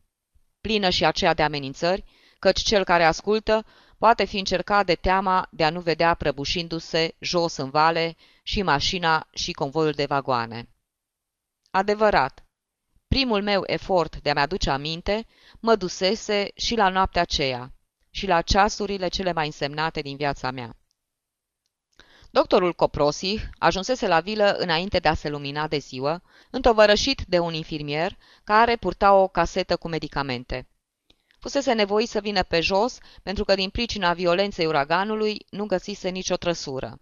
plină 0.60 0.90
și 0.90 1.04
aceea 1.04 1.34
de 1.34 1.42
amenințări, 1.42 2.04
căci 2.38 2.60
cel 2.60 2.84
care 2.84 3.04
ascultă 3.04 3.66
poate 4.00 4.24
fi 4.24 4.38
încercat 4.38 4.86
de 4.86 4.94
teama 4.94 5.48
de 5.50 5.64
a 5.64 5.70
nu 5.70 5.80
vedea 5.80 6.14
prăbușindu-se 6.14 7.14
jos 7.18 7.56
în 7.56 7.70
vale 7.70 8.16
și 8.42 8.62
mașina 8.62 9.28
și 9.34 9.52
convoiul 9.52 9.92
de 9.92 10.04
vagoane. 10.04 10.68
Adevărat, 11.70 12.44
primul 13.08 13.42
meu 13.42 13.62
efort 13.66 14.20
de 14.20 14.30
a-mi 14.30 14.40
aduce 14.40 14.70
aminte 14.70 15.26
mă 15.58 15.74
dusese 15.76 16.50
și 16.54 16.74
la 16.76 16.88
noaptea 16.88 17.22
aceea 17.22 17.72
și 18.10 18.26
la 18.26 18.42
ceasurile 18.42 19.08
cele 19.08 19.32
mai 19.32 19.46
însemnate 19.46 20.00
din 20.00 20.16
viața 20.16 20.50
mea. 20.50 20.76
Doctorul 22.30 22.72
Coprosi 22.72 23.36
ajunsese 23.58 24.06
la 24.06 24.20
vilă 24.20 24.56
înainte 24.58 24.98
de 24.98 25.08
a 25.08 25.14
se 25.14 25.28
lumina 25.28 25.68
de 25.68 25.78
ziua, 25.78 26.22
întovărășit 26.50 27.24
de 27.26 27.38
un 27.38 27.54
infirmier 27.54 28.16
care 28.44 28.76
purta 28.76 29.12
o 29.12 29.28
casetă 29.28 29.76
cu 29.76 29.88
medicamente. 29.88 30.68
Fusese 31.40 31.72
nevoit 31.72 32.08
să 32.08 32.20
vină 32.20 32.42
pe 32.42 32.60
jos 32.60 32.98
pentru 33.22 33.44
că 33.44 33.54
din 33.54 33.70
pricina 33.70 34.12
violenței 34.12 34.66
uraganului 34.66 35.46
nu 35.50 35.66
găsise 35.66 36.08
nicio 36.08 36.36
trăsură. 36.36 37.00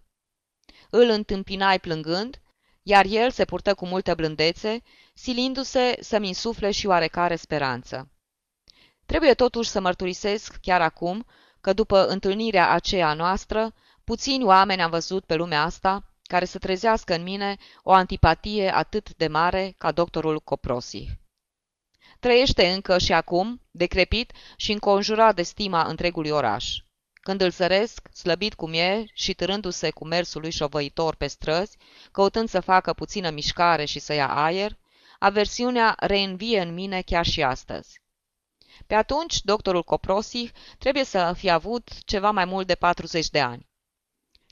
Îl 0.89 1.09
întâmpinai 1.09 1.79
plângând, 1.79 2.41
iar 2.83 3.05
el 3.05 3.31
se 3.31 3.45
purtă 3.45 3.73
cu 3.73 3.85
multă 3.85 4.15
blândețe, 4.15 4.81
silindu-se 5.13 5.97
să-mi 5.99 6.27
insufle 6.27 6.71
și 6.71 6.87
oarecare 6.87 7.35
speranță. 7.35 8.11
Trebuie 9.05 9.33
totuși 9.33 9.69
să 9.69 9.79
mărturisesc 9.79 10.57
chiar 10.61 10.81
acum 10.81 11.25
că 11.61 11.73
după 11.73 12.07
întâlnirea 12.07 12.69
aceea 12.69 13.13
noastră, 13.13 13.73
puțini 14.03 14.43
oameni 14.43 14.81
am 14.81 14.89
văzut 14.89 15.25
pe 15.25 15.35
lumea 15.35 15.63
asta 15.63 16.13
care 16.23 16.45
să 16.45 16.57
trezească 16.57 17.13
în 17.13 17.23
mine 17.23 17.57
o 17.83 17.91
antipatie 17.91 18.75
atât 18.75 19.15
de 19.15 19.27
mare 19.27 19.73
ca 19.77 19.91
doctorul 19.91 20.39
Coprosi. 20.39 21.07
Trăiește 22.19 22.67
încă 22.67 22.97
și 22.97 23.13
acum, 23.13 23.61
decrepit 23.71 24.31
și 24.55 24.71
înconjurat 24.71 25.35
de 25.35 25.43
stima 25.43 25.83
întregului 25.83 26.29
oraș. 26.29 26.77
Când 27.13 27.41
îl 27.41 27.49
zăresc, 27.49 28.07
slăbit 28.13 28.53
cum 28.53 28.73
e 28.73 29.05
și 29.13 29.33
târându-se 29.33 29.89
cu 29.89 30.07
mersul 30.07 30.41
lui 30.41 30.51
șovăitor 30.51 31.15
pe 31.15 31.27
străzi, 31.27 31.77
căutând 32.11 32.49
să 32.49 32.59
facă 32.59 32.93
puțină 32.93 33.29
mișcare 33.29 33.85
și 33.85 33.99
să 33.99 34.13
ia 34.13 34.27
aer, 34.27 34.77
aversiunea 35.19 35.95
reînvie 35.99 36.61
în 36.61 36.73
mine 36.73 37.01
chiar 37.01 37.25
și 37.25 37.43
astăzi. 37.43 38.01
Pe 38.87 38.95
atunci, 38.95 39.41
doctorul 39.41 39.83
Coprosi 39.83 40.51
trebuie 40.77 41.03
să 41.03 41.33
fi 41.37 41.49
avut 41.49 42.03
ceva 42.05 42.31
mai 42.31 42.45
mult 42.45 42.67
de 42.67 42.75
40 42.75 43.29
de 43.29 43.39
ani. 43.39 43.67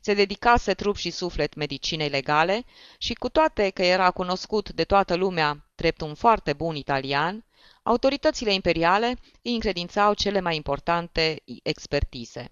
Se 0.02 0.14
dedicase 0.14 0.74
trup 0.74 0.96
și 0.96 1.10
suflet 1.10 1.56
medicinei 1.56 2.10
legale 2.10 2.66
și 2.98 3.14
cu 3.14 3.30
toate 3.30 3.70
că 3.70 3.84
era 3.84 4.12
cunoscut 4.12 4.72
de 4.72 4.84
toată 4.84 5.16
lumea 5.16 5.67
drept 5.78 6.02
un 6.02 6.14
foarte 6.14 6.54
bun 6.54 6.76
italian, 6.76 7.46
autoritățile 7.84 8.54
imperiale 8.54 9.18
îi 9.42 9.54
încredințau 9.54 10.14
cele 10.14 10.40
mai 10.40 10.56
importante 10.56 11.42
expertize. 11.64 12.52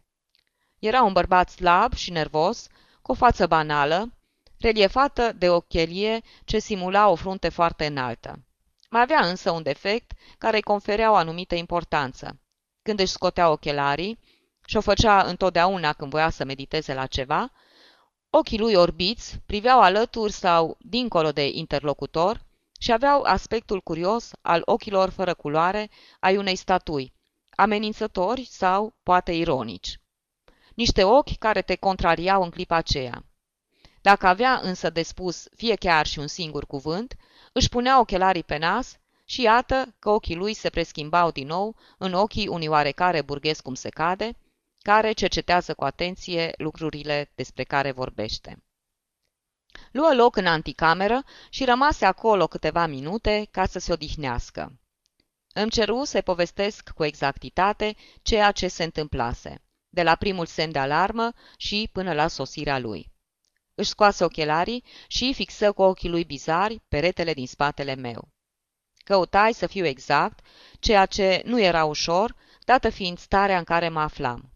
Era 0.79 1.03
un 1.03 1.13
bărbat 1.13 1.49
slab 1.49 1.93
și 1.93 2.11
nervos, 2.11 2.67
cu 3.01 3.11
o 3.11 3.13
față 3.13 3.47
banală, 3.47 4.13
reliefată 4.59 5.31
de 5.31 5.49
o 5.49 5.59
chelie 5.59 6.21
ce 6.43 6.59
simula 6.59 7.07
o 7.07 7.15
frunte 7.15 7.49
foarte 7.49 7.85
înaltă. 7.85 8.43
Mai 8.89 9.01
avea 9.01 9.25
însă 9.25 9.51
un 9.51 9.63
defect 9.63 10.11
care 10.37 10.55
îi 10.55 10.61
conferea 10.61 11.11
o 11.11 11.15
anumită 11.15 11.55
importanță. 11.55 12.39
Când 12.81 12.99
își 12.99 13.11
scotea 13.11 13.49
ochelarii, 13.49 14.19
și 14.65 14.77
o 14.77 14.81
făcea 14.81 15.21
întotdeauna 15.21 15.93
când 15.93 16.11
voia 16.11 16.29
să 16.29 16.45
mediteze 16.45 16.93
la 16.93 17.05
ceva, 17.05 17.51
ochii 18.29 18.59
lui 18.59 18.73
orbiți 18.73 19.39
priveau 19.45 19.81
alături 19.81 20.31
sau 20.31 20.77
dincolo 20.79 21.31
de 21.31 21.47
interlocutor 21.47 22.43
și 22.79 22.91
aveau 22.91 23.21
aspectul 23.21 23.81
curios 23.81 24.31
al 24.41 24.61
ochilor 24.65 25.09
fără 25.09 25.33
culoare 25.33 25.89
ai 26.19 26.37
unei 26.37 26.55
statui, 26.55 27.13
amenințători 27.49 28.45
sau 28.49 28.93
poate 29.03 29.31
ironici. 29.31 29.99
Niște 30.75 31.03
ochi 31.03 31.37
care 31.37 31.61
te 31.61 31.75
contrariau 31.75 32.43
în 32.43 32.49
clipa 32.49 32.75
aceea. 32.75 33.23
Dacă 34.01 34.27
avea 34.27 34.59
însă 34.63 34.89
de 34.89 35.01
spus 35.01 35.47
fie 35.55 35.75
chiar 35.75 36.05
și 36.05 36.19
un 36.19 36.27
singur 36.27 36.65
cuvânt, 36.65 37.15
își 37.51 37.69
punea 37.69 37.99
ochelarii 37.99 38.43
pe 38.43 38.57
nas 38.57 38.97
și 39.25 39.41
iată 39.41 39.95
că 39.99 40.09
ochii 40.09 40.35
lui 40.35 40.53
se 40.53 40.69
preschimbau 40.69 41.31
din 41.31 41.47
nou 41.47 41.75
în 41.97 42.13
ochii 42.13 42.47
unui 42.47 42.67
oarecare 42.67 43.21
burghez 43.21 43.59
cum 43.59 43.73
se 43.73 43.89
cade, 43.89 44.37
care 44.81 45.11
cercetează 45.11 45.73
cu 45.73 45.83
atenție 45.83 46.53
lucrurile 46.57 47.31
despre 47.35 47.63
care 47.63 47.91
vorbește. 47.91 48.64
Luă 49.91 50.13
loc 50.13 50.35
în 50.35 50.45
anticameră 50.45 51.23
și 51.49 51.65
rămase 51.65 52.05
acolo 52.05 52.47
câteva 52.47 52.85
minute 52.85 53.47
ca 53.51 53.65
să 53.65 53.79
se 53.79 53.91
odihnească. 53.91 54.79
Îmi 55.53 55.71
ceru 55.71 56.03
să 56.03 56.21
povestesc 56.21 56.89
cu 56.89 57.03
exactitate 57.03 57.95
ceea 58.21 58.51
ce 58.51 58.67
se 58.67 58.83
întâmplase, 58.83 59.61
de 59.89 60.03
la 60.03 60.15
primul 60.15 60.45
semn 60.45 60.71
de 60.71 60.79
alarmă 60.79 61.33
și 61.57 61.89
până 61.91 62.13
la 62.13 62.27
sosirea 62.27 62.79
lui. 62.79 63.11
Își 63.75 63.89
scoase 63.89 64.23
ochelarii 64.23 64.83
și 65.07 65.33
fixă 65.33 65.71
cu 65.71 65.81
ochii 65.81 66.09
lui 66.09 66.23
bizari 66.23 66.81
peretele 66.87 67.33
din 67.33 67.47
spatele 67.47 67.95
meu. 67.95 68.27
Căutai 69.03 69.53
să 69.53 69.67
fiu 69.67 69.85
exact, 69.85 70.45
ceea 70.79 71.05
ce 71.05 71.41
nu 71.45 71.61
era 71.61 71.85
ușor, 71.85 72.35
dată 72.59 72.89
fiind 72.89 73.17
starea 73.17 73.57
în 73.57 73.63
care 73.63 73.89
mă 73.89 73.99
aflam. 73.99 74.54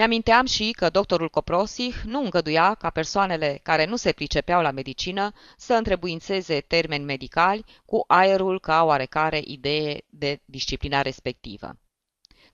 Mi-aminteam 0.00 0.46
și 0.46 0.70
că 0.70 0.90
doctorul 0.90 1.28
Coprosih 1.28 1.94
nu 2.04 2.22
îngăduia 2.22 2.74
ca 2.74 2.90
persoanele 2.90 3.60
care 3.62 3.84
nu 3.84 3.96
se 3.96 4.12
pricepeau 4.12 4.62
la 4.62 4.70
medicină 4.70 5.32
să 5.56 5.74
întrebuințeze 5.74 6.60
termeni 6.60 7.04
medicali 7.04 7.64
cu 7.84 8.04
aerul 8.06 8.60
ca 8.60 8.84
oarecare 8.84 9.40
idee 9.44 10.04
de 10.06 10.40
disciplina 10.44 11.02
respectivă. 11.02 11.78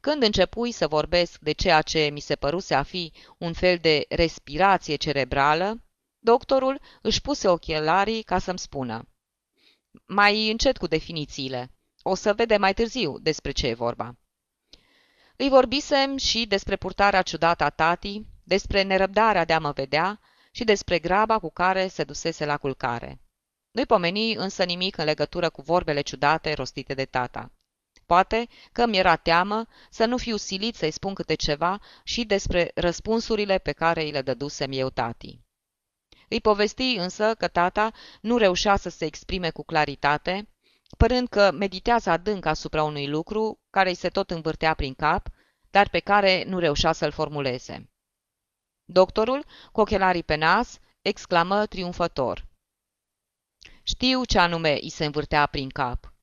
Când 0.00 0.22
începui 0.22 0.72
să 0.72 0.86
vorbesc 0.86 1.38
de 1.38 1.52
ceea 1.52 1.82
ce 1.82 2.08
mi 2.12 2.20
se 2.20 2.36
păruse 2.36 2.74
a 2.74 2.82
fi 2.82 3.12
un 3.38 3.52
fel 3.52 3.76
de 3.76 4.04
respirație 4.08 4.96
cerebrală, 4.96 5.82
doctorul 6.18 6.80
își 7.02 7.20
puse 7.20 7.48
ochelarii 7.48 8.22
ca 8.22 8.38
să-mi 8.38 8.58
spună. 8.58 9.08
Mai 10.06 10.50
încet 10.50 10.76
cu 10.76 10.86
definițiile. 10.86 11.70
O 12.02 12.14
să 12.14 12.32
vede 12.34 12.56
mai 12.56 12.74
târziu 12.74 13.18
despre 13.18 13.50
ce 13.50 13.66
e 13.66 13.74
vorba. 13.74 14.16
Îi 15.36 15.48
vorbisem 15.48 16.16
și 16.16 16.46
despre 16.46 16.76
purtarea 16.76 17.22
ciudată 17.22 17.64
a 17.64 17.70
tatii, 17.70 18.26
despre 18.42 18.82
nerăbdarea 18.82 19.44
de 19.44 19.52
a 19.52 19.58
mă 19.58 19.70
vedea 19.70 20.20
și 20.50 20.64
despre 20.64 20.98
graba 20.98 21.38
cu 21.38 21.50
care 21.50 21.88
se 21.88 22.04
dusese 22.04 22.44
la 22.44 22.56
culcare. 22.56 23.20
Nu-i 23.70 23.86
pomeni 23.86 24.34
însă 24.34 24.64
nimic 24.64 24.96
în 24.96 25.04
legătură 25.04 25.50
cu 25.50 25.62
vorbele 25.62 26.00
ciudate 26.00 26.52
rostite 26.52 26.94
de 26.94 27.04
tata. 27.04 27.52
Poate 28.06 28.48
că 28.72 28.86
mi 28.86 28.96
era 28.96 29.16
teamă 29.16 29.66
să 29.90 30.04
nu 30.04 30.16
fiu 30.16 30.36
silit 30.36 30.74
să-i 30.74 30.90
spun 30.90 31.14
câte 31.14 31.34
ceva 31.34 31.80
și 32.04 32.24
despre 32.24 32.70
răspunsurile 32.74 33.58
pe 33.58 33.72
care 33.72 34.02
îi 34.02 34.10
le 34.10 34.22
dădusem 34.22 34.70
eu 34.72 34.90
tatii. 34.90 35.44
Îi 36.28 36.40
povesti 36.40 36.96
însă 36.98 37.34
că 37.34 37.48
tata 37.48 37.92
nu 38.20 38.36
reușea 38.36 38.76
să 38.76 38.88
se 38.88 39.04
exprime 39.04 39.50
cu 39.50 39.64
claritate, 39.64 40.48
părând 40.96 41.28
că 41.28 41.50
meditează 41.50 42.10
adânc 42.10 42.44
asupra 42.44 42.82
unui 42.82 43.08
lucru 43.08 43.60
care 43.70 43.88
îi 43.88 43.94
se 43.94 44.08
tot 44.08 44.30
învârtea 44.30 44.74
prin 44.74 44.94
cap, 44.94 45.28
dar 45.70 45.88
pe 45.88 45.98
care 45.98 46.44
nu 46.44 46.58
reușea 46.58 46.92
să-l 46.92 47.10
formuleze. 47.10 47.90
Doctorul, 48.84 49.44
cu 49.72 49.80
ochelarii 49.80 50.22
pe 50.22 50.34
nas, 50.34 50.78
exclamă 51.02 51.66
triumfător. 51.66 52.46
Știu 53.82 54.24
ce 54.24 54.38
anume 54.38 54.72
îi 54.82 54.90
se 54.90 55.04
învârtea 55.04 55.46
prin 55.46 55.68
cap. 55.68 56.14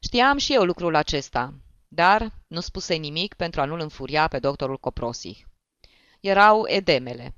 Știam 0.00 0.38
și 0.38 0.54
eu 0.54 0.64
lucrul 0.64 0.94
acesta, 0.94 1.54
dar 1.88 2.32
nu 2.46 2.60
spuse 2.60 2.94
nimic 2.94 3.34
pentru 3.34 3.60
a 3.60 3.64
nu-l 3.64 3.80
înfuria 3.80 4.28
pe 4.28 4.38
doctorul 4.38 4.78
Coprosih. 4.78 5.38
Erau 6.20 6.68
edemele. 6.68 7.34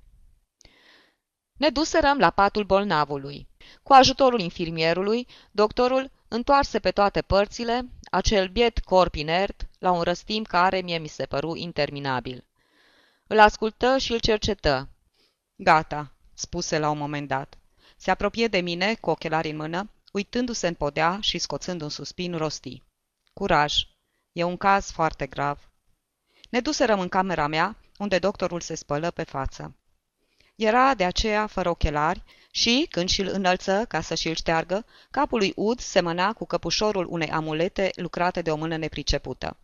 Ne 1.58 1.68
duserăm 1.68 2.18
la 2.18 2.30
patul 2.30 2.64
bolnavului. 2.64 3.48
Cu 3.82 3.92
ajutorul 3.92 4.40
infirmierului, 4.40 5.26
doctorul 5.50 6.10
întoarse 6.28 6.78
pe 6.78 6.90
toate 6.90 7.22
părțile 7.22 7.88
acel 8.10 8.48
biet 8.48 8.78
corp 8.78 9.14
inert 9.14 9.68
la 9.78 9.90
un 9.90 10.02
răstim 10.02 10.42
care 10.42 10.80
mie 10.80 10.98
mi 10.98 11.08
se 11.08 11.26
păru 11.26 11.56
interminabil. 11.56 12.44
Îl 13.26 13.38
ascultă 13.38 13.98
și 13.98 14.12
îl 14.12 14.18
cercetă. 14.18 14.88
Gata, 15.56 16.12
spuse 16.34 16.78
la 16.78 16.90
un 16.90 16.98
moment 16.98 17.28
dat. 17.28 17.58
Se 17.96 18.10
apropie 18.10 18.46
de 18.46 18.60
mine, 18.60 18.94
cu 18.94 19.10
ochelari 19.10 19.50
în 19.50 19.56
mână, 19.56 19.90
uitându-se 20.12 20.66
în 20.66 20.74
podea 20.74 21.18
și 21.20 21.38
scoțând 21.38 21.82
un 21.82 21.88
suspin 21.88 22.36
rosti. 22.36 22.82
Curaj! 23.32 23.74
E 24.32 24.42
un 24.42 24.56
caz 24.56 24.90
foarte 24.90 25.26
grav. 25.26 25.70
Ne 26.50 26.60
duserăm 26.60 27.00
în 27.00 27.08
camera 27.08 27.46
mea, 27.46 27.76
unde 27.98 28.18
doctorul 28.18 28.60
se 28.60 28.74
spălă 28.74 29.10
pe 29.10 29.22
față. 29.22 29.76
Era 30.54 30.94
de 30.94 31.04
aceea 31.04 31.46
fără 31.46 31.68
ochelari 31.68 32.22
și, 32.56 32.86
când 32.90 33.08
și-l 33.08 33.28
înălță 33.32 33.84
ca 33.88 34.00
să 34.00 34.14
și-l 34.14 34.34
șteargă, 34.34 34.86
capul 35.10 35.38
lui 35.38 35.52
ud 35.56 35.80
semăna 35.80 36.32
cu 36.32 36.46
căpușorul 36.46 37.06
unei 37.10 37.30
amulete 37.30 37.90
lucrate 37.94 38.42
de 38.42 38.50
o 38.50 38.56
mână 38.56 38.76
nepricepută. 38.76 39.56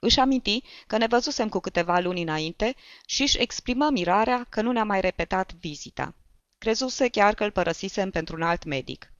Își 0.00 0.18
aminti 0.18 0.62
că 0.86 0.96
ne 0.96 1.06
văzusem 1.06 1.48
cu 1.48 1.58
câteva 1.58 1.98
luni 1.98 2.22
înainte 2.22 2.74
și 3.06 3.22
își 3.22 3.38
exprimă 3.38 3.88
mirarea 3.90 4.46
că 4.48 4.60
nu 4.60 4.72
ne-a 4.72 4.84
mai 4.84 5.00
repetat 5.00 5.52
vizita. 5.52 6.14
Crezuse 6.58 7.08
chiar 7.08 7.34
că 7.34 7.44
îl 7.44 7.50
părăsisem 7.50 8.10
pentru 8.10 8.36
un 8.36 8.42
alt 8.42 8.64
medic. 8.64 9.12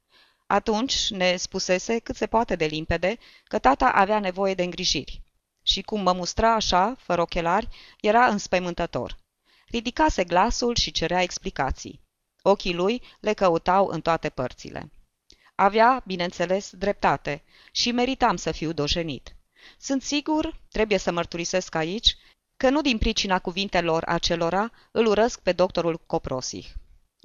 Atunci 0.46 1.10
ne 1.10 1.36
spusese 1.36 1.98
cât 1.98 2.16
se 2.16 2.26
poate 2.26 2.56
de 2.56 2.64
limpede 2.64 3.18
că 3.44 3.58
tata 3.58 3.88
avea 3.88 4.18
nevoie 4.18 4.54
de 4.54 4.62
îngrijiri. 4.62 5.22
Și 5.62 5.82
cum 5.82 6.02
mă 6.02 6.12
mustra 6.12 6.54
așa, 6.54 6.94
fără 6.98 7.20
ochelari, 7.20 7.68
era 8.00 8.26
înspăimântător. 8.26 9.16
Ridicase 9.66 10.24
glasul 10.24 10.74
și 10.74 10.90
cerea 10.90 11.22
explicații. 11.22 12.01
Ochii 12.42 12.74
lui 12.74 13.02
le 13.20 13.32
căutau 13.32 13.86
în 13.86 14.00
toate 14.00 14.28
părțile. 14.28 14.90
Avea, 15.54 16.02
bineînțeles, 16.06 16.70
dreptate 16.70 17.42
și 17.72 17.92
meritam 17.92 18.36
să 18.36 18.52
fiu 18.52 18.72
dojenit. 18.72 19.36
Sunt 19.78 20.02
sigur, 20.02 20.60
trebuie 20.70 20.98
să 20.98 21.12
mărturisesc 21.12 21.74
aici, 21.74 22.16
că 22.56 22.70
nu 22.70 22.80
din 22.80 22.98
pricina 22.98 23.38
cuvintelor 23.38 24.04
acelora 24.06 24.70
îl 24.90 25.06
urăsc 25.06 25.40
pe 25.40 25.52
doctorul 25.52 26.00
Coprosih. 26.06 26.66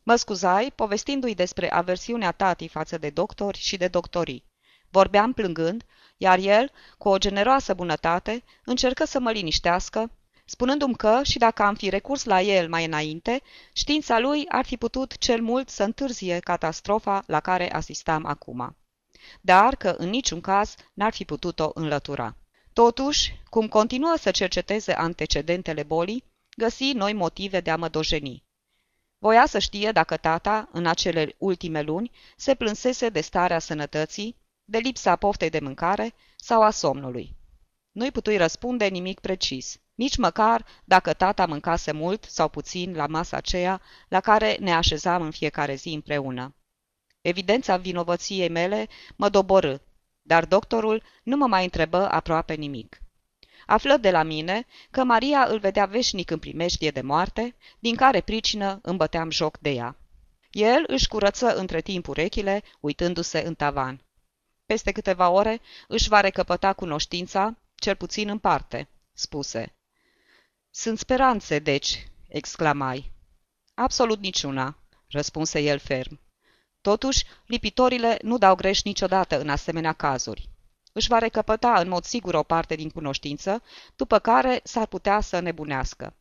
Mă 0.04 0.16
scuzai, 0.16 0.72
povestindu-i 0.76 1.34
despre 1.34 1.72
aversiunea 1.72 2.32
tatii 2.32 2.68
față 2.68 2.98
de 2.98 3.10
doctori 3.10 3.58
și 3.58 3.78
de 3.78 3.88
doctorii. 3.88 4.46
Vorbeam 4.90 5.34
plângând, 5.34 5.84
iar 6.18 6.40
el, 6.40 6.72
cu 6.98 7.10
o 7.10 7.18
generoasă 7.18 7.74
bunătate, 7.74 8.44
încercă 8.66 9.06
să 9.06 9.20
mă 9.20 9.32
liniștească, 9.32 10.12
spunându-mi 10.50 10.96
că, 10.96 11.20
și 11.24 11.38
dacă 11.38 11.64
am 11.64 11.76
fi 11.76 11.90
recurs 11.90 12.24
la 12.24 12.42
el 12.42 12.70
mai 12.70 12.86
înainte, 12.86 13.42
știința 13.74 14.20
lui 14.20 14.46
ar 14.48 14.66
fi 14.66 14.78
putut 14.78 15.18
cel 15.18 15.42
mult 15.42 15.70
să 15.70 15.84
întârzie 15.84 16.40
catastrofa 16.40 17.24
la 17.28 17.40
care 17.40 17.74
asistam 17.74 18.26
acum. 18.26 18.76
Dar 19.42 19.76
că 19.76 19.96
în 19.98 20.10
niciun 20.10 20.42
caz 20.42 20.76
n-ar 20.94 21.14
fi 21.14 21.26
putut-o 21.26 21.72
înlătura. 21.74 22.36
Totuși, 22.74 23.42
cum 23.50 23.68
continuă 23.68 24.16
să 24.18 24.32
cerceteze 24.32 24.94
antecedentele 24.94 25.84
bolii, 25.84 26.24
găsi 26.58 26.92
noi 26.92 27.14
motive 27.14 27.60
de 27.60 27.70
a 27.70 27.76
mă 27.76 27.88
dojeni. 27.88 28.44
Voia 29.20 29.46
să 29.46 29.60
știe 29.60 29.92
dacă 29.92 30.18
tata, 30.18 30.70
în 30.72 30.86
acele 30.86 31.36
ultime 31.38 31.82
luni, 31.82 32.12
se 32.36 32.56
plânsese 32.56 33.10
de 33.10 33.22
starea 33.22 33.60
sănătății, 33.60 34.36
de 34.66 34.78
lipsa 34.78 35.16
poftei 35.16 35.50
de 35.50 35.60
mâncare 35.60 36.14
sau 36.36 36.62
a 36.62 36.70
somnului. 36.70 37.36
Nu-i 37.92 38.12
putui 38.12 38.38
răspunde 38.38 38.86
nimic 38.86 39.20
precis, 39.20 39.80
nici 39.98 40.18
măcar 40.18 40.66
dacă 40.84 41.14
tata 41.14 41.46
mâncase 41.46 41.92
mult 41.92 42.24
sau 42.24 42.50
puțin 42.50 42.96
la 42.96 43.08
masa 43.08 43.38
aceea 43.38 43.82
la 44.08 44.20
care 44.20 44.58
ne 44.60 44.74
așezam 44.74 45.22
în 45.22 45.32
fiecare 45.32 45.76
zi 45.76 45.90
împreună. 45.90 46.56
Evidența 47.22 47.78
vinovăției 47.78 48.50
mele 48.50 48.88
mă 49.16 49.30
doborâ, 49.30 49.78
dar 50.22 50.46
doctorul 50.46 51.04
nu 51.24 51.38
mă 51.38 51.48
mai 51.48 51.64
întrebă 51.64 52.10
aproape 52.10 52.54
nimic. 52.54 53.02
Află 53.66 53.98
de 53.98 54.12
la 54.12 54.24
mine 54.24 54.66
că 54.92 55.04
Maria 55.04 55.46
îl 55.46 55.60
vedea 55.60 55.86
veșnic 55.86 56.32
în 56.32 56.40
primeștie 56.40 56.92
de 56.92 57.02
moarte, 57.02 57.56
din 57.80 57.96
care 57.96 58.22
pricină 58.22 58.80
îmi 58.82 58.98
băteam 58.98 59.30
joc 59.30 59.58
de 59.58 59.70
ea. 59.70 59.98
El 60.52 60.84
își 60.88 61.08
curăță 61.08 61.56
între 61.56 61.82
timp 61.82 62.08
urechile, 62.08 62.64
uitându-se 62.80 63.40
în 63.40 63.56
tavan. 63.56 64.02
Peste 64.66 64.92
câteva 64.92 65.30
ore 65.30 65.62
își 65.88 66.10
va 66.10 66.20
recăpăta 66.20 66.74
cunoștința, 66.74 67.58
cel 67.76 67.96
puțin 67.96 68.30
în 68.30 68.38
parte, 68.38 68.88
spuse. 69.14 69.77
Sunt 70.80 71.00
speranțe, 71.00 71.60
deci, 71.60 72.08
exclamai. 72.28 73.12
Absolut 73.74 74.20
niciuna, 74.20 74.78
răspunse 75.10 75.60
el 75.60 75.80
ferm. 75.80 76.20
Totuși, 76.82 77.24
lipitorile 77.46 78.20
nu 78.22 78.38
dau 78.38 78.56
greș 78.56 78.82
niciodată 78.82 79.40
în 79.40 79.50
asemenea 79.50 79.94
cazuri. 79.94 80.50
Își 80.94 81.08
va 81.08 81.18
recăpăta 81.18 81.74
în 81.80 81.88
mod 81.88 82.04
sigur 82.04 82.34
o 82.34 82.44
parte 82.44 82.76
din 82.76 82.90
cunoștință, 82.90 83.64
după 83.96 84.20
care 84.20 84.60
s-ar 84.64 84.86
putea 84.86 85.22
să 85.22 85.40
nebunească. 85.40 86.16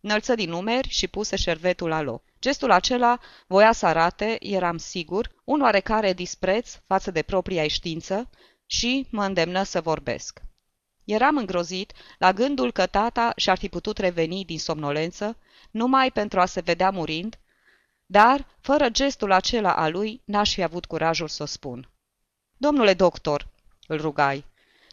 Înălță 0.00 0.34
din 0.34 0.50
numeri 0.50 0.88
și 0.88 1.08
puse 1.08 1.36
șervetul 1.36 1.88
la 1.88 2.00
loc. 2.00 2.22
Gestul 2.40 2.70
acela 2.70 3.18
voia 3.46 3.72
să 3.72 3.86
arate, 3.86 4.36
eram 4.40 4.76
sigur, 4.76 5.30
un 5.44 5.60
oarecare 5.60 6.12
dispreț 6.12 6.78
față 6.86 7.10
de 7.10 7.22
propria 7.22 7.68
știință 7.68 8.30
și 8.66 9.06
mă 9.10 9.24
îndemnă 9.24 9.62
să 9.62 9.80
vorbesc. 9.80 10.46
Eram 11.08 11.36
îngrozit 11.36 11.92
la 12.18 12.32
gândul 12.32 12.72
că 12.72 12.86
tata 12.86 13.32
și-ar 13.36 13.58
fi 13.58 13.68
putut 13.68 13.98
reveni 13.98 14.44
din 14.44 14.58
somnolență 14.58 15.36
numai 15.70 16.10
pentru 16.10 16.40
a 16.40 16.46
se 16.46 16.60
vedea 16.60 16.90
murind, 16.90 17.38
dar, 18.06 18.46
fără 18.60 18.88
gestul 18.88 19.32
acela 19.32 19.74
al 19.74 19.92
lui, 19.92 20.22
n-aș 20.24 20.54
fi 20.54 20.62
avut 20.62 20.84
curajul 20.84 21.28
să 21.28 21.42
o 21.42 21.46
spun. 21.46 21.90
Domnule 22.56 22.94
doctor, 22.94 23.48
îl 23.86 24.00
rugai, 24.00 24.44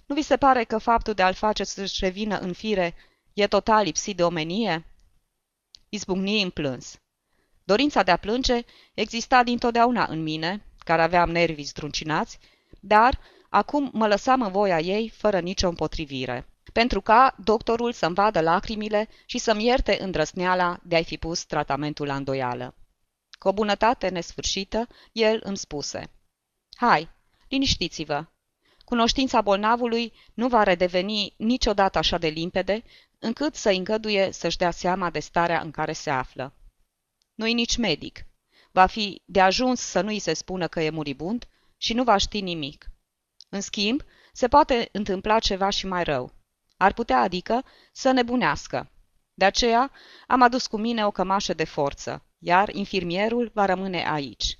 nu 0.05 0.15
vi 0.15 0.21
se 0.21 0.37
pare 0.37 0.63
că 0.63 0.77
faptul 0.77 1.13
de 1.13 1.21
a-l 1.21 1.33
face 1.33 1.63
să-și 1.63 2.03
revină 2.03 2.37
în 2.37 2.53
fire 2.53 2.95
e 3.33 3.47
total 3.47 3.83
lipsit 3.83 4.15
de 4.15 4.23
omenie? 4.23 4.85
Izbucni 5.89 6.41
în 6.41 6.49
plâns. 6.49 6.99
Dorința 7.63 8.03
de 8.03 8.11
a 8.11 8.17
plânge 8.17 8.61
exista 8.93 9.43
dintotdeauna 9.43 10.05
în 10.09 10.23
mine, 10.23 10.65
care 10.77 11.01
aveam 11.01 11.31
nervii 11.31 11.63
zdruncinați, 11.63 12.39
dar 12.79 13.19
acum 13.55 13.89
mă 13.93 14.07
lăsam 14.07 14.41
în 14.41 14.51
voia 14.51 14.79
ei 14.79 15.09
fără 15.09 15.39
nicio 15.39 15.67
împotrivire. 15.67 16.47
Pentru 16.73 17.01
ca 17.01 17.35
doctorul 17.43 17.91
să-mi 17.91 18.15
vadă 18.15 18.41
lacrimile 18.41 19.09
și 19.25 19.37
să-mi 19.37 19.65
ierte 19.65 19.97
îndrăsneala 20.01 20.79
de 20.83 20.95
a-i 20.95 21.03
fi 21.03 21.17
pus 21.17 21.43
tratamentul 21.43 22.07
la 22.07 22.15
îndoială. 22.15 22.75
Cu 23.39 23.47
o 23.47 23.53
bunătate 23.53 24.09
nesfârșită, 24.09 24.87
el 25.11 25.39
îmi 25.43 25.57
spuse, 25.57 26.11
Hai, 26.75 27.09
liniștiți-vă! 27.47 28.25
Cunoștința 28.85 29.41
bolnavului 29.41 30.13
nu 30.33 30.47
va 30.47 30.63
redeveni 30.63 31.33
niciodată 31.37 31.97
așa 31.97 32.17
de 32.17 32.27
limpede, 32.27 32.83
încât 33.19 33.55
să 33.55 33.69
îngăduie 33.69 34.31
să-și 34.31 34.57
dea 34.57 34.71
seama 34.71 35.09
de 35.09 35.19
starea 35.19 35.61
în 35.61 35.71
care 35.71 35.93
se 35.93 36.09
află. 36.09 36.53
Nu-i 37.35 37.53
nici 37.53 37.77
medic. 37.77 38.25
Va 38.71 38.85
fi 38.85 39.21
de 39.25 39.41
ajuns 39.41 39.81
să 39.81 40.01
nu-i 40.01 40.19
se 40.19 40.33
spună 40.33 40.67
că 40.67 40.81
e 40.81 40.89
muribund 40.89 41.47
și 41.77 41.93
nu 41.93 42.03
va 42.03 42.17
ști 42.17 42.41
nimic. 42.41 42.89
În 43.49 43.61
schimb, 43.61 44.01
se 44.33 44.47
poate 44.47 44.89
întâmpla 44.91 45.39
ceva 45.39 45.69
și 45.69 45.87
mai 45.87 46.03
rău. 46.03 46.33
Ar 46.77 46.93
putea, 46.93 47.21
adică, 47.21 47.63
să 47.91 48.11
nebunească. 48.11 48.91
De 49.33 49.45
aceea 49.45 49.91
am 50.27 50.41
adus 50.41 50.67
cu 50.67 50.77
mine 50.77 51.05
o 51.05 51.11
cămașă 51.11 51.53
de 51.53 51.63
forță, 51.63 52.25
iar 52.37 52.69
infirmierul 52.69 53.51
va 53.53 53.65
rămâne 53.65 54.07
aici. 54.07 54.57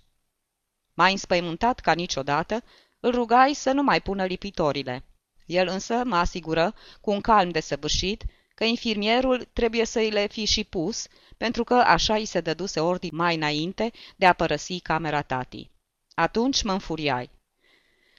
Mai 0.94 1.12
înspăimântat 1.12 1.80
ca 1.80 1.94
niciodată, 1.94 2.64
îl 3.00 3.12
rugai 3.12 3.54
să 3.54 3.72
nu 3.72 3.84
mai 3.84 4.02
pună 4.02 4.26
lipitorile. 4.26 5.04
El 5.46 5.68
însă 5.68 6.02
mă 6.04 6.16
asigură, 6.16 6.74
cu 7.02 7.12
un 7.12 7.22
calm 7.22 7.50
desăvârșit, 7.50 8.24
că 8.56 8.64
infirmierul 8.64 9.48
trebuie 9.54 9.86
să 9.86 10.00
îi 10.00 10.10
le 10.10 10.28
fi 10.28 10.46
și 10.46 10.64
pus, 10.64 11.08
pentru 11.38 11.64
că 11.64 11.74
așa 11.74 12.14
îi 12.14 12.26
se 12.26 12.42
dăduse 12.42 12.80
ordin 12.80 13.10
mai 13.14 13.36
înainte 13.36 13.92
de 14.16 14.26
a 14.26 14.34
părăsi 14.34 14.80
camera 14.80 15.22
tatii. 15.22 15.72
Atunci 16.14 16.64
mă 16.64 16.72
înfuriai. 16.72 17.30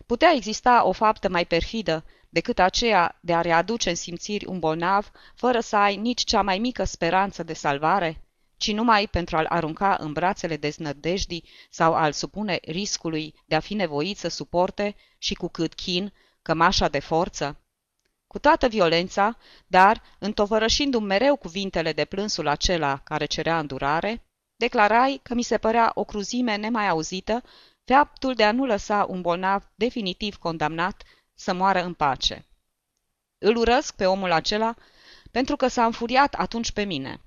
Putea 0.07 0.33
exista 0.35 0.85
o 0.85 0.93
faptă 0.93 1.29
mai 1.29 1.45
perfidă 1.45 2.05
decât 2.29 2.59
aceea 2.59 3.19
de 3.21 3.35
a 3.35 3.41
readuce 3.41 3.89
în 3.89 3.95
simțiri 3.95 4.47
un 4.47 4.59
bolnav 4.59 5.11
fără 5.35 5.61
să 5.61 5.77
ai 5.77 5.97
nici 5.97 6.25
cea 6.25 6.43
mai 6.43 6.59
mică 6.59 6.85
speranță 6.85 7.43
de 7.43 7.53
salvare, 7.53 8.25
ci 8.57 8.73
numai 8.73 9.07
pentru 9.09 9.37
a-l 9.37 9.47
arunca 9.49 9.97
în 10.01 10.13
brațele 10.13 10.57
deznădejdii 10.57 11.49
sau 11.71 11.95
a-l 11.95 12.13
supune 12.13 12.59
riscului 12.63 13.35
de 13.47 13.55
a 13.55 13.61
fi 13.61 13.75
nevoit 13.75 14.19
să 14.19 14.29
suporte 14.29 14.97
și 15.19 15.35
cu 15.35 15.49
cât 15.49 15.75
chin 15.75 16.13
cămașa 16.43 16.89
de 16.89 16.99
forță? 16.99 17.61
Cu 18.27 18.39
toată 18.39 18.69
violența, 18.69 19.37
dar 19.67 20.03
întovărășindu-mi 20.19 21.07
mereu 21.07 21.37
cuvintele 21.37 21.93
de 21.93 22.05
plânsul 22.05 22.47
acela 22.49 23.01
care 23.05 23.25
cerea 23.25 23.59
îndurare, 23.59 24.27
declarai 24.57 25.21
că 25.23 25.35
mi 25.35 25.43
se 25.43 25.59
părea 25.59 25.91
o 25.95 26.05
cruzime 26.05 26.57
nemai 26.57 26.89
auzită 26.89 27.43
faptul 27.87 28.35
de 28.35 28.45
a 28.45 28.53
nu 28.53 28.65
lăsa 28.67 29.07
un 29.09 29.21
bolnav 29.21 29.71
definitiv 29.75 30.37
condamnat 30.37 31.03
să 31.35 31.53
moară 31.53 31.83
în 31.83 31.95
pace. 31.95 32.47
Îl 33.39 33.57
urăsc 33.57 33.95
pe 33.95 34.07
omul 34.07 34.33
acela 34.33 34.75
pentru 35.31 35.57
că 35.57 35.69
s-a 35.69 35.85
înfuriat 35.85 36.35
atunci 36.35 36.73
pe 36.73 36.83
mine. 36.83 37.21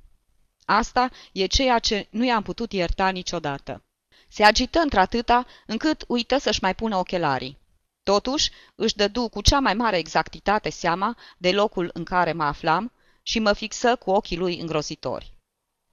Asta 0.66 1.10
e 1.32 1.46
ceea 1.46 1.80
ce 1.80 2.08
nu 2.10 2.26
i-am 2.26 2.44
putut 2.44 2.72
ierta 2.72 3.10
niciodată. 3.10 3.84
Se 4.28 4.44
agită 4.44 4.80
într-atâta 4.80 5.46
încât 5.66 6.04
uită 6.08 6.38
să-și 6.38 6.60
mai 6.62 6.76
pună 6.76 6.96
ochelarii. 6.96 7.58
Totuși, 8.04 8.52
își 8.76 8.96
dădu 8.96 9.30
cu 9.30 9.42
cea 9.42 9.60
mai 9.60 9.74
mare 9.74 9.98
exactitate 9.98 10.70
seama 10.70 11.18
de 11.38 11.52
locul 11.52 11.90
în 11.94 12.04
care 12.04 12.32
mă 12.32 12.44
aflam 12.44 12.92
și 13.22 13.40
mă 13.40 13.54
fixă 13.54 13.96
cu 13.96 14.12
ochii 14.12 14.38
lui 14.38 14.60
îngrozitori. 14.60 15.34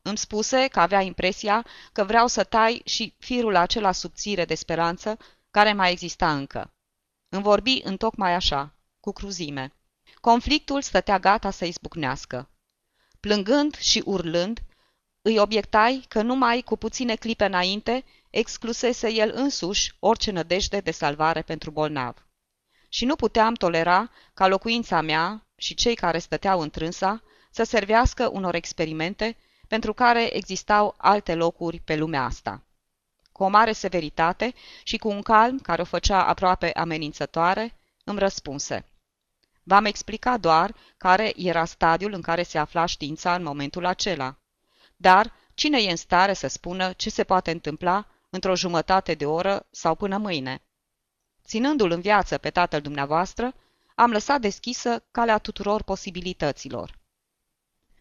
Îmi 0.07 0.19
spuse 0.19 0.69
că 0.69 0.81
avea 0.81 1.01
impresia 1.01 1.67
că 1.93 2.05
vreau 2.05 2.27
să 2.27 2.45
tai 2.45 2.83
și 2.85 3.15
firul 3.19 3.57
acela 3.57 3.93
subțire 3.93 4.45
de 4.45 4.55
speranță 4.55 5.19
care 5.51 5.73
mai 5.73 5.91
exista 5.91 6.35
încă. 6.35 6.73
Îmi 7.29 7.43
vorbi 7.43 7.81
întocmai 7.85 8.35
așa, 8.35 8.75
cu 9.01 9.13
cruzime. 9.13 9.73
Conflictul 10.21 10.83
stătea 10.83 11.19
gata 11.19 11.51
să 11.51 11.65
izbucnească. 11.65 12.51
Plângând 13.21 13.77
și 13.77 14.03
urlând, 14.05 14.61
îi 15.23 15.39
obiectai 15.39 16.05
că 16.09 16.23
numai 16.23 16.63
cu 16.63 16.77
puține 16.77 17.15
clipe 17.15 17.45
înainte 17.45 18.05
exclusese 18.31 19.13
el 19.13 19.31
însuși 19.35 19.95
orice 19.99 20.31
nădejde 20.31 20.81
de 20.81 20.91
salvare 20.91 21.43
pentru 21.43 21.71
bolnav. 21.71 22.27
Și 22.89 23.05
nu 23.05 23.17
puteam 23.17 23.55
tolera 23.55 24.11
ca 24.35 24.47
locuința 24.47 25.01
mea 25.01 25.47
și 25.57 25.75
cei 25.75 25.95
care 25.95 26.19
stăteau 26.19 26.61
întrânsa 26.61 27.23
să 27.51 27.63
servească 27.63 28.29
unor 28.33 28.55
experimente 28.55 29.37
pentru 29.69 29.93
care 29.93 30.37
existau 30.37 30.95
alte 30.97 31.35
locuri 31.35 31.81
pe 31.81 31.97
lumea 31.97 32.25
asta. 32.25 32.63
Cu 33.33 33.43
o 33.43 33.49
mare 33.49 33.73
severitate 33.73 34.55
și 34.83 34.97
cu 34.97 35.09
un 35.09 35.23
calm 35.23 35.59
care 35.59 35.81
o 35.83 35.85
făcea 35.85 36.25
aproape 36.25 36.73
amenințătoare, 36.73 37.77
îmi 38.05 38.19
răspunse. 38.19 38.85
V-am 39.63 39.85
explicat 39.85 40.41
doar 40.41 40.75
care 40.97 41.33
era 41.37 41.65
stadiul 41.65 42.13
în 42.13 42.23
care 42.23 42.43
se 42.43 42.59
afla 42.59 42.87
știința 42.87 43.35
în 43.35 43.43
momentul 43.43 43.85
acela. 43.85 44.37
Dar 44.97 45.33
cine 45.55 45.83
e 45.83 45.91
în 45.91 45.97
stare 45.97 46.33
să 46.33 46.47
spună 46.47 46.93
ce 46.93 47.11
se 47.11 47.25
poate 47.25 47.51
întâmpla 47.51 48.07
într-o 48.31 48.57
jumătate 48.57 49.15
de 49.15 49.27
oră 49.27 49.67
sau 49.71 49.95
până 49.95 50.17
mâine? 50.19 50.63
Ținându-l 51.45 51.91
în 51.91 52.01
viață 52.01 52.39
pe 52.39 52.51
tatăl 52.51 52.81
dumneavoastră, 52.81 53.55
am 53.95 54.11
lăsat 54.11 54.41
deschisă 54.41 55.05
calea 55.11 55.39
tuturor 55.39 55.83
posibilităților. 55.83 56.99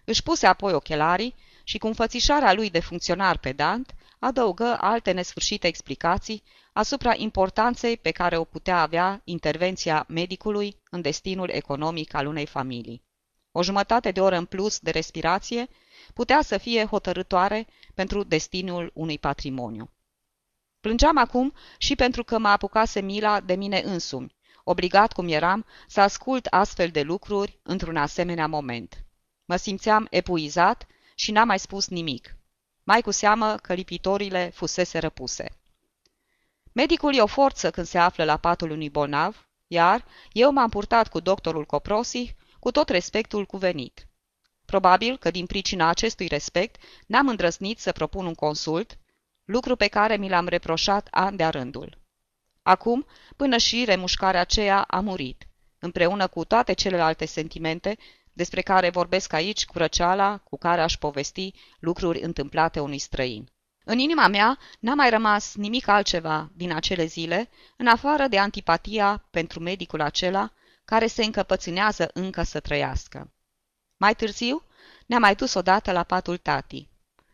Își 0.03 0.23
puse 0.23 0.47
apoi 0.47 0.73
ochelarii 0.73 1.35
și 1.67 1.77
cu 1.77 1.87
înfățișarea 1.87 2.53
lui 2.53 2.69
de 2.69 2.79
funcționar 2.79 3.37
pedant, 3.37 3.95
adăugă 4.19 4.77
alte 4.79 5.11
nesfârșite 5.11 5.67
explicații 5.67 6.43
asupra 6.73 7.13
importanței 7.15 7.97
pe 7.97 8.11
care 8.11 8.37
o 8.37 8.43
putea 8.43 8.81
avea 8.81 9.21
intervenția 9.23 10.05
medicului 10.07 10.81
în 10.89 11.01
destinul 11.01 11.49
economic 11.49 12.13
al 12.13 12.27
unei 12.27 12.45
familii. 12.45 13.03
O 13.51 13.63
jumătate 13.63 14.11
de 14.11 14.21
oră 14.21 14.37
în 14.37 14.45
plus 14.45 14.79
de 14.79 14.91
respirație 14.91 15.67
putea 16.13 16.41
să 16.41 16.57
fie 16.57 16.85
hotărătoare 16.85 17.67
pentru 17.93 18.23
destinul 18.23 18.91
unui 18.93 19.19
patrimoniu. 19.19 19.89
Plângeam 20.79 21.17
acum 21.17 21.53
și 21.77 21.95
pentru 21.95 22.23
că 22.23 22.37
mă 22.37 22.47
apucase 22.47 23.01
mila 23.01 23.39
de 23.39 23.55
mine 23.55 23.79
însumi, 23.79 24.35
obligat 24.63 25.13
cum 25.13 25.27
eram 25.27 25.65
să 25.87 26.01
ascult 26.01 26.45
astfel 26.45 26.89
de 26.89 27.01
lucruri 27.01 27.59
într-un 27.63 27.95
asemenea 27.97 28.47
moment. 28.47 29.05
Mă 29.45 29.55
simțeam 29.55 30.07
epuizat 30.09 30.87
și 31.15 31.31
n-am 31.31 31.47
mai 31.47 31.59
spus 31.59 31.87
nimic. 31.87 32.35
Mai 32.83 33.01
cu 33.01 33.11
seamă 33.11 33.55
că 33.55 33.73
lipitorile 33.73 34.49
fusese 34.53 34.99
răpuse. 34.99 35.49
Medicul 36.71 37.15
e 37.15 37.21
o 37.21 37.25
forță 37.25 37.71
când 37.71 37.87
se 37.87 37.97
află 37.97 38.23
la 38.23 38.37
patul 38.37 38.69
unui 38.69 38.89
bolnav, 38.89 39.47
iar 39.67 40.05
eu 40.31 40.51
m-am 40.51 40.69
purtat 40.69 41.07
cu 41.07 41.19
doctorul 41.19 41.65
Coprosi 41.65 42.35
cu 42.59 42.71
tot 42.71 42.89
respectul 42.89 43.45
cuvenit. 43.45 44.07
Probabil 44.65 45.17
că 45.17 45.31
din 45.31 45.45
pricina 45.45 45.87
acestui 45.87 46.27
respect 46.27 46.81
n-am 47.07 47.27
îndrăznit 47.27 47.79
să 47.79 47.91
propun 47.91 48.25
un 48.25 48.33
consult, 48.33 48.97
lucru 49.45 49.75
pe 49.75 49.87
care 49.87 50.17
mi 50.17 50.29
l-am 50.29 50.47
reproșat 50.47 51.07
an 51.11 51.35
de-a 51.35 51.49
rândul. 51.49 51.97
Acum, 52.61 53.05
până 53.35 53.57
și 53.57 53.83
remușcarea 53.85 54.39
aceea 54.39 54.81
a 54.81 54.99
murit, 54.99 55.47
împreună 55.79 56.27
cu 56.27 56.45
toate 56.45 56.73
celelalte 56.73 57.25
sentimente 57.25 57.97
despre 58.35 58.61
care 58.61 58.89
vorbesc 58.89 59.33
aici 59.33 59.65
cu 59.65 59.77
răceala 59.77 60.37
cu 60.37 60.57
care 60.57 60.81
aș 60.81 60.97
povesti 60.97 61.53
lucruri 61.79 62.21
întâmplate 62.21 62.79
unui 62.79 62.97
străin. 62.97 63.49
În 63.85 63.99
inima 63.99 64.27
mea 64.27 64.57
n-a 64.79 64.93
mai 64.93 65.09
rămas 65.09 65.55
nimic 65.55 65.87
altceva 65.87 66.49
din 66.53 66.71
acele 66.71 67.05
zile, 67.05 67.49
în 67.77 67.87
afară 67.87 68.27
de 68.27 68.39
antipatia 68.39 69.27
pentru 69.31 69.59
medicul 69.59 70.01
acela 70.01 70.51
care 70.85 71.07
se 71.07 71.23
încăpățânează 71.23 72.09
încă 72.13 72.43
să 72.43 72.59
trăiască. 72.59 73.33
Mai 73.97 74.15
târziu 74.15 74.63
ne-am 75.05 75.21
mai 75.21 75.35
dus 75.35 75.53
odată 75.53 75.91
la 75.91 76.03
patul 76.03 76.37
tatii. 76.37 76.89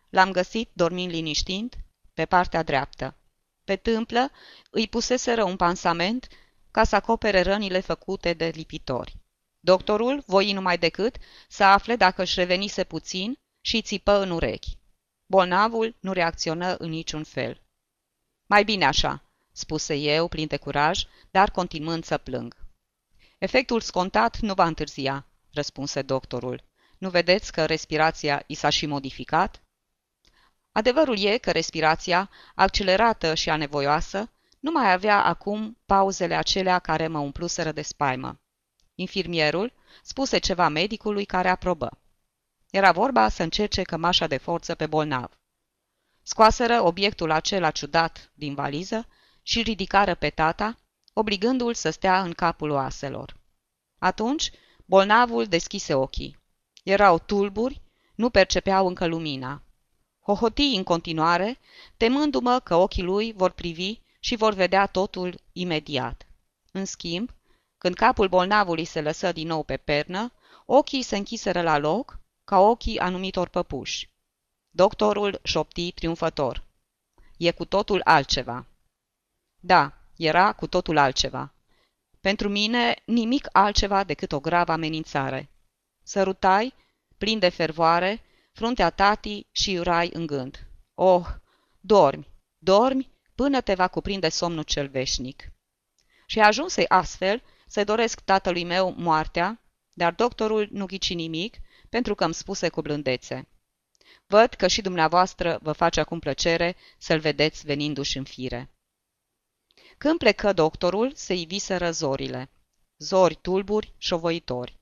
L-am 0.09 0.31
găsit 0.31 0.69
dormind 0.73 1.11
liniștind 1.11 1.75
pe 2.13 2.25
partea 2.25 2.63
dreaptă. 2.63 3.15
Pe 3.63 3.75
tâmplă 3.75 4.31
îi 4.69 4.87
puseseră 4.87 5.43
un 5.43 5.55
pansament 5.55 6.27
ca 6.71 6.83
să 6.83 6.95
acopere 6.95 7.41
rănile 7.41 7.79
făcute 7.79 8.33
de 8.33 8.51
lipitori. 8.53 9.20
Doctorul 9.63 10.23
voi 10.25 10.51
numai 10.51 10.77
decât 10.77 11.15
să 11.47 11.63
afle 11.63 11.95
dacă 11.95 12.21
își 12.21 12.39
revenise 12.39 12.83
puțin 12.83 13.39
și 13.61 13.81
țipă 13.81 14.11
în 14.11 14.29
urechi. 14.29 14.77
Bolnavul 15.25 15.95
nu 15.99 16.11
reacționă 16.11 16.75
în 16.75 16.89
niciun 16.89 17.23
fel. 17.23 17.61
Mai 18.45 18.63
bine 18.63 18.85
așa, 18.85 19.23
spuse 19.51 19.95
eu, 19.95 20.27
plin 20.27 20.47
de 20.47 20.57
curaj, 20.57 21.03
dar 21.31 21.51
continuând 21.51 22.03
să 22.03 22.17
plâng. 22.17 22.55
Efectul 23.37 23.81
scontat 23.81 24.39
nu 24.39 24.53
va 24.53 24.65
întârzia, 24.65 25.25
răspunse 25.53 26.01
doctorul. 26.01 26.63
Nu 26.97 27.09
vedeți 27.09 27.51
că 27.51 27.65
respirația 27.65 28.43
i 28.47 28.53
s-a 28.53 28.69
și 28.69 28.85
modificat? 28.85 29.61
Adevărul 30.71 31.19
e 31.19 31.37
că 31.37 31.51
respirația, 31.51 32.29
accelerată 32.55 33.33
și 33.33 33.49
anevoioasă, 33.49 34.31
nu 34.59 34.71
mai 34.71 34.91
avea 34.91 35.23
acum 35.23 35.77
pauzele 35.85 36.35
acelea 36.35 36.79
care 36.79 37.07
mă 37.07 37.19
umpluseră 37.19 37.71
de 37.71 37.81
spaimă. 37.81 38.39
Infirmierul 38.95 39.73
spuse 40.03 40.37
ceva 40.37 40.67
medicului 40.67 41.25
care 41.25 41.49
aprobă. 41.49 41.99
Era 42.69 42.91
vorba 42.91 43.29
să 43.29 43.43
încerce 43.43 43.81
cămașa 43.81 44.27
de 44.27 44.37
forță 44.37 44.75
pe 44.75 44.87
bolnav. 44.87 45.39
Scoaseră 46.23 46.81
obiectul 46.81 47.31
acela 47.31 47.69
ciudat 47.69 48.31
din 48.33 48.55
valiză 48.55 49.07
și 49.41 49.61
ridicară 49.61 50.15
pe 50.15 50.29
tata, 50.29 50.77
obligându-l 51.13 51.73
să 51.73 51.89
stea 51.89 52.21
în 52.21 52.31
capul 52.31 52.69
oaselor. 52.69 53.37
Atunci, 53.97 54.51
bolnavul 54.85 55.45
deschise 55.45 55.93
ochii. 55.93 56.37
Erau 56.83 57.19
tulburi, 57.19 57.81
nu 58.15 58.29
percepeau 58.29 58.87
încă 58.87 59.05
lumina. 59.05 59.63
Hohoti 60.19 60.75
în 60.75 60.83
continuare, 60.83 61.59
temându-mă 61.97 62.59
că 62.59 62.75
ochii 62.75 63.03
lui 63.03 63.33
vor 63.33 63.51
privi 63.51 63.99
și 64.19 64.35
vor 64.35 64.53
vedea 64.53 64.85
totul 64.85 65.41
imediat. 65.51 66.27
În 66.71 66.85
schimb, 66.85 67.29
când 67.81 67.95
capul 67.95 68.27
bolnavului 68.27 68.85
se 68.85 69.01
lăsă 69.01 69.31
din 69.31 69.47
nou 69.47 69.63
pe 69.63 69.77
pernă, 69.77 70.33
ochii 70.65 71.01
se 71.01 71.17
închiseră 71.17 71.61
la 71.61 71.77
loc, 71.77 72.19
ca 72.43 72.59
ochii 72.59 72.99
anumitor 72.99 73.47
păpuși. 73.47 74.09
Doctorul 74.69 75.39
șopti 75.43 75.91
triumfător. 75.91 76.63
E 77.37 77.51
cu 77.51 77.65
totul 77.65 78.01
altceva. 78.03 78.65
Da, 79.59 79.93
era 80.17 80.53
cu 80.53 80.67
totul 80.67 80.97
altceva. 80.97 81.53
Pentru 82.19 82.49
mine, 82.49 83.01
nimic 83.05 83.47
altceva 83.51 84.03
decât 84.03 84.31
o 84.31 84.39
gravă 84.39 84.71
amenințare. 84.71 85.49
Sărutai, 86.03 86.73
plin 87.17 87.39
de 87.39 87.49
fervoare, 87.49 88.23
fruntea 88.53 88.89
tatii 88.89 89.47
și 89.51 89.71
iurai 89.71 90.09
în 90.13 90.25
gând. 90.25 90.67
Oh, 90.93 91.25
dormi, 91.79 92.27
dormi, 92.57 93.11
până 93.35 93.61
te 93.61 93.73
va 93.73 93.87
cuprinde 93.87 94.29
somnul 94.29 94.63
cel 94.63 94.87
veșnic. 94.87 95.51
Și 96.25 96.39
ajunse 96.39 96.85
astfel 96.87 97.43
să 97.71 97.83
doresc 97.83 98.19
tatălui 98.19 98.63
meu 98.63 98.93
moartea, 98.97 99.61
dar 99.93 100.13
doctorul 100.13 100.67
nu 100.71 100.85
ghici 100.85 101.13
nimic, 101.13 101.57
pentru 101.89 102.15
că 102.15 102.23
îmi 102.23 102.33
spuse 102.33 102.69
cu 102.69 102.81
blândețe. 102.81 103.47
Văd 104.27 104.53
că 104.53 104.67
și 104.67 104.81
dumneavoastră 104.81 105.59
vă 105.61 105.71
face 105.71 105.99
acum 105.99 106.19
plăcere 106.19 106.75
să-l 106.97 107.19
vedeți 107.19 107.65
venindu-și 107.65 108.17
în 108.17 108.23
fire. 108.23 108.69
Când 109.97 110.17
plecă 110.17 110.53
doctorul, 110.53 111.11
se 111.15 111.33
iviseră 111.33 111.91
zorile. 111.91 112.49
Zori 112.97 113.35
tulburi, 113.35 113.93
șovăitori. 113.97 114.79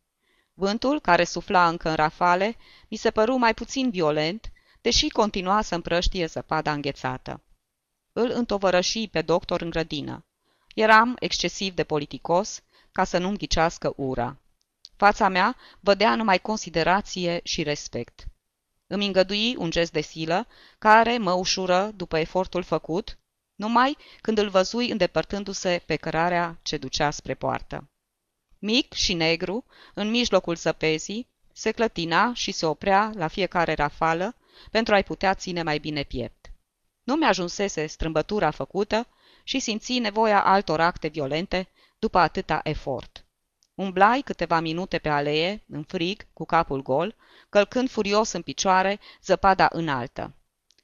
Vântul, 0.54 1.00
care 1.00 1.24
sufla 1.24 1.68
încă 1.68 1.90
în 1.90 1.96
rafale, 1.96 2.56
mi 2.88 2.98
se 2.98 3.12
păru 3.12 3.38
mai 3.38 3.54
puțin 3.54 3.90
violent, 3.90 4.52
deși 4.82 5.10
continua 5.10 5.62
să 5.62 5.76
împrăștie 5.76 6.26
zăpada 6.26 6.72
înghețată. 6.72 7.44
Îl 8.14 8.30
întovărăși 8.30 9.08
pe 9.08 9.22
doctor 9.22 9.62
în 9.62 9.70
grădină. 9.70 10.26
Eram 10.76 11.16
excesiv 11.20 11.74
de 11.74 11.84
politicos 11.84 12.64
ca 12.92 13.04
să 13.04 13.18
nu-mi 13.18 13.38
ghicească 13.38 13.94
ura. 13.96 14.38
Fața 14.96 15.28
mea 15.28 15.56
vădea 15.80 16.16
numai 16.16 16.40
considerație 16.40 17.40
și 17.44 17.64
respect. 17.64 18.28
Îmi 18.88 19.06
îngădui 19.06 19.56
un 19.56 19.70
gest 19.70 19.92
de 19.92 20.02
silă, 20.02 20.48
care 20.80 21.18
mă 21.18 21.32
ușură 21.32 21.92
după 21.96 22.18
efortul 22.18 22.64
făcut, 22.64 23.18
numai 23.56 23.98
când 24.22 24.38
îl 24.38 24.50
văzui 24.50 24.90
îndepărtându-se 24.90 25.82
pe 25.86 25.96
cărarea 25.96 26.60
ce 26.62 26.78
ducea 26.78 27.10
spre 27.10 27.34
poartă. 27.34 27.90
Mic 28.60 28.94
și 28.94 29.14
negru, 29.14 29.66
în 29.94 30.10
mijlocul 30.10 30.56
zăpezii, 30.56 31.28
se 31.54 31.72
clătina 31.72 32.34
și 32.34 32.52
se 32.52 32.66
oprea 32.66 33.12
la 33.16 33.28
fiecare 33.28 33.74
rafală 33.74 34.36
pentru 34.72 34.94
a-i 34.94 35.04
putea 35.04 35.34
ține 35.34 35.64
mai 35.64 35.78
bine 35.78 36.04
piept. 36.04 36.52
Nu 37.04 37.16
mi-ajunsese 37.16 37.86
strâmbătura 37.86 38.52
făcută 38.52 39.08
și 39.44 39.60
simți 39.60 39.98
nevoia 39.98 40.44
altor 40.44 40.80
acte 40.80 41.08
violente 41.08 41.70
după 42.00 42.18
atâta 42.18 42.60
efort. 42.64 43.26
Umblai 43.76 44.22
câteva 44.22 44.60
minute 44.60 44.98
pe 44.98 45.10
alee, 45.10 45.64
în 45.68 45.84
frig, 45.84 46.28
cu 46.34 46.46
capul 46.46 46.82
gol, 46.82 47.16
călcând 47.50 47.90
furios 47.90 48.32
în 48.32 48.42
picioare 48.42 49.00
zăpada 49.24 49.68
înaltă. 49.72 50.34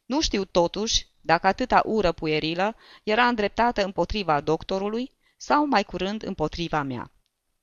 Nu 0.06 0.22
știu 0.22 0.46
totuși 0.46 1.08
dacă 1.22 1.48
atâta 1.48 1.82
ură 1.86 2.12
puierilă 2.12 2.76
era 3.04 3.28
îndreptată 3.28 3.84
împotriva 3.84 4.42
doctorului 4.42 5.12
sau 5.38 5.66
mai 5.66 5.84
curând 5.84 6.24
împotriva 6.24 6.82
mea. 6.82 7.12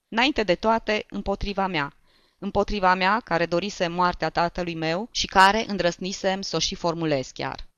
Înainte 0.08 0.42
de 0.42 0.54
toate, 0.54 1.06
împotriva 1.08 1.66
mea, 1.66 1.94
împotriva 2.38 2.94
mea 2.94 3.20
care 3.20 3.46
dorise 3.46 3.86
moartea 3.86 4.30
tatălui 4.30 4.74
meu 4.74 5.08
și 5.10 5.26
care 5.26 5.64
îndrăsnisem 5.68 6.40
să 6.40 6.56
o 6.56 6.58
și 6.58 6.74
formulez 6.74 7.30
chiar. 7.30 7.71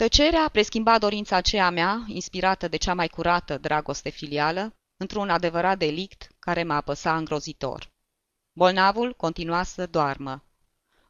Tăcerea 0.00 0.48
preschimba 0.52 0.98
dorința 0.98 1.36
aceea 1.36 1.70
mea, 1.70 2.04
inspirată 2.06 2.68
de 2.68 2.76
cea 2.76 2.94
mai 2.94 3.08
curată 3.08 3.58
dragoste 3.58 4.08
filială, 4.08 4.76
într-un 4.96 5.28
adevărat 5.30 5.78
delict 5.78 6.28
care 6.38 6.62
mă 6.62 6.72
apăsa 6.72 7.16
îngrozitor. 7.16 7.90
Bolnavul 8.52 9.14
continua 9.14 9.62
să 9.62 9.86
doarmă. 9.86 10.44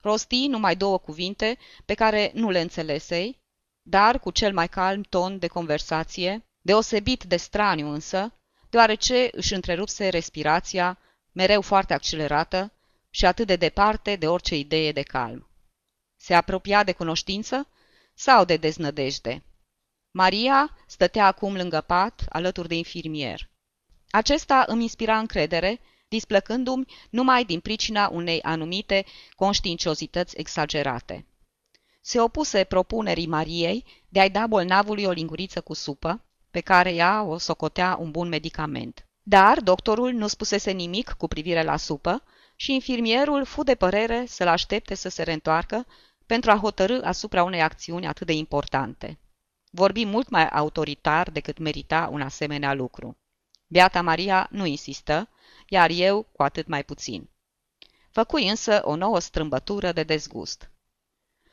Rosti 0.01 0.47
numai 0.47 0.77
două 0.77 0.99
cuvinte 0.99 1.59
pe 1.85 1.95
care 1.95 2.31
nu 2.35 2.51
le 2.51 2.61
înțelesei, 2.61 3.41
dar 3.83 4.21
cu 4.21 4.31
cel 4.31 4.53
mai 4.53 4.69
calm 4.69 5.03
ton 5.03 5.39
de 5.39 5.47
conversație, 5.47 6.47
deosebit 6.61 7.25
de 7.25 7.37
straniu 7.37 7.89
însă, 7.89 8.33
deoarece 8.71 9.29
își 9.33 9.55
întrerupse 9.55 10.09
respirația, 10.09 10.99
mereu 11.33 11.61
foarte 11.61 11.95
accelerată 11.95 12.73
și 13.11 13.27
atât 13.27 13.47
de 13.47 13.57
departe 13.57 14.17
de 14.17 14.29
orice 14.29 14.57
idee 14.57 14.93
de 14.93 15.03
calm. 15.03 15.49
Se 16.17 16.35
apropia 16.35 16.85
de 16.85 16.93
cunoștință 16.93 17.69
sau 18.23 18.45
de 18.45 18.57
deznădejde? 18.57 19.43
Maria 20.11 20.77
stătea 20.87 21.27
acum 21.27 21.57
lângă 21.57 21.81
pat, 21.81 22.25
alături 22.29 22.69
de 22.69 22.75
infirmier. 22.75 23.51
Acesta 24.11 24.65
îmi 24.67 24.83
inspira 24.83 25.19
încredere, 25.19 25.81
displăcându-mi 26.09 26.85
numai 27.11 27.45
din 27.45 27.61
pricina 27.61 28.09
unei 28.09 28.43
anumite 28.43 29.05
conștiinciozități 29.35 30.39
exagerate. 30.39 31.27
Se 32.01 32.21
opuse 32.21 32.65
propunerii 32.65 33.27
Mariei 33.27 33.85
de 34.09 34.21
a-i 34.21 34.31
da 34.31 34.47
bolnavului 34.47 35.05
o 35.05 35.11
linguriță 35.11 35.61
cu 35.61 35.75
supă, 35.75 36.25
pe 36.51 36.61
care 36.61 36.95
ea 36.95 37.23
o 37.23 37.39
socotea 37.39 37.97
un 38.01 38.11
bun 38.11 38.29
medicament. 38.29 39.07
Dar 39.23 39.61
doctorul 39.61 40.13
nu 40.13 40.27
spusese 40.27 40.71
nimic 40.71 41.11
cu 41.11 41.29
privire 41.29 41.63
la 41.63 41.77
supă 41.77 42.23
și 42.57 42.73
infirmierul 42.73 43.45
fu 43.45 43.63
de 43.63 43.75
părere 43.75 44.25
să-l 44.27 44.49
aștepte 44.49 44.95
să 44.95 45.09
se 45.09 45.23
reîntoarcă 45.23 45.87
pentru 46.31 46.51
a 46.51 46.59
hotărâ 46.59 47.01
asupra 47.03 47.43
unei 47.43 47.63
acțiuni 47.63 48.07
atât 48.07 48.27
de 48.27 48.33
importante. 48.33 49.19
Vorbi 49.71 50.05
mult 50.05 50.29
mai 50.29 50.49
autoritar 50.49 51.31
decât 51.31 51.59
merita 51.59 52.09
un 52.13 52.21
asemenea 52.21 52.75
lucru. 52.75 53.17
Beata 53.67 54.03
Maria 54.03 54.49
nu 54.51 54.67
insistă, 54.67 55.29
iar 55.69 55.91
eu 55.91 56.23
cu 56.23 56.43
atât 56.43 56.67
mai 56.67 56.85
puțin. 56.85 57.31
Făcui 58.11 58.49
însă 58.49 58.81
o 58.85 58.97
nouă 58.97 59.19
strâmbătură 59.19 59.93
de 59.93 60.03
dezgust. 60.03 60.71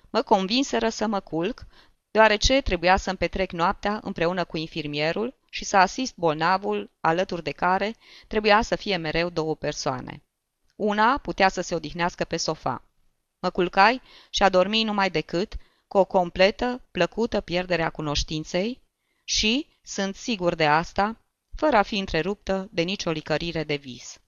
Mă 0.09 0.21
convinseră 0.21 0.89
să 0.89 1.07
mă 1.07 1.19
culc, 1.19 1.65
deoarece 2.11 2.61
trebuia 2.61 2.97
să-mi 2.97 3.17
petrec 3.17 3.51
noaptea 3.51 3.99
împreună 4.03 4.43
cu 4.43 4.57
infirmierul 4.57 5.37
și 5.49 5.65
să 5.65 5.77
asist 5.77 6.15
bolnavul, 6.15 6.91
alături 6.99 7.43
de 7.43 7.51
care 7.51 7.95
trebuia 8.27 8.61
să 8.61 8.75
fie 8.75 8.97
mereu 8.97 9.29
două 9.29 9.55
persoane. 9.55 10.23
Una 10.75 11.17
putea 11.17 11.49
să 11.49 11.61
se 11.61 11.75
odihnească 11.75 12.23
pe 12.23 12.37
sofa. 12.37 12.86
Mă 13.47 13.53
culcai 13.53 14.01
și 14.29 14.43
adormi 14.43 14.83
numai 14.83 15.09
decât 15.09 15.55
cu 15.87 15.97
o 15.97 16.05
completă, 16.05 16.81
plăcută 16.91 17.41
pierdere 17.41 17.83
a 17.83 17.89
cunoștinței 17.89 18.81
și, 19.23 19.67
sunt 19.83 20.15
sigur 20.15 20.55
de 20.55 20.65
asta, 20.65 21.21
fără 21.55 21.77
a 21.77 21.81
fi 21.81 21.97
întreruptă 21.97 22.67
de 22.71 22.81
nicio 22.81 23.11
licărire 23.11 23.63
de 23.63 23.75
vis. 23.75 24.19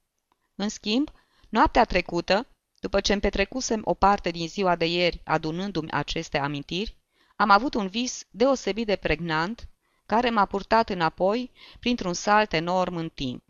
În 0.55 0.69
schimb, 0.69 1.11
noaptea 1.49 1.83
trecută, 1.83 2.47
după 2.79 2.99
ce 2.99 3.11
îmi 3.11 3.21
petrecusem 3.21 3.81
o 3.83 3.93
parte 3.93 4.29
din 4.29 4.47
ziua 4.47 4.75
de 4.75 4.85
ieri 4.85 5.21
adunându-mi 5.23 5.91
aceste 5.91 6.37
amintiri, 6.37 6.97
am 7.35 7.49
avut 7.49 7.73
un 7.73 7.87
vis 7.87 8.23
deosebit 8.29 8.85
de 8.85 8.95
pregnant, 8.95 9.69
care 10.05 10.29
m-a 10.29 10.45
purtat 10.45 10.89
înapoi 10.89 11.51
printr-un 11.79 12.13
salt 12.13 12.53
enorm 12.53 12.95
în 12.95 13.09
timp. 13.09 13.43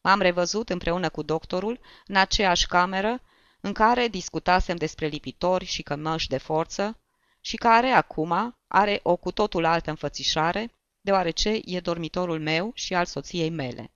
M-am 0.00 0.20
revăzut 0.20 0.68
împreună 0.70 1.08
cu 1.08 1.22
doctorul 1.22 1.80
în 2.06 2.16
aceeași 2.16 2.66
cameră 2.66 3.22
în 3.66 3.72
care 3.72 4.08
discutasem 4.08 4.76
despre 4.76 5.06
lipitori 5.06 5.64
și 5.64 5.82
cămăși 5.82 6.28
de 6.28 6.38
forță 6.38 6.98
și 7.40 7.56
care, 7.56 7.88
acum, 7.88 8.56
are 8.68 9.00
o 9.02 9.16
cu 9.16 9.30
totul 9.30 9.64
altă 9.64 9.90
înfățișare, 9.90 10.72
deoarece 11.00 11.60
e 11.64 11.80
dormitorul 11.80 12.40
meu 12.40 12.70
și 12.74 12.94
al 12.94 13.04
soției 13.04 13.50
mele. 13.50 13.90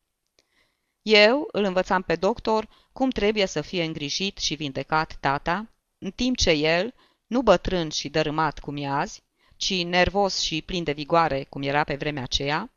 Eu 1.02 1.48
îl 1.52 1.64
învățam 1.64 2.02
pe 2.02 2.16
doctor 2.16 2.68
cum 2.92 3.10
trebuie 3.10 3.46
să 3.46 3.60
fie 3.60 3.84
îngrijit 3.84 4.38
și 4.38 4.54
vindecat 4.54 5.16
tata, 5.20 5.66
în 5.98 6.10
timp 6.10 6.36
ce 6.36 6.50
el, 6.50 6.94
nu 7.26 7.42
bătrân 7.42 7.88
și 7.88 8.08
dărâmat 8.08 8.58
cum 8.58 8.76
e 8.76 8.86
azi, 8.86 9.22
ci 9.56 9.84
nervos 9.84 10.40
și 10.40 10.62
plin 10.62 10.84
de 10.84 10.92
vigoare 10.92 11.46
cum 11.48 11.62
era 11.62 11.84
pe 11.84 11.94
vremea 11.94 12.22
aceea, 12.22 12.70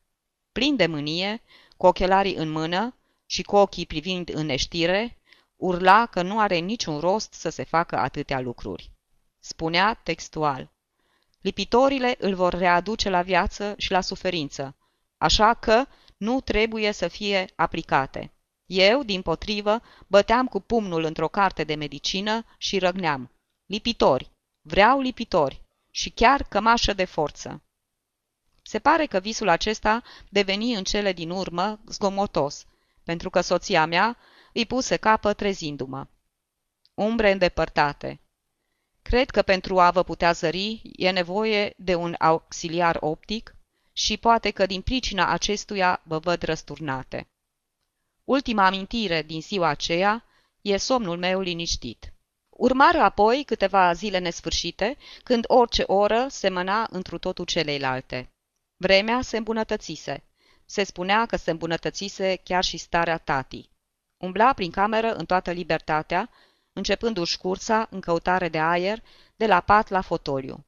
plin 0.52 0.76
de 0.76 0.86
mânie, 0.86 1.42
cu 1.78 1.86
ochelarii 1.86 2.36
în 2.36 2.50
mână 2.50 2.96
și 3.26 3.42
cu 3.42 3.56
ochii 3.56 3.86
privind 3.86 4.30
în 4.34 4.46
neștire, 4.46 5.16
urla 5.62 6.05
că 6.05 6.22
nu 6.22 6.39
are 6.39 6.57
niciun 6.57 6.99
rost 6.99 7.34
să 7.34 7.49
se 7.49 7.64
facă 7.64 7.97
atâtea 7.97 8.39
lucruri. 8.39 8.91
Spunea 9.39 9.93
textual, 9.93 10.72
lipitorile 11.41 12.16
îl 12.20 12.36
vor 12.36 12.53
readuce 12.53 13.09
la 13.09 13.22
viață 13.22 13.74
și 13.78 13.91
la 13.91 14.01
suferință, 14.01 14.76
așa 15.18 15.53
că 15.53 15.86
nu 16.18 16.41
trebuie 16.41 16.91
să 16.91 17.07
fie 17.07 17.49
aplicate. 17.55 18.32
Eu, 18.66 19.03
din 19.03 19.22
potrivă, 19.22 19.82
băteam 20.07 20.47
cu 20.47 20.59
pumnul 20.59 21.03
într-o 21.03 21.28
carte 21.28 21.64
de 21.64 21.76
medicină 21.76 22.45
și 22.57 22.80
răgneam. 22.80 23.32
Lipitori! 23.66 24.32
Vreau 24.62 24.99
lipitori! 24.99 25.62
Și 25.91 26.09
chiar 26.09 26.43
cămașă 26.43 26.93
de 26.93 27.05
forță! 27.05 27.64
Se 28.62 28.80
pare 28.80 29.05
că 29.05 29.20
visul 29.20 29.49
acesta 29.49 30.03
deveni 30.30 30.74
în 30.74 30.84
cele 30.84 31.14
din 31.14 31.30
urmă 31.30 31.80
zgomotos, 31.88 32.66
pentru 33.03 33.30
că 33.30 33.41
soția 33.41 33.86
mea 33.86 34.18
îi 34.54 34.66
puse 34.66 34.97
capă 34.97 35.34
trezindu-mă. 35.34 36.08
Umbre 36.93 37.32
îndepărtate. 37.32 38.20
Cred 39.02 39.30
că 39.30 39.41
pentru 39.41 39.80
a 39.80 39.91
vă 39.91 40.04
putea 40.04 40.32
zări 40.32 40.82
e 40.95 41.12
nevoie 41.12 41.74
de 41.78 41.95
un 41.95 42.16
auxiliar 42.20 42.97
optic 42.99 43.56
și 43.93 44.18
poate 44.18 44.52
că 44.52 44.66
din 44.66 44.82
pricina 44.82 45.28
acestuia 45.28 46.02
vă 46.04 46.20
văd 46.20 46.41
răsturnate. 46.41 47.28
Ultima 48.24 48.66
amintire 48.66 49.22
din 49.22 49.41
ziua 49.41 49.68
aceea 49.68 50.26
e 50.62 50.78
somnul 50.78 51.18
meu 51.18 51.39
liniștit. 51.39 52.14
Urmară 52.49 52.99
apoi 52.99 53.43
câteva 53.45 53.93
zile 53.93 54.18
nesfârșite, 54.18 54.97
când 55.24 55.43
orice 55.47 55.84
oră 55.88 56.28
semăna 56.30 56.88
întru 56.89 57.18
totul 57.18 57.45
celeilalte. 57.45 58.32
Vremea 58.78 59.22
se 59.22 59.38
îmbunătățise. 59.38 60.24
Se 60.66 60.84
spunea 60.84 61.26
că 61.26 61.36
se 61.36 61.52
îmbunătățise 61.52 62.36
chiar 62.43 62.64
și 62.64 62.78
starea 62.78 63.18
tatii. 63.18 63.70
Umbla 64.22 64.53
prin 64.53 64.72
cameră 64.72 65.13
în 65.13 65.26
toată 65.26 65.51
libertatea, 65.51 66.30
începându-și 66.74 67.38
cursa 67.38 67.88
în 67.89 67.99
căutare 67.99 68.49
de 68.49 68.59
aer 68.59 69.03
de 69.36 69.47
la 69.47 69.59
pat 69.59 69.89
la 69.89 70.01
fotoliu. 70.01 70.65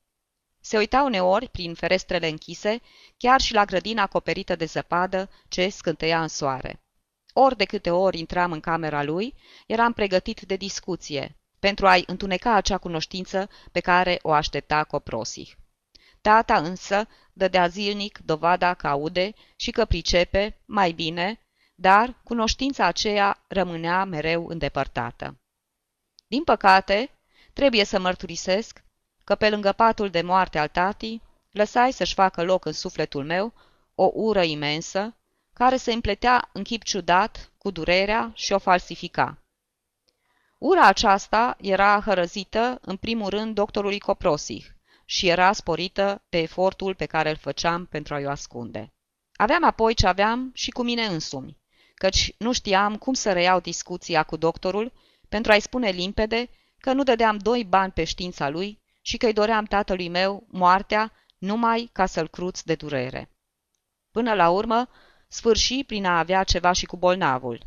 Se 0.59 0.77
uita 0.77 1.01
uneori 1.01 1.49
prin 1.49 1.73
ferestrele 1.73 2.27
închise, 2.27 2.81
chiar 3.17 3.41
și 3.41 3.53
la 3.53 3.65
grădina 3.65 4.01
acoperită 4.01 4.55
de 4.55 4.65
zăpadă 4.65 5.29
ce 5.47 5.69
scânteia 5.69 6.21
în 6.21 6.27
soare. 6.27 6.83
Ori 7.33 7.57
de 7.57 7.65
câte 7.65 7.89
ori 7.89 8.19
intram 8.19 8.51
în 8.51 8.59
camera 8.59 9.03
lui, 9.03 9.35
eram 9.67 9.93
pregătit 9.93 10.41
de 10.41 10.55
discuție, 10.55 11.37
pentru 11.59 11.87
a-i 11.87 12.03
întuneca 12.07 12.53
acea 12.53 12.77
cunoștință 12.77 13.49
pe 13.71 13.79
care 13.79 14.19
o 14.21 14.31
aștepta 14.31 14.83
coprosih. 14.83 15.51
Tata 16.21 16.57
însă 16.57 17.07
dădea 17.33 17.67
zilnic 17.67 18.17
dovada 18.17 18.73
că 18.73 18.87
aude 18.87 19.33
și 19.55 19.71
că 19.71 19.85
pricepe 19.85 20.61
mai 20.65 20.91
bine, 20.91 21.42
dar 21.75 22.15
cunoștința 22.23 22.85
aceea 22.85 23.43
rămânea 23.47 24.03
mereu 24.03 24.47
îndepărtată. 24.47 25.37
Din 26.27 26.43
păcate, 26.43 27.09
trebuie 27.53 27.83
să 27.83 27.99
mărturisesc 27.99 28.83
că 29.23 29.35
pe 29.35 29.49
lângă 29.49 29.71
patul 29.71 30.09
de 30.09 30.21
moarte 30.21 30.59
al 30.59 30.67
tatii, 30.67 31.21
lăsai 31.51 31.91
să-și 31.91 32.13
facă 32.13 32.43
loc 32.43 32.65
în 32.65 32.71
sufletul 32.71 33.25
meu 33.25 33.53
o 33.95 34.09
ură 34.13 34.43
imensă, 34.43 35.15
care 35.53 35.77
se 35.77 35.93
împletea 35.93 36.49
în 36.53 36.63
chip 36.63 36.83
ciudat 36.83 37.51
cu 37.57 37.71
durerea 37.71 38.31
și 38.33 38.53
o 38.53 38.57
falsifica. 38.57 39.37
Ura 40.57 40.87
aceasta 40.87 41.57
era 41.61 42.01
hărăzită, 42.01 42.79
în 42.81 42.97
primul 42.97 43.29
rând, 43.29 43.55
doctorului 43.55 43.99
Coprosih 43.99 44.65
și 45.05 45.27
era 45.27 45.53
sporită 45.53 46.23
de 46.29 46.37
efortul 46.37 46.95
pe 46.95 47.05
care 47.05 47.29
îl 47.29 47.35
făceam 47.35 47.85
pentru 47.85 48.13
a-i 48.13 48.25
ascunde. 48.25 48.93
Aveam 49.35 49.63
apoi 49.63 49.93
ce 49.93 50.07
aveam 50.07 50.51
și 50.53 50.71
cu 50.71 50.83
mine 50.83 51.05
însumi, 51.05 51.57
căci 52.03 52.33
nu 52.37 52.51
știam 52.51 52.97
cum 52.97 53.13
să 53.13 53.31
reiau 53.31 53.59
discuția 53.59 54.23
cu 54.23 54.35
doctorul 54.35 54.91
pentru 55.29 55.51
a-i 55.51 55.59
spune 55.59 55.89
limpede 55.89 56.49
că 56.79 56.93
nu 56.93 57.03
dădeam 57.03 57.37
doi 57.37 57.63
bani 57.63 57.91
pe 57.91 58.03
știința 58.03 58.49
lui 58.49 58.81
și 59.01 59.17
că 59.17 59.25
îi 59.25 59.33
doream 59.33 59.65
tatălui 59.65 60.09
meu 60.09 60.47
moartea 60.47 61.11
numai 61.37 61.89
ca 61.93 62.05
să-l 62.05 62.27
cruț 62.27 62.61
de 62.61 62.75
durere. 62.75 63.29
Până 64.11 64.33
la 64.33 64.49
urmă, 64.49 64.89
sfârși 65.27 65.83
prin 65.83 66.05
a 66.05 66.17
avea 66.17 66.43
ceva 66.43 66.71
și 66.71 66.85
cu 66.85 66.97
bolnavul. 66.97 67.65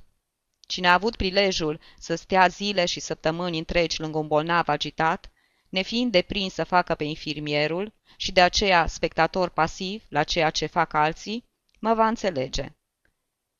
Cine 0.60 0.88
a 0.88 0.92
avut 0.92 1.16
prilejul 1.16 1.80
să 1.98 2.14
stea 2.14 2.48
zile 2.48 2.84
și 2.84 3.00
săptămâni 3.00 3.58
întregi 3.58 4.00
lângă 4.00 4.18
un 4.18 4.26
bolnav 4.26 4.68
agitat, 4.68 5.30
nefiind 5.68 6.12
deprins 6.12 6.52
să 6.52 6.64
facă 6.64 6.94
pe 6.94 7.04
infirmierul 7.04 7.92
și 8.16 8.32
de 8.32 8.40
aceea 8.40 8.86
spectator 8.86 9.48
pasiv 9.48 10.04
la 10.08 10.22
ceea 10.22 10.50
ce 10.50 10.66
fac 10.66 10.92
alții, 10.92 11.44
mă 11.78 11.94
va 11.94 12.06
înțelege. 12.06 12.76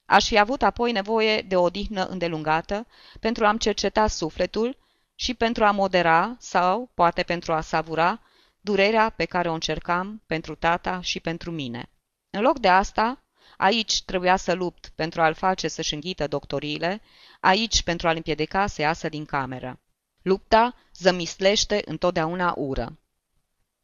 Aș 0.06 0.26
fi 0.26 0.38
avut 0.38 0.62
apoi 0.62 0.92
nevoie 0.92 1.40
de 1.40 1.56
o 1.56 1.62
odihnă 1.62 2.04
îndelungată 2.06 2.86
pentru 3.20 3.46
a-mi 3.46 3.58
cerceta 3.58 4.06
sufletul 4.06 4.76
și 5.14 5.34
pentru 5.34 5.64
a 5.64 5.70
modera 5.70 6.36
sau, 6.38 6.90
poate 6.94 7.22
pentru 7.22 7.52
a 7.52 7.60
savura, 7.60 8.20
durerea 8.60 9.10
pe 9.10 9.24
care 9.24 9.48
o 9.48 9.52
încercam 9.52 10.22
pentru 10.26 10.54
tata 10.54 11.00
și 11.00 11.20
pentru 11.20 11.50
mine. 11.50 11.88
În 12.30 12.40
loc 12.40 12.58
de 12.58 12.68
asta, 12.68 13.22
aici 13.56 14.02
trebuia 14.02 14.36
să 14.36 14.52
lupt 14.52 14.92
pentru 14.94 15.20
a-l 15.20 15.34
face 15.34 15.68
să-și 15.68 15.94
înghită 15.94 16.26
doctoriile, 16.26 17.00
aici 17.40 17.82
pentru 17.82 18.08
a-l 18.08 18.16
împiedica 18.16 18.66
să 18.66 18.80
iasă 18.80 19.08
din 19.08 19.24
cameră. 19.24 19.80
Lupta 20.22 20.74
zămislește 20.94 21.82
întotdeauna 21.84 22.54
ură. 22.56 22.98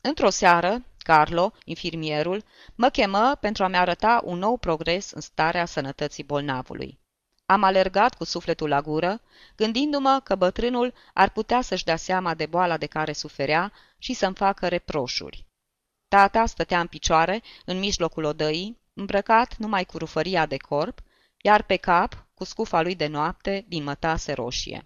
Într-o 0.01 0.31
seară, 0.31 0.85
Carlo, 1.03 1.53
infirmierul, 1.65 2.45
mă 2.75 2.89
chemă 2.89 3.37
pentru 3.41 3.65
a-mi 3.65 3.77
arăta 3.77 4.21
un 4.25 4.39
nou 4.39 4.57
progres 4.57 5.11
în 5.11 5.21
starea 5.21 5.65
sănătății 5.65 6.25
bolnavului. 6.25 7.01
Am 7.47 7.63
alergat 7.63 8.15
cu 8.15 8.25
sufletul 8.25 8.69
la 8.69 8.81
gură, 8.81 9.21
gândindu-mă 9.57 10.21
că 10.25 10.35
bătrânul 10.35 10.95
ar 11.15 11.31
putea 11.31 11.61
să-și 11.61 11.85
dea 11.85 11.97
seama 11.97 12.35
de 12.35 12.47
boala 12.47 12.77
de 12.77 12.87
care 12.87 13.13
suferea 13.13 13.73
și 13.99 14.13
să-mi 14.13 14.35
facă 14.35 14.69
reproșuri. 14.69 15.47
Tata 16.09 16.47
stătea 16.47 16.81
în 16.81 16.87
picioare, 16.87 17.43
în 17.65 17.79
mijlocul 17.79 18.25
odăii, 18.25 18.81
îmbrăcat 18.95 19.57
numai 19.57 19.85
cu 19.85 19.99
rufăria 19.99 20.47
de 20.47 20.57
corp, 20.57 20.99
iar 21.41 21.63
pe 21.63 21.77
cap, 21.77 22.27
cu 22.35 22.45
scufa 22.45 22.83
lui 22.83 22.95
de 22.95 23.07
noapte 23.07 23.65
din 23.69 23.83
mătase 23.83 24.33
roșie. 24.33 24.83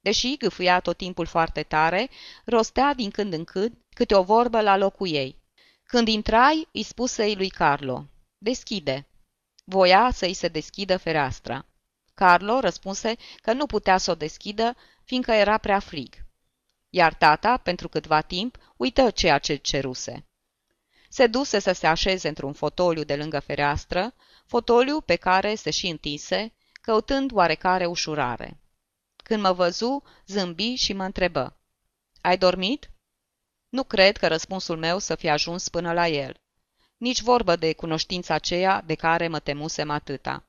Deși 0.00 0.36
gâfâia 0.36 0.80
tot 0.80 0.96
timpul 0.96 1.26
foarte 1.26 1.62
tare, 1.62 2.08
rostea 2.44 2.94
din 2.94 3.10
când 3.10 3.32
în 3.32 3.44
când 3.44 3.76
câte 3.94 4.14
o 4.14 4.22
vorbă 4.22 4.60
la 4.60 4.76
locul 4.76 5.08
ei. 5.08 5.38
Când 5.82 6.08
intrai, 6.08 6.68
îi 6.72 6.82
spuse 6.82 7.32
lui 7.34 7.48
Carlo, 7.48 8.06
deschide. 8.38 9.08
Voia 9.64 10.10
să-i 10.12 10.34
se 10.34 10.48
deschidă 10.48 10.96
fereastra. 10.96 11.66
Carlo 12.14 12.60
răspunse 12.60 13.16
că 13.42 13.52
nu 13.52 13.66
putea 13.66 13.96
să 13.96 14.10
o 14.10 14.14
deschidă, 14.14 14.76
fiindcă 15.04 15.32
era 15.32 15.58
prea 15.58 15.78
frig. 15.78 16.14
Iar 16.90 17.14
tata, 17.14 17.56
pentru 17.56 17.88
câtva 17.88 18.20
timp, 18.20 18.58
uită 18.76 19.10
ceea 19.10 19.38
ce 19.38 19.54
ceruse. 19.54 20.26
Se 21.08 21.26
duse 21.26 21.58
să 21.58 21.72
se 21.72 21.86
așeze 21.86 22.28
într-un 22.28 22.52
fotoliu 22.52 23.02
de 23.02 23.16
lângă 23.16 23.40
fereastră, 23.40 24.14
fotoliu 24.46 25.00
pe 25.00 25.16
care 25.16 25.54
se 25.54 25.70
și 25.70 25.86
întinse, 25.86 26.52
căutând 26.80 27.32
oarecare 27.32 27.86
ușurare. 27.86 28.60
Când 29.16 29.42
mă 29.42 29.52
văzu, 29.52 30.02
zâmbi 30.26 30.74
și 30.74 30.92
mă 30.92 31.04
întrebă. 31.04 31.56
Ai 32.20 32.38
dormit? 32.38 32.90
Nu 33.70 33.84
cred 33.84 34.16
că 34.16 34.28
răspunsul 34.28 34.76
meu 34.76 34.98
să 34.98 35.14
fie 35.14 35.30
ajuns 35.30 35.68
până 35.68 35.92
la 35.92 36.08
el. 36.08 36.40
Nici 36.96 37.20
vorbă 37.20 37.56
de 37.56 37.72
cunoștința 37.72 38.34
aceea 38.34 38.82
de 38.86 38.94
care 38.94 39.28
mă 39.28 39.38
temusem 39.38 39.90
atâta. 39.90 40.44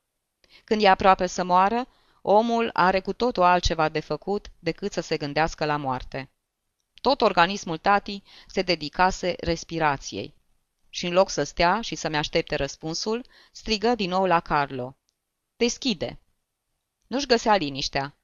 Când 0.63 0.81
e 0.83 0.87
aproape 0.87 1.27
să 1.27 1.43
moară, 1.43 1.87
omul 2.21 2.69
are 2.73 2.99
cu 2.99 3.13
totul 3.13 3.43
altceva 3.43 3.89
de 3.89 3.99
făcut 3.99 4.51
decât 4.59 4.91
să 4.91 5.01
se 5.01 5.17
gândească 5.17 5.65
la 5.65 5.77
moarte. 5.77 6.29
Tot 7.01 7.21
organismul 7.21 7.77
tatii 7.77 8.23
se 8.47 8.61
dedicase 8.61 9.35
respirației. 9.39 10.33
Și 10.89 11.05
în 11.05 11.13
loc 11.13 11.29
să 11.29 11.43
stea 11.43 11.81
și 11.81 11.95
să-mi 11.95 12.17
aștepte 12.17 12.55
răspunsul, 12.55 13.25
strigă 13.51 13.95
din 13.95 14.09
nou 14.09 14.25
la 14.25 14.39
Carlo. 14.39 14.97
Deschide! 15.55 16.19
Nu-și 17.07 17.25
găsea 17.25 17.55
liniștea. 17.55 18.15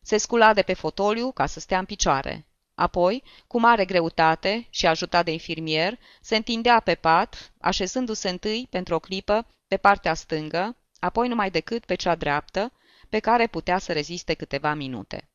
Se 0.00 0.16
scula 0.16 0.52
de 0.54 0.62
pe 0.62 0.74
fotoliu 0.74 1.32
ca 1.32 1.46
să 1.46 1.60
stea 1.60 1.78
în 1.78 1.84
picioare. 1.84 2.46
Apoi, 2.74 3.22
cu 3.46 3.58
mare 3.58 3.84
greutate 3.84 4.66
și 4.70 4.86
ajutat 4.86 5.24
de 5.24 5.30
infirmier, 5.30 5.98
se 6.20 6.36
întindea 6.36 6.80
pe 6.80 6.94
pat, 6.94 7.52
așezându-se 7.60 8.28
întâi 8.28 8.66
pentru 8.70 8.94
o 8.94 8.98
clipă 8.98 9.46
pe 9.68 9.76
partea 9.76 10.14
stângă, 10.14 10.76
apoi 10.98 11.28
numai 11.28 11.50
decât 11.50 11.84
pe 11.84 11.94
cea 11.94 12.14
dreaptă, 12.14 12.72
pe 13.08 13.18
care 13.18 13.46
putea 13.46 13.78
să 13.78 13.92
reziste 13.92 14.34
câteva 14.34 14.74
minute. 14.74 15.28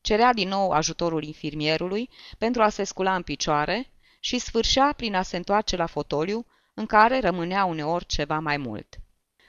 Cerea 0.00 0.32
din 0.32 0.48
nou 0.48 0.70
ajutorul 0.70 1.24
infirmierului 1.24 2.10
pentru 2.38 2.62
a 2.62 2.68
se 2.68 2.84
scula 2.84 3.14
în 3.14 3.22
picioare 3.22 3.90
și 4.20 4.38
sfârșea 4.38 4.92
prin 4.96 5.14
a 5.14 5.22
se 5.22 5.36
întoarce 5.36 5.76
la 5.76 5.86
fotoliu, 5.86 6.46
în 6.74 6.86
care 6.86 7.20
rămânea 7.20 7.64
uneori 7.64 8.06
ceva 8.06 8.38
mai 8.38 8.56
mult. 8.56 8.96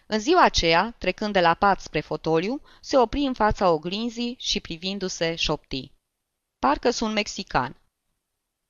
În 0.08 0.20
ziua 0.20 0.44
aceea, 0.44 0.96
trecând 0.98 1.34
de 1.34 1.40
la 1.42 1.54
pat 1.54 1.80
spre 1.80 2.00
fotoliu, 2.00 2.62
se 2.82 2.98
opri 2.98 3.20
în 3.20 3.34
fața 3.34 3.70
oglinzii 3.72 4.36
și 4.40 4.60
privindu-se 4.60 5.36
șopti. 5.36 5.92
Parcă 6.68 6.90
sunt 6.90 7.14
mexican. 7.14 7.76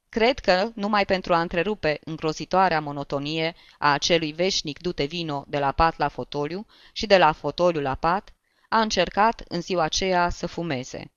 Cred 0.09 0.39
că, 0.39 0.71
numai 0.75 1.05
pentru 1.05 1.33
a 1.33 1.41
întrerupe 1.41 1.99
îngrozitoarea 2.03 2.81
monotonie 2.81 3.55
a 3.77 3.91
acelui 3.91 4.31
veșnic 4.31 4.79
dute 4.79 5.03
vino 5.03 5.45
de 5.47 5.59
la 5.59 5.71
pat 5.71 5.97
la 5.97 6.07
fotoliu 6.07 6.65
și 6.93 7.05
de 7.05 7.17
la 7.17 7.31
fotoliu 7.31 7.81
la 7.81 7.95
pat, 7.95 8.33
a 8.69 8.81
încercat 8.81 9.43
în 9.47 9.61
ziua 9.61 9.83
aceea 9.83 10.29
să 10.29 10.47
fumeze. 10.47 11.11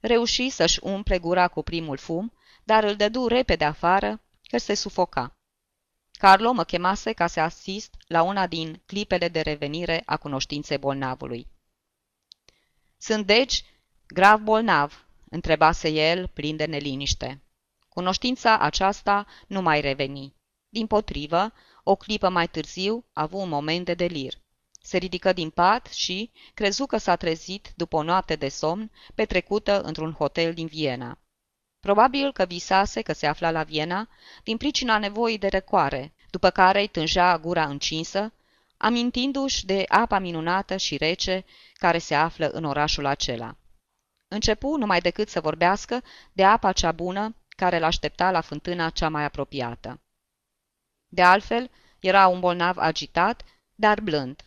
Reuși 0.00 0.48
să-și 0.48 0.78
umple 0.82 1.18
gura 1.18 1.48
cu 1.48 1.62
primul 1.62 1.96
fum, 1.96 2.32
dar 2.64 2.84
îl 2.84 2.96
dădu 2.96 3.26
repede 3.26 3.64
afară, 3.64 4.20
că 4.42 4.58
se 4.58 4.74
sufoca. 4.74 5.36
Carlo 6.18 6.52
mă 6.52 6.64
chemase 6.64 7.12
ca 7.12 7.26
să 7.26 7.40
asist 7.40 7.94
la 8.06 8.22
una 8.22 8.46
din 8.46 8.82
clipele 8.86 9.28
de 9.28 9.40
revenire 9.40 10.02
a 10.06 10.16
cunoștinței 10.16 10.78
bolnavului. 10.78 11.46
Sunt 12.98 13.26
deci 13.26 13.64
grav 14.06 14.40
bolnav?" 14.40 15.08
Întrebase 15.30 15.88
el, 15.88 16.26
plin 16.26 16.56
de 16.56 16.64
neliniște. 16.64 17.42
Cunoștința 17.88 18.58
aceasta 18.58 19.26
nu 19.46 19.62
mai 19.62 19.80
reveni. 19.80 20.34
Din 20.68 20.86
potrivă, 20.86 21.52
o 21.84 21.96
clipă 21.96 22.28
mai 22.28 22.48
târziu, 22.48 23.04
a 23.12 23.22
avut 23.22 23.40
un 23.40 23.48
moment 23.48 23.84
de 23.84 23.94
delir. 23.94 24.34
Se 24.82 24.96
ridică 24.96 25.32
din 25.32 25.50
pat 25.50 25.86
și 25.86 26.30
crezu 26.54 26.86
că 26.86 26.96
s-a 26.96 27.16
trezit 27.16 27.72
după 27.76 27.96
o 27.96 28.02
noapte 28.02 28.36
de 28.36 28.48
somn 28.48 28.90
petrecută 29.14 29.80
într-un 29.80 30.12
hotel 30.12 30.54
din 30.54 30.66
Viena. 30.66 31.18
Probabil 31.80 32.32
că 32.32 32.44
visase 32.44 33.02
că 33.02 33.12
se 33.12 33.26
afla 33.26 33.50
la 33.50 33.62
Viena 33.62 34.08
din 34.44 34.56
pricina 34.56 34.98
nevoii 34.98 35.38
de 35.38 35.48
răcoare, 35.48 36.14
după 36.30 36.50
care 36.50 36.80
îi 36.80 36.86
tânjea 36.86 37.38
gura 37.38 37.64
încinsă, 37.64 38.32
amintindu-și 38.76 39.66
de 39.66 39.84
apa 39.88 40.18
minunată 40.18 40.76
și 40.76 40.96
rece 40.96 41.44
care 41.74 41.98
se 41.98 42.14
află 42.14 42.48
în 42.48 42.64
orașul 42.64 43.06
acela. 43.06 43.56
Începu 44.32 44.76
numai 44.76 45.00
decât 45.00 45.28
să 45.28 45.40
vorbească 45.40 46.02
de 46.32 46.44
apa 46.44 46.72
cea 46.72 46.92
bună 46.92 47.34
care 47.48 47.78
l-aștepta 47.78 48.30
la 48.30 48.40
fântâna 48.40 48.90
cea 48.90 49.08
mai 49.08 49.24
apropiată. 49.24 50.00
De 51.08 51.22
altfel, 51.22 51.70
era 51.98 52.26
un 52.26 52.40
bolnav 52.40 52.76
agitat, 52.78 53.42
dar 53.74 54.00
blând. 54.00 54.42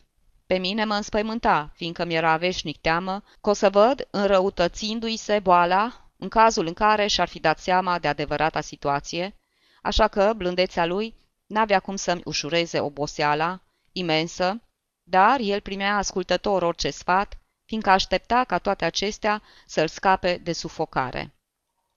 Pe 0.45 0.57
mine 0.57 0.83
mă 0.85 0.95
înspăimânta, 0.95 1.71
fiindcă 1.73 2.05
mi-era 2.05 2.37
veșnic 2.37 2.77
teamă 2.81 3.23
că 3.41 3.49
o 3.49 3.53
să 3.53 3.69
văd 3.69 4.07
înrăutățindu-i 4.11 5.17
se 5.17 5.39
boala 5.39 6.11
în 6.17 6.29
cazul 6.29 6.67
în 6.67 6.73
care 6.73 7.07
și-ar 7.07 7.27
fi 7.27 7.39
dat 7.39 7.59
seama 7.59 7.99
de 7.99 8.07
adevărata 8.07 8.61
situație, 8.61 9.35
așa 9.81 10.07
că 10.07 10.33
blândețea 10.35 10.85
lui 10.85 11.15
n-avea 11.45 11.79
cum 11.79 11.95
să-mi 11.95 12.21
ușureze 12.25 12.79
oboseala, 12.79 13.61
imensă, 13.91 14.61
dar 15.03 15.39
el 15.39 15.61
primea 15.61 15.97
ascultător 15.97 16.61
orice 16.61 16.89
sfat, 16.89 17.37
fiindcă 17.73 17.93
aștepta 17.93 18.43
ca 18.43 18.57
toate 18.57 18.85
acestea 18.85 19.41
să-l 19.65 19.87
scape 19.87 20.37
de 20.43 20.53
sufocare. 20.53 21.35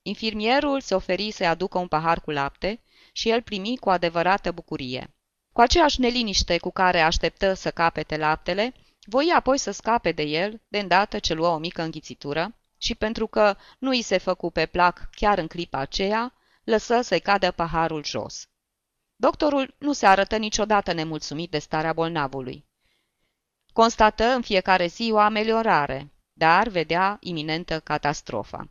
Infirmierul 0.03 0.81
se 0.81 0.95
oferi 0.95 1.31
să-i 1.31 1.47
aducă 1.47 1.79
un 1.79 1.89
pahar 1.89 2.21
cu 2.21 2.31
lapte 2.31 2.81
și 3.13 3.29
el 3.29 3.43
primi 3.43 3.77
cu 3.77 3.91
adevărată 3.91 4.53
bucurie. 4.53 5.15
Cu 5.53 5.61
aceeași 5.61 6.01
neliniște 6.01 6.59
cu 6.59 6.71
care 6.71 7.01
așteptă 7.01 7.53
să 7.53 7.71
capete 7.71 8.17
laptele, 8.17 8.75
voi 9.07 9.33
apoi 9.37 9.59
să 9.59 9.71
scape 9.71 10.13
de 10.13 10.23
el, 10.23 10.63
de 10.69 10.79
îndată 10.79 11.19
ce 11.19 11.35
luă 11.35 11.49
o 11.49 11.59
mică 11.59 11.83
înghițitură, 11.83 12.55
și 12.79 12.95
pentru 12.95 13.27
că 13.27 13.57
nu 13.79 13.91
îi 13.91 14.03
se 14.03 14.19
făcu 14.19 14.51
pe 14.51 14.67
plac 14.67 15.09
chiar 15.11 15.39
în 15.39 15.47
clipa 15.47 15.79
aceea, 15.79 16.35
lăsă 16.65 17.01
să-i 17.01 17.21
cadă 17.21 17.51
paharul 17.51 18.05
jos. 18.05 18.49
Doctorul 19.17 19.75
nu 19.79 19.93
se 19.93 20.07
arătă 20.07 20.37
niciodată 20.37 20.93
nemulțumit 20.93 21.51
de 21.51 21.59
starea 21.59 21.93
bolnavului. 21.93 22.65
Constată 23.77 24.25
în 24.25 24.43
fiecare 24.43 24.87
zi 24.87 25.11
o 25.13 25.19
ameliorare, 25.19 26.13
dar 26.33 26.69
vedea 26.69 27.17
iminentă 27.21 27.81
catastrofa. 27.81 28.69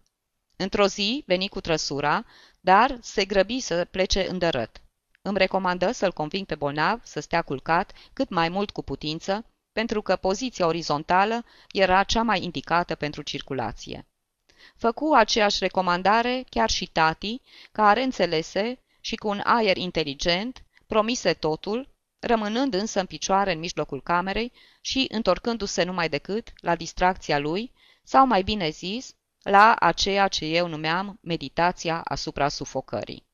Într-o 0.55 0.87
zi 0.87 1.23
veni 1.27 1.47
cu 1.47 1.61
trăsura, 1.61 2.25
dar 2.59 2.97
se 3.01 3.25
grăbi 3.25 3.59
să 3.59 3.87
plece 3.91 4.29
îndărât. 4.29 4.81
Îmi 5.21 5.37
recomandă 5.37 5.91
să-l 5.91 6.11
conving 6.11 6.45
pe 6.45 6.55
bolnav 6.55 7.01
să 7.03 7.19
stea 7.19 7.41
culcat 7.41 7.91
cât 8.13 8.29
mai 8.29 8.49
mult 8.49 8.69
cu 8.69 8.83
putință, 8.83 9.45
pentru 9.73 10.01
că 10.01 10.15
poziția 10.15 10.65
orizontală 10.65 11.45
era 11.71 12.03
cea 12.03 12.23
mai 12.23 12.43
indicată 12.43 12.95
pentru 12.95 13.21
circulație. 13.21 14.07
Făcu 14.75 15.13
aceeași 15.13 15.57
recomandare 15.59 16.45
chiar 16.49 16.69
și 16.69 16.85
tati, 16.85 17.41
care 17.71 18.03
înțelese 18.03 18.79
și 18.99 19.15
cu 19.15 19.27
un 19.27 19.41
aer 19.43 19.77
inteligent 19.77 20.63
promise 20.87 21.33
totul, 21.33 21.89
rămânând 22.19 22.73
însă 22.73 22.99
în 22.99 23.05
picioare 23.05 23.51
în 23.51 23.59
mijlocul 23.59 24.01
camerei 24.01 24.51
și 24.85 25.05
întorcându-se 25.09 25.83
numai 25.83 26.09
decât 26.09 26.53
la 26.55 26.75
distracția 26.75 27.39
lui, 27.39 27.71
sau 28.03 28.27
mai 28.27 28.43
bine 28.43 28.69
zis, 28.69 29.15
la 29.43 29.75
aceea 29.79 30.27
ce 30.27 30.45
eu 30.45 30.67
numeam 30.67 31.19
meditația 31.21 32.01
asupra 32.01 32.47
sufocării. 32.47 33.25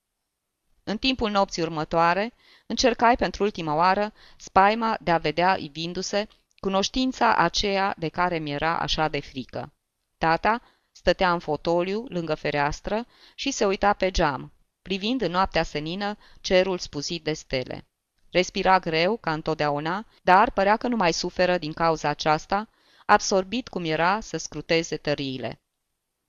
În 0.84 0.98
timpul 0.98 1.30
nopții 1.30 1.62
următoare, 1.62 2.34
încercai 2.68 3.16
pentru 3.16 3.44
ultima 3.44 3.76
oară 3.76 4.14
spaima 4.38 4.98
de 5.02 5.12
a 5.12 5.18
vedea 5.18 5.58
ivindu-se 5.58 6.28
cunoștința 6.60 7.36
aceea 7.36 7.96
de 7.98 8.08
care 8.08 8.38
mi 8.38 8.52
era 8.52 8.80
așa 8.80 9.08
de 9.08 9.20
frică. 9.20 9.74
Tata 10.18 10.62
stătea 10.92 11.34
în 11.34 11.40
fotoliu, 11.40 12.06
lângă 12.10 12.36
fereastră, 12.36 13.06
și 13.36 13.52
se 13.52 13.66
uita 13.66 13.94
pe 13.94 14.12
geam, 14.12 14.54
privind 14.82 15.22
în 15.22 15.32
noaptea 15.32 15.64
senină 15.64 16.18
cerul 16.42 16.78
spuzit 16.78 17.24
de 17.24 17.34
stele. 17.34 17.86
Respira 18.32 18.80
greu, 18.80 19.18
ca 19.18 19.34
întotdeauna, 19.34 20.06
dar 20.22 20.52
părea 20.52 20.78
că 20.78 20.88
nu 20.88 20.96
mai 20.96 21.14
suferă 21.14 21.58
din 21.58 21.74
cauza 21.74 22.10
aceasta, 22.10 22.68
absorbit 23.06 23.68
cum 23.68 23.84
era 23.84 24.20
să 24.20 24.38
scruteze 24.38 24.98
tăriile. 24.98 25.62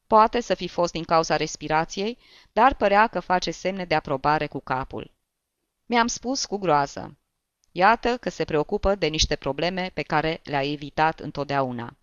Poate 0.06 0.40
să 0.40 0.54
fi 0.54 0.68
fost 0.68 0.92
din 0.92 1.04
cauza 1.04 1.36
respirației, 1.36 2.18
dar 2.52 2.74
părea 2.74 3.06
că 3.06 3.20
face 3.20 3.50
semne 3.50 3.84
de 3.84 3.94
aprobare 3.94 4.46
cu 4.46 4.60
capul. 4.60 5.10
Mi-am 5.86 6.06
spus 6.06 6.44
cu 6.44 6.56
groază. 6.56 7.16
Iată 7.72 8.16
că 8.16 8.30
se 8.30 8.44
preocupă 8.44 8.94
de 8.94 9.06
niște 9.06 9.36
probleme 9.36 9.90
pe 9.94 10.02
care 10.02 10.40
le-a 10.44 10.62
evitat 10.62 11.20
întotdeauna. 11.20 11.96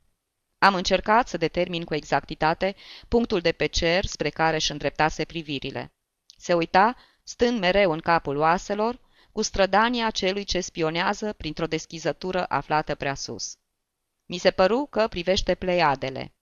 Am 0.58 0.76
încercat 0.76 1.28
să 1.28 1.38
determin 1.38 1.84
cu 1.84 1.96
exactitate 1.96 2.76
punctul 3.08 3.40
de 3.40 3.52
pe 3.52 3.66
cer 3.66 4.06
spre 4.06 4.30
care 4.30 4.56
își 4.56 4.72
îndreptase 4.72 5.26
privirile. 5.26 5.92
Se 6.38 6.54
uita, 6.54 6.96
stând 7.24 7.60
mereu 7.60 7.92
în 7.92 8.00
capul 8.00 8.38
oaselor, 8.38 9.00
cu 9.32 9.42
strădania 9.42 10.10
celui 10.10 10.44
ce 10.44 10.62
spionează 10.62 11.34
printr-o 11.34 11.68
deschizătură 11.68 12.46
aflată 12.50 12.96
prea 12.96 13.16
sus. 13.16 13.58
Mi 14.26 14.38
se 14.38 14.52
păru 14.52 14.88
că 14.90 15.08
privește 15.08 15.56
pleiadele. 15.56 16.34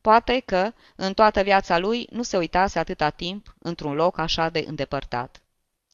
Poate 0.00 0.40
că, 0.40 0.72
în 0.96 1.14
toată 1.14 1.42
viața 1.42 1.78
lui, 1.78 2.06
nu 2.10 2.22
se 2.22 2.36
uitase 2.36 2.78
atâta 2.78 3.10
timp 3.10 3.54
într-un 3.58 3.94
loc 3.94 4.18
așa 4.18 4.48
de 4.48 4.64
îndepărtat. 4.66 5.42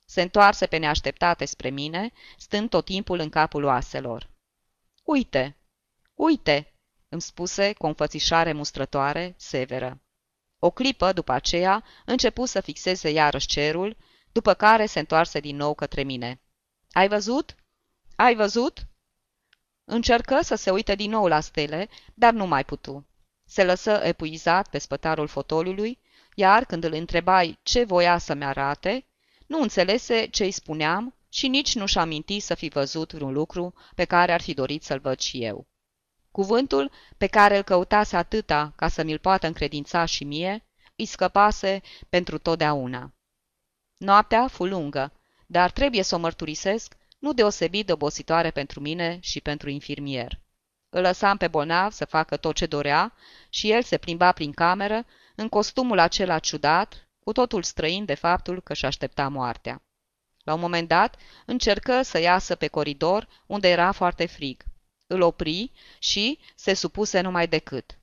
Se 0.04 0.22
întoarse 0.22 0.66
pe 0.66 0.76
neașteptate 0.76 1.44
spre 1.44 1.70
mine, 1.70 2.12
stând 2.38 2.68
tot 2.70 2.84
timpul 2.84 3.18
în 3.18 3.28
capul 3.28 3.64
oaselor. 3.64 4.30
Uite! 5.02 5.56
Uite!" 6.14 6.74
îmi 7.08 7.20
spuse 7.20 7.72
cu 7.72 7.84
o 7.84 7.88
înfățișare 7.88 8.52
mustrătoare, 8.52 9.34
severă. 9.38 10.00
O 10.58 10.70
clipă 10.70 11.12
după 11.12 11.32
aceea 11.32 11.84
începu 12.04 12.44
să 12.44 12.60
fixeze 12.60 13.10
iarăși 13.10 13.46
cerul, 13.46 13.96
după 14.36 14.54
care 14.54 14.86
se 14.86 14.98
întoarse 14.98 15.40
din 15.40 15.56
nou 15.56 15.74
către 15.74 16.02
mine. 16.02 16.40
Ai 16.92 17.08
văzut? 17.08 17.54
Ai 18.16 18.34
văzut?" 18.34 18.86
Încercă 19.84 20.40
să 20.42 20.54
se 20.54 20.70
uite 20.70 20.94
din 20.94 21.10
nou 21.10 21.26
la 21.26 21.40
stele, 21.40 21.88
dar 22.14 22.32
nu 22.32 22.46
mai 22.46 22.64
putu. 22.64 23.06
Se 23.44 23.64
lăsă 23.64 23.90
epuizat 23.90 24.68
pe 24.68 24.78
spătarul 24.78 25.26
fotoliului, 25.26 25.98
iar 26.34 26.64
când 26.64 26.84
îl 26.84 26.92
întrebai 26.92 27.58
ce 27.62 27.84
voia 27.84 28.18
să-mi 28.18 28.44
arate, 28.44 29.06
nu 29.46 29.60
înțelese 29.60 30.26
ce 30.26 30.44
îi 30.44 30.50
spuneam 30.50 31.14
și 31.28 31.48
nici 31.48 31.74
nu-și 31.74 31.98
aminti 31.98 32.40
să 32.40 32.54
fi 32.54 32.68
văzut 32.68 33.12
vreun 33.12 33.32
lucru 33.32 33.74
pe 33.94 34.04
care 34.04 34.32
ar 34.32 34.40
fi 34.40 34.54
dorit 34.54 34.82
să-l 34.82 34.98
văd 34.98 35.18
și 35.18 35.44
eu. 35.44 35.66
Cuvântul 36.30 36.90
pe 37.16 37.26
care 37.26 37.56
îl 37.56 37.62
căutase 37.62 38.16
atâta 38.16 38.72
ca 38.76 38.88
să 38.88 39.02
mi-l 39.02 39.18
poată 39.18 39.46
încredința 39.46 40.04
și 40.04 40.24
mie, 40.24 40.64
îi 40.96 41.06
scăpase 41.06 41.80
pentru 42.08 42.38
totdeauna. 42.38 43.15
Noaptea 43.96 44.48
fu 44.48 44.64
lungă, 44.64 45.12
dar 45.46 45.70
trebuie 45.70 46.02
să 46.02 46.14
o 46.14 46.18
mărturisesc, 46.18 46.96
nu 47.18 47.32
deosebit 47.32 47.86
de 47.86 47.92
obositoare 47.92 48.50
pentru 48.50 48.80
mine 48.80 49.18
și 49.20 49.40
pentru 49.40 49.70
infirmier. 49.70 50.40
Îl 50.88 51.00
lăsam 51.00 51.36
pe 51.36 51.48
bolnav 51.48 51.92
să 51.92 52.04
facă 52.04 52.36
tot 52.36 52.54
ce 52.54 52.66
dorea 52.66 53.14
și 53.48 53.70
el 53.70 53.82
se 53.82 53.98
plimba 53.98 54.32
prin 54.32 54.52
cameră 54.52 55.04
în 55.34 55.48
costumul 55.48 55.98
acela 55.98 56.38
ciudat, 56.38 57.08
cu 57.20 57.32
totul 57.32 57.62
străin 57.62 58.04
de 58.04 58.14
faptul 58.14 58.60
că 58.60 58.74
și 58.74 58.84
aștepta 58.84 59.28
moartea. 59.28 59.82
La 60.44 60.54
un 60.54 60.60
moment 60.60 60.88
dat, 60.88 61.16
încercă 61.46 62.02
să 62.02 62.18
iasă 62.18 62.54
pe 62.54 62.66
coridor, 62.66 63.28
unde 63.46 63.68
era 63.68 63.92
foarte 63.92 64.26
frig. 64.26 64.62
Îl 65.06 65.20
opri 65.20 65.72
și 65.98 66.38
se 66.54 66.74
supuse 66.74 67.20
numai 67.20 67.48
decât. 67.48 67.98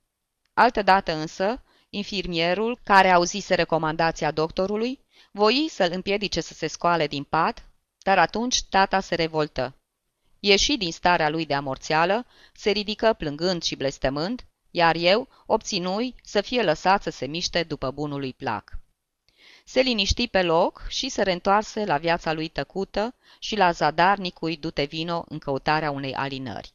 Altădată 0.53 1.13
însă, 1.13 1.63
infirmierul, 1.89 2.79
care 2.83 3.09
auzise 3.09 3.55
recomandația 3.55 4.31
doctorului, 4.31 5.02
voi 5.31 5.67
să-l 5.69 5.91
împiedice 5.91 6.41
să 6.41 6.53
se 6.53 6.67
scoale 6.67 7.07
din 7.07 7.23
pat, 7.23 7.65
dar 7.97 8.17
atunci 8.17 8.63
tata 8.63 8.99
se 8.99 9.15
revoltă. 9.15 9.75
Ieși 10.39 10.77
din 10.77 10.91
starea 10.91 11.29
lui 11.29 11.45
de 11.45 11.53
amorțeală, 11.53 12.25
se 12.53 12.69
ridică 12.69 13.13
plângând 13.13 13.63
și 13.63 13.75
blestemând, 13.75 14.45
iar 14.71 14.95
eu 14.95 15.27
obținui 15.45 16.15
să 16.23 16.41
fie 16.41 16.63
lăsat 16.63 17.01
să 17.01 17.09
se 17.09 17.25
miște 17.25 17.63
după 17.63 17.91
bunului 17.91 18.33
plac. 18.33 18.71
Se 19.65 19.79
liniști 19.81 20.27
pe 20.27 20.43
loc 20.43 20.85
și 20.87 21.09
se 21.09 21.21
reîntoarse 21.21 21.85
la 21.85 21.97
viața 21.97 22.33
lui 22.33 22.47
tăcută 22.47 23.15
și 23.39 23.55
la 23.55 23.71
zadarnicui 23.71 24.57
dute 24.57 24.83
vino 24.83 25.25
în 25.27 25.39
căutarea 25.39 25.91
unei 25.91 26.13
alinări. 26.13 26.73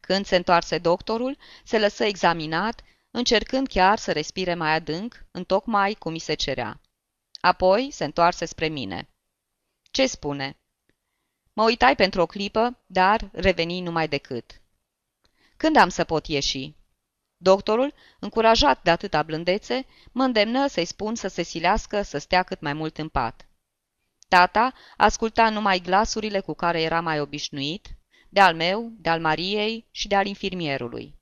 Când 0.00 0.26
se 0.26 0.36
întoarse 0.36 0.78
doctorul, 0.78 1.36
se 1.64 1.78
lăsă 1.78 2.04
examinat, 2.04 2.82
încercând 3.10 3.66
chiar 3.66 3.98
să 3.98 4.12
respire 4.12 4.54
mai 4.54 4.74
adânc, 4.74 5.24
întocmai 5.30 5.94
cum 5.94 6.12
mi 6.12 6.18
se 6.18 6.34
cerea. 6.34 6.80
Apoi 7.40 7.90
se 7.90 8.04
întoarse 8.04 8.44
spre 8.44 8.68
mine. 8.68 9.08
Ce 9.90 10.06
spune?" 10.06 10.56
Mă 11.52 11.62
uitai 11.64 11.94
pentru 11.94 12.20
o 12.20 12.26
clipă, 12.26 12.78
dar 12.86 13.30
reveni 13.32 13.80
numai 13.80 14.08
decât. 14.08 14.60
Când 15.56 15.76
am 15.76 15.88
să 15.88 16.04
pot 16.04 16.26
ieși? 16.26 16.74
Doctorul, 17.36 17.94
încurajat 18.18 18.82
de 18.82 18.90
atâta 18.90 19.22
blândețe, 19.22 19.86
mă 20.12 20.24
îndemnă 20.24 20.66
să-i 20.66 20.84
spun 20.84 21.14
să 21.14 21.28
se 21.28 21.42
silească 21.42 22.02
să 22.02 22.18
stea 22.18 22.42
cât 22.42 22.60
mai 22.60 22.72
mult 22.72 22.98
în 22.98 23.08
pat. 23.08 23.48
Tata 24.28 24.74
asculta 24.96 25.50
numai 25.50 25.78
glasurile 25.78 26.40
cu 26.40 26.54
care 26.54 26.82
era 26.82 27.00
mai 27.00 27.20
obișnuit, 27.20 27.86
de 28.28 28.40
al 28.40 28.54
meu, 28.54 28.92
de 28.96 29.08
al 29.08 29.20
Mariei 29.20 29.88
și 29.90 30.08
de 30.08 30.14
al 30.14 30.26
infirmierului. 30.26 31.14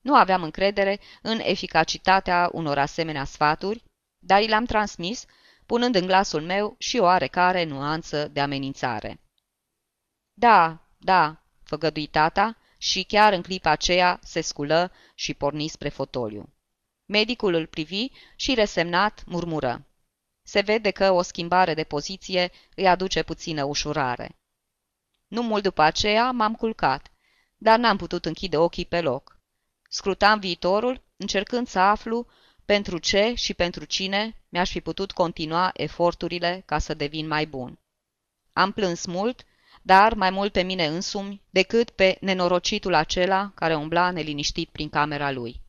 Nu 0.00 0.14
aveam 0.14 0.42
încredere 0.42 1.00
în 1.22 1.38
eficacitatea 1.42 2.48
unor 2.52 2.78
asemenea 2.78 3.24
sfaturi, 3.24 3.84
dar 4.18 4.42
i 4.42 4.46
le-am 4.46 4.64
transmis, 4.64 5.26
punând 5.70 5.94
în 5.94 6.06
glasul 6.06 6.42
meu 6.42 6.74
și 6.78 6.98
o 6.98 7.02
oarecare 7.02 7.64
nuanță 7.64 8.28
de 8.28 8.40
amenințare. 8.40 9.20
Da, 10.32 10.86
da, 10.98 11.42
făgădui 11.62 12.06
tata 12.06 12.56
și 12.78 13.02
chiar 13.02 13.32
în 13.32 13.42
clipa 13.42 13.70
aceea 13.70 14.18
se 14.22 14.40
sculă 14.40 14.92
și 15.14 15.34
porni 15.34 15.68
spre 15.68 15.88
fotoliu. 15.88 16.52
Medicul 17.04 17.54
îl 17.54 17.66
privi 17.66 18.08
și 18.36 18.54
resemnat 18.54 19.24
murmură. 19.26 19.86
Se 20.42 20.60
vede 20.60 20.90
că 20.90 21.10
o 21.10 21.22
schimbare 21.22 21.74
de 21.74 21.84
poziție 21.84 22.50
îi 22.74 22.88
aduce 22.88 23.22
puțină 23.22 23.64
ușurare. 23.64 24.38
Nu 25.26 25.42
mult 25.42 25.62
după 25.62 25.82
aceea 25.82 26.30
m-am 26.30 26.54
culcat, 26.54 27.10
dar 27.56 27.78
n-am 27.78 27.96
putut 27.96 28.24
închide 28.24 28.56
ochii 28.56 28.86
pe 28.86 29.00
loc. 29.00 29.38
Scrutam 29.88 30.38
viitorul, 30.38 31.02
încercând 31.16 31.68
să 31.68 31.78
aflu 31.78 32.26
pentru 32.70 32.98
ce 32.98 33.32
și 33.34 33.54
pentru 33.54 33.84
cine 33.84 34.44
mi-aș 34.48 34.70
fi 34.70 34.80
putut 34.80 35.12
continua 35.12 35.70
eforturile 35.74 36.62
ca 36.66 36.78
să 36.78 36.94
devin 36.94 37.26
mai 37.26 37.46
bun. 37.46 37.78
Am 38.52 38.72
plâns 38.72 39.06
mult, 39.06 39.44
dar 39.82 40.14
mai 40.14 40.30
mult 40.30 40.52
pe 40.52 40.62
mine 40.62 40.86
însumi 40.86 41.42
decât 41.50 41.90
pe 41.90 42.16
nenorocitul 42.20 42.94
acela 42.94 43.52
care 43.54 43.74
umbla 43.74 44.10
neliniștit 44.10 44.68
prin 44.68 44.88
camera 44.88 45.30
lui. 45.30 45.60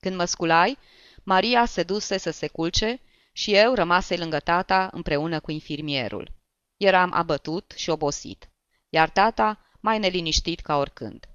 Când 0.00 0.16
mă 0.16 0.24
sculai, 0.24 0.78
Maria 1.22 1.64
se 1.64 1.82
duse 1.82 2.18
să 2.18 2.30
se 2.30 2.48
culce 2.48 3.00
și 3.32 3.54
eu 3.54 3.74
rămase 3.74 4.16
lângă 4.16 4.38
tata 4.38 4.88
împreună 4.92 5.40
cu 5.40 5.50
infirmierul. 5.50 6.32
Eram 6.76 7.12
abătut 7.12 7.72
și 7.76 7.90
obosit, 7.90 8.50
iar 8.88 9.10
tata 9.10 9.60
mai 9.80 9.98
neliniștit 9.98 10.60
ca 10.60 10.76
oricând. 10.76 11.28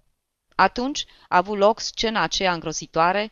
Atunci 0.56 1.06
a 1.28 1.38
avut 1.38 1.58
loc 1.58 1.80
scena 1.80 2.22
aceea 2.22 2.54
îngrozitoare 2.54 3.32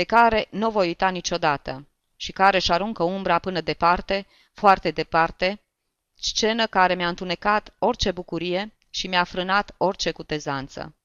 pe 0.00 0.06
care 0.06 0.46
nu 0.50 0.70
voi 0.70 0.86
uita 0.86 1.08
niciodată 1.08 1.88
și 2.16 2.32
care 2.32 2.56
își 2.56 2.72
aruncă 2.72 3.02
umbra 3.02 3.38
până 3.38 3.60
departe, 3.60 4.26
foarte 4.52 4.90
departe, 4.90 5.62
scenă 6.14 6.66
care 6.66 6.94
mi-a 6.94 7.08
întunecat 7.08 7.74
orice 7.78 8.10
bucurie 8.10 8.76
și 8.90 9.06
mi-a 9.06 9.24
frânat 9.24 9.74
orice 9.76 10.10
cutezanță. 10.10 10.96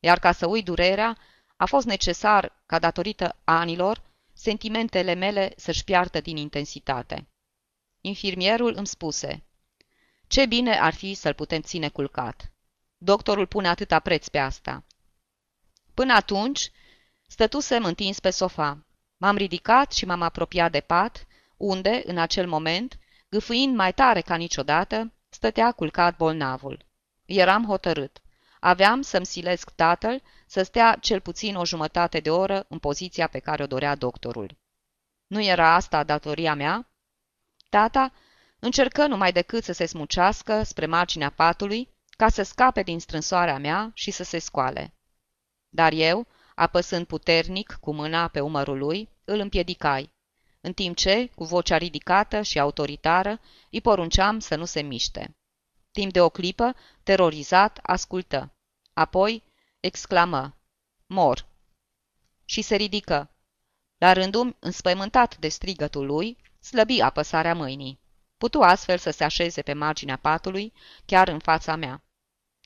Iar 0.00 0.18
ca 0.18 0.32
să 0.32 0.46
uit 0.46 0.64
durerea, 0.64 1.18
a 1.56 1.66
fost 1.66 1.86
necesar, 1.86 2.62
ca 2.66 2.78
datorită 2.78 3.36
anilor, 3.44 4.02
sentimentele 4.32 5.14
mele 5.14 5.52
să-și 5.56 5.84
piardă 5.84 6.20
din 6.20 6.36
intensitate. 6.36 7.28
Infirmierul 8.00 8.74
îmi 8.76 8.86
spuse, 8.86 9.44
ce 10.26 10.46
bine 10.46 10.78
ar 10.78 10.94
fi 10.94 11.14
să-l 11.14 11.34
putem 11.34 11.60
ține 11.60 11.88
culcat. 11.88 12.52
Doctorul 12.98 13.46
pune 13.46 13.68
atâta 13.68 13.98
preț 13.98 14.28
pe 14.28 14.38
asta. 14.38 14.84
Până 15.94 16.12
atunci, 16.12 16.70
stătusem 17.30 17.84
întins 17.84 18.20
pe 18.20 18.30
sofa. 18.30 18.84
M-am 19.16 19.36
ridicat 19.36 19.92
și 19.92 20.04
m-am 20.04 20.22
apropiat 20.22 20.70
de 20.70 20.80
pat, 20.80 21.26
unde, 21.56 22.02
în 22.06 22.18
acel 22.18 22.48
moment, 22.48 22.98
gâfâind 23.28 23.76
mai 23.76 23.92
tare 23.92 24.20
ca 24.20 24.34
niciodată, 24.34 25.12
stătea 25.28 25.72
culcat 25.72 26.16
bolnavul. 26.16 26.84
Eram 27.24 27.64
hotărât. 27.66 28.20
Aveam 28.60 29.02
să-mi 29.02 29.26
silesc 29.26 29.70
tatăl 29.70 30.22
să 30.46 30.62
stea 30.62 30.96
cel 31.00 31.20
puțin 31.20 31.56
o 31.56 31.64
jumătate 31.64 32.20
de 32.20 32.30
oră 32.30 32.64
în 32.68 32.78
poziția 32.78 33.26
pe 33.26 33.38
care 33.38 33.62
o 33.62 33.66
dorea 33.66 33.94
doctorul. 33.94 34.56
Nu 35.26 35.42
era 35.42 35.74
asta 35.74 36.04
datoria 36.04 36.54
mea? 36.54 36.90
Tata 37.68 38.12
încercă 38.58 39.06
numai 39.06 39.32
decât 39.32 39.64
să 39.64 39.72
se 39.72 39.86
smucească 39.86 40.62
spre 40.62 40.86
marginea 40.86 41.30
patului 41.30 41.88
ca 42.10 42.28
să 42.28 42.42
scape 42.42 42.82
din 42.82 43.00
strânsoarea 43.00 43.58
mea 43.58 43.90
și 43.94 44.10
să 44.10 44.22
se 44.22 44.38
scoale. 44.38 44.94
Dar 45.68 45.92
eu, 45.92 46.26
apăsând 46.60 47.06
puternic 47.06 47.78
cu 47.80 47.92
mâna 47.92 48.28
pe 48.28 48.40
umărul 48.40 48.78
lui, 48.78 49.08
îl 49.24 49.38
împiedicai, 49.38 50.10
în 50.60 50.72
timp 50.72 50.96
ce, 50.96 51.30
cu 51.34 51.44
vocea 51.44 51.76
ridicată 51.76 52.42
și 52.42 52.58
autoritară, 52.58 53.40
îi 53.70 53.80
porunceam 53.80 54.38
să 54.38 54.56
nu 54.56 54.64
se 54.64 54.80
miște. 54.80 55.36
Timp 55.90 56.12
de 56.12 56.20
o 56.20 56.28
clipă, 56.28 56.74
terorizat, 57.02 57.78
ascultă. 57.82 58.52
Apoi 58.92 59.42
exclamă, 59.80 60.56
mor. 61.06 61.46
Și 62.44 62.62
se 62.62 62.76
ridică. 62.76 63.30
La 63.98 64.12
rândul, 64.12 64.56
înspăimântat 64.58 65.36
de 65.36 65.48
strigătul 65.48 66.06
lui, 66.06 66.36
slăbi 66.60 67.00
apăsarea 67.00 67.54
mâinii. 67.54 68.00
Putu 68.38 68.60
astfel 68.60 68.98
să 68.98 69.10
se 69.10 69.24
așeze 69.24 69.62
pe 69.62 69.72
marginea 69.72 70.16
patului, 70.16 70.72
chiar 71.04 71.28
în 71.28 71.38
fața 71.38 71.76
mea. 71.76 72.02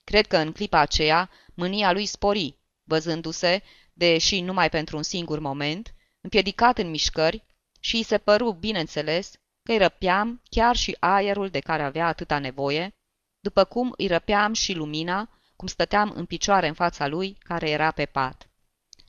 Cred 0.04 0.26
că 0.26 0.36
în 0.36 0.52
clipa 0.52 0.78
aceea 0.78 1.30
mânia 1.54 1.92
lui 1.92 2.06
spori, 2.06 2.58
văzându-se, 2.84 3.62
deși 3.94 4.40
numai 4.40 4.68
pentru 4.68 4.96
un 4.96 5.02
singur 5.02 5.38
moment, 5.38 5.94
împiedicat 6.20 6.78
în 6.78 6.90
mișcări 6.90 7.44
și 7.80 7.96
îi 7.96 8.02
se 8.02 8.18
păru, 8.18 8.52
bineînțeles, 8.52 9.32
că 9.62 9.72
îi 9.72 9.78
răpeam 9.78 10.42
chiar 10.50 10.76
și 10.76 10.96
aerul 11.00 11.48
de 11.48 11.58
care 11.58 11.82
avea 11.82 12.06
atâta 12.06 12.38
nevoie, 12.38 12.94
după 13.40 13.64
cum 13.64 13.94
îi 13.96 14.06
răpeam 14.06 14.52
și 14.52 14.72
lumina, 14.72 15.28
cum 15.56 15.68
stăteam 15.68 16.12
în 16.14 16.24
picioare 16.24 16.66
în 16.66 16.74
fața 16.74 17.06
lui, 17.06 17.36
care 17.38 17.70
era 17.70 17.90
pe 17.90 18.06
pat. 18.06 18.48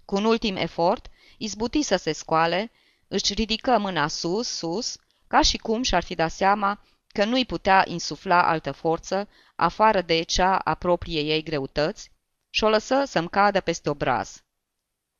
Cu 0.05 0.15
un 0.15 0.23
ultim 0.23 0.55
efort, 0.55 1.07
izbuti 1.37 1.81
să 1.81 1.95
se 1.95 2.11
scoale, 2.11 2.71
își 3.07 3.33
ridică 3.33 3.77
mâna 3.77 4.07
sus, 4.07 4.47
sus, 4.47 4.97
ca 5.27 5.41
și 5.41 5.57
cum 5.57 5.81
și-ar 5.81 6.03
fi 6.03 6.15
dat 6.15 6.31
seama 6.31 6.81
că 7.07 7.25
nu-i 7.25 7.45
putea 7.45 7.83
insufla 7.87 8.47
altă 8.47 8.71
forță, 8.71 9.29
afară 9.55 10.01
de 10.01 10.21
cea 10.21 10.55
a 10.55 10.73
propriei 10.73 11.29
ei 11.29 11.43
greutăți, 11.43 12.11
și 12.49 12.63
o 12.63 12.69
lăsă 12.69 13.03
să-mi 13.05 13.29
cadă 13.29 13.59
peste 13.59 13.89
obraz. 13.89 14.44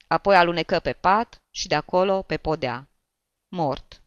Apoi 0.08 0.36
alunecă 0.36 0.80
pe 0.80 0.94
pat 0.94 1.42
și 1.50 1.68
de 1.68 1.76
acolo 1.76 2.22
pe 2.22 2.38
podea. 2.38 2.90
Mort. 3.48 4.02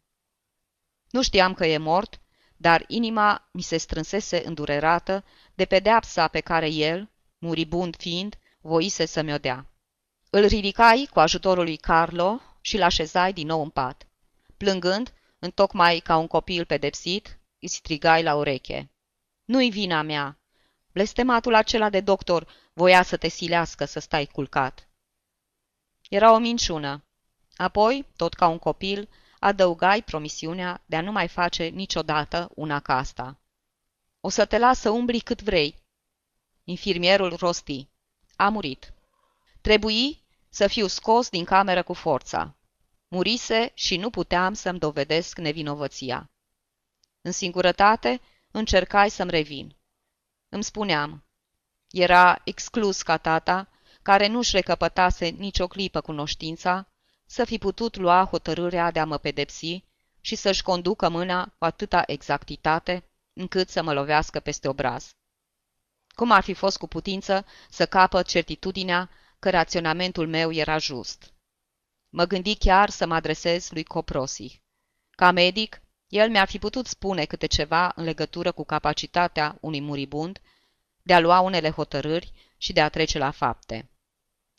Nu 1.11 1.23
știam 1.23 1.55
că 1.55 1.67
e 1.67 1.79
mort, 1.79 2.21
dar 2.57 2.85
inima 2.87 3.49
mi 3.53 3.63
se 3.63 3.77
strânsese 3.77 4.43
îndurerată 4.47 5.25
de 5.55 5.65
pedeapsa 5.65 6.29
pe 6.29 6.41
care 6.41 6.69
el, 6.69 7.11
muribund 7.39 7.97
fiind, 7.97 8.39
voise 8.61 9.07
să 9.07 9.23
mi-o 9.23 9.39
dea. 9.39 9.67
Îl 10.31 10.47
ridicai 10.47 11.09
cu 11.13 11.21
ajutorul 11.21 11.65
lui 11.65 11.77
Carlo 11.77 12.41
și 12.61 12.77
l 12.77 12.83
așezai 12.83 13.33
din 13.33 13.47
nou 13.47 13.63
în 13.63 13.71
pat. 13.71 14.07
Plângând, 14.57 15.13
întocmai 15.39 15.99
ca 15.99 16.17
un 16.17 16.27
copil 16.27 16.65
pedepsit, 16.65 17.39
îi 17.61 17.69
strigai 17.69 18.23
la 18.23 18.35
ureche. 18.35 18.91
Nu-i 19.45 19.71
vina 19.71 20.03
mea. 20.03 20.39
Blestematul 20.93 21.55
acela 21.55 21.91
de 21.91 22.01
doctor 22.01 22.47
voia 22.73 23.03
să 23.03 23.17
te 23.17 23.29
silească 23.29 23.85
să 23.85 24.01
stai 24.01 24.27
culcat. 24.27 24.88
Era 26.09 26.33
o 26.33 26.39
minciună. 26.39 27.05
Apoi, 27.57 28.07
tot 28.17 28.35
ca 28.35 28.47
un 28.47 28.59
copil, 28.59 29.09
adăugai 29.39 30.03
promisiunea 30.03 30.83
de 30.87 30.97
a 30.97 31.01
nu 31.01 31.13
mai 31.13 31.29
face 31.29 31.65
niciodată 31.65 32.51
una 32.55 32.81
ca 32.81 32.97
asta. 32.97 33.41
O 34.21 34.29
să 34.29 34.47
te 34.47 34.59
las 34.59 34.81
să 34.81 34.91
umbli 34.91 35.21
cât 35.21 35.43
vrei. 35.43 35.75
Infirmierul 36.65 37.37
rosti. 37.37 37.89
A 38.37 38.49
murit. 38.49 38.93
Trebuie 39.61 40.19
să 40.49 40.67
fiu 40.67 40.87
scos 40.87 41.29
din 41.29 41.45
cameră 41.45 41.83
cu 41.83 41.93
forța. 41.93 42.57
Murise 43.09 43.71
și 43.75 43.97
nu 43.97 44.11
puteam 44.11 44.55
să-mi 44.55 44.79
dovedesc 44.79 45.39
nevinovăția. 45.39 46.31
În 47.21 47.33
singurătate 47.33 48.21
încercai 48.51 49.11
să-mi 49.11 49.31
revin. 49.31 49.77
Îmi 50.49 50.65
spuneam, 50.65 51.25
era 51.91 52.41
exclus 52.45 53.03
ca 53.03 53.17
tata, 53.17 53.69
care 54.09 54.27
nu-și 54.27 54.57
recăpătase 54.57 55.27
nicio 55.27 55.67
clipă 55.67 56.01
cunoștința, 56.01 56.89
să 57.27 57.45
fi 57.45 57.59
putut 57.59 57.97
lua 57.97 58.25
hotărârea 58.25 58.91
de 58.91 59.01
a 59.01 59.05
mă 59.05 59.19
pedepsi 59.19 59.85
și 60.21 60.35
să-și 60.35 60.63
conducă 60.63 61.09
mâna 61.09 61.45
cu 61.59 61.65
atâta 61.65 62.03
exactitate 62.07 63.05
încât 63.33 63.69
să 63.69 63.83
mă 63.83 63.93
lovească 63.93 64.41
peste 64.41 64.69
obraz. 64.69 65.11
Cum 66.09 66.31
ar 66.31 66.43
fi 66.43 66.53
fost 66.53 66.79
cu 66.79 66.87
putință 66.87 67.47
să 67.71 67.87
capăt 67.87 68.27
certitudinea 68.27 69.11
că 69.39 69.51
raționamentul 69.51 70.29
meu 70.29 70.53
era 70.53 70.79
just? 70.79 71.33
Mă 72.09 72.25
gândi 72.25 72.57
chiar 72.57 72.91
să 72.91 73.07
mă 73.07 73.15
adresez 73.15 73.71
lui 73.71 73.85
Coprosi. 73.85 74.63
Ca 75.11 75.31
medic, 75.31 75.83
el 76.07 76.31
mi-ar 76.31 76.49
fi 76.49 76.59
putut 76.59 76.87
spune 76.87 77.25
câte 77.25 77.47
ceva 77.47 77.93
în 77.95 78.05
legătură 78.05 78.53
cu 78.53 78.65
capacitatea 78.65 79.59
unui 79.61 79.81
muribund 79.81 80.41
de 81.03 81.15
a 81.15 81.21
lua 81.21 81.41
unele 81.41 81.71
hotărâri 81.71 82.33
și 82.57 82.73
de 82.73 82.81
a 82.81 82.89
trece 82.89 83.19
la 83.19 83.31
fapte. 83.31 83.89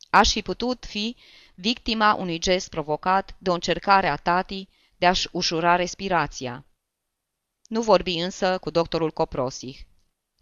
Aș 0.10 0.32
fi 0.32 0.42
putut 0.42 0.86
fi 0.86 1.16
victima 1.56 2.14
unui 2.14 2.40
gest 2.40 2.70
provocat 2.70 3.36
de 3.38 3.50
o 3.50 3.54
încercare 3.54 4.08
a 4.08 4.16
tatii 4.16 4.70
de 4.98 5.06
a-și 5.06 5.28
ușura 5.32 5.76
respirația. 5.76 6.66
Nu 7.68 7.82
vorbi 7.82 8.18
însă 8.18 8.58
cu 8.58 8.70
doctorul 8.70 9.12
Coprosih. 9.12 9.78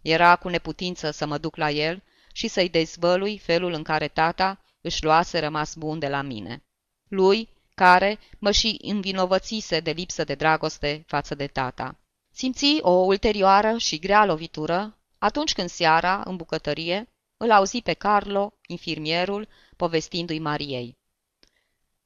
Era 0.02 0.36
cu 0.36 0.48
neputință 0.48 1.10
să 1.10 1.26
mă 1.26 1.38
duc 1.38 1.56
la 1.56 1.70
el 1.70 2.02
și 2.32 2.48
să-i 2.48 2.68
dezvălui 2.68 3.38
felul 3.38 3.72
în 3.72 3.82
care 3.82 4.08
tata 4.08 4.60
își 4.80 5.04
luase 5.04 5.38
rămas 5.38 5.74
bun 5.74 5.98
de 5.98 6.08
la 6.08 6.22
mine. 6.22 6.64
Lui, 7.08 7.48
care 7.74 8.18
mă 8.38 8.50
și 8.50 8.78
învinovățise 8.82 9.80
de 9.80 9.90
lipsă 9.90 10.24
de 10.24 10.34
dragoste 10.34 11.04
față 11.06 11.34
de 11.34 11.46
tata. 11.46 11.98
Simți 12.32 12.78
o 12.80 12.90
ulterioară 12.90 13.76
și 13.76 13.98
grea 13.98 14.24
lovitură 14.24 14.98
atunci 15.18 15.52
când 15.52 15.68
seara, 15.68 16.22
în 16.24 16.36
bucătărie, 16.36 17.08
îl 17.36 17.50
auzi 17.50 17.82
pe 17.82 17.92
Carlo, 17.92 18.57
infirmierul, 18.68 19.48
povestindu-i 19.76 20.38
Mariei. 20.38 20.96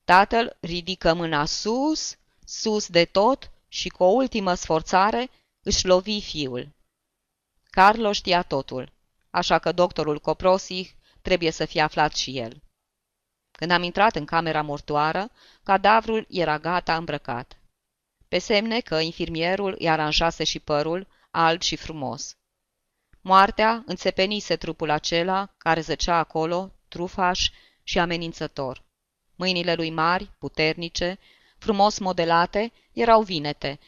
Tatăl 0.04 0.56
ridică 0.60 1.14
mâna 1.14 1.44
sus, 1.44 2.16
sus 2.44 2.86
de 2.86 3.04
tot 3.04 3.50
și 3.68 3.88
cu 3.88 4.02
o 4.02 4.06
ultimă 4.06 4.54
sforțare 4.54 5.30
își 5.62 5.86
lovi 5.86 6.20
fiul. 6.20 6.68
Carlo 7.70 8.12
știa 8.12 8.42
totul, 8.42 8.92
așa 9.30 9.58
că 9.58 9.72
doctorul 9.72 10.20
Coprosih 10.20 10.90
trebuie 11.22 11.50
să 11.50 11.64
fie 11.64 11.80
aflat 11.80 12.14
și 12.14 12.38
el. 12.38 12.62
Când 13.50 13.70
am 13.70 13.82
intrat 13.82 14.16
în 14.16 14.24
camera 14.24 14.62
mortoară, 14.62 15.30
cadavrul 15.62 16.26
era 16.28 16.58
gata 16.58 16.96
îmbrăcat. 16.96 17.56
Pe 18.28 18.38
semne 18.38 18.80
că 18.80 18.98
infirmierul 18.98 19.74
îi 19.78 19.88
aranjase 19.88 20.44
și 20.44 20.58
părul, 20.58 21.06
alb 21.30 21.60
și 21.60 21.76
frumos. 21.76 22.36
Moartea 23.24 23.82
înțepenise 23.86 24.56
trupul 24.56 24.90
acela 24.90 25.54
care 25.58 25.80
zăcea 25.80 26.16
acolo, 26.16 26.72
trufaș 26.88 27.50
și 27.82 27.98
amenințător. 27.98 28.82
Mâinile 29.36 29.74
lui 29.74 29.90
mari, 29.90 30.30
puternice, 30.38 31.18
frumos 31.58 31.98
modelate, 31.98 32.72
erau 32.92 33.22
vinete, 33.22 33.78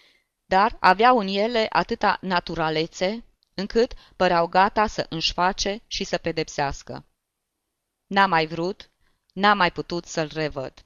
dar 0.47 0.77
aveau 0.81 1.19
în 1.19 1.27
ele 1.27 1.67
atâta 1.69 2.19
naturalețe, 2.21 3.25
încât 3.55 3.93
păreau 4.17 4.47
gata 4.47 4.87
să 4.87 5.07
înșface 5.09 5.83
și 5.87 6.05
să 6.05 6.19
pedepsească. 6.19 7.05
N-am 8.07 8.31
mai 8.31 8.47
vrut, 8.47 8.91
n-am 9.33 9.57
mai 9.57 9.73
putut 9.73 10.05
să-l 10.05 10.31
revăd. 10.33 10.85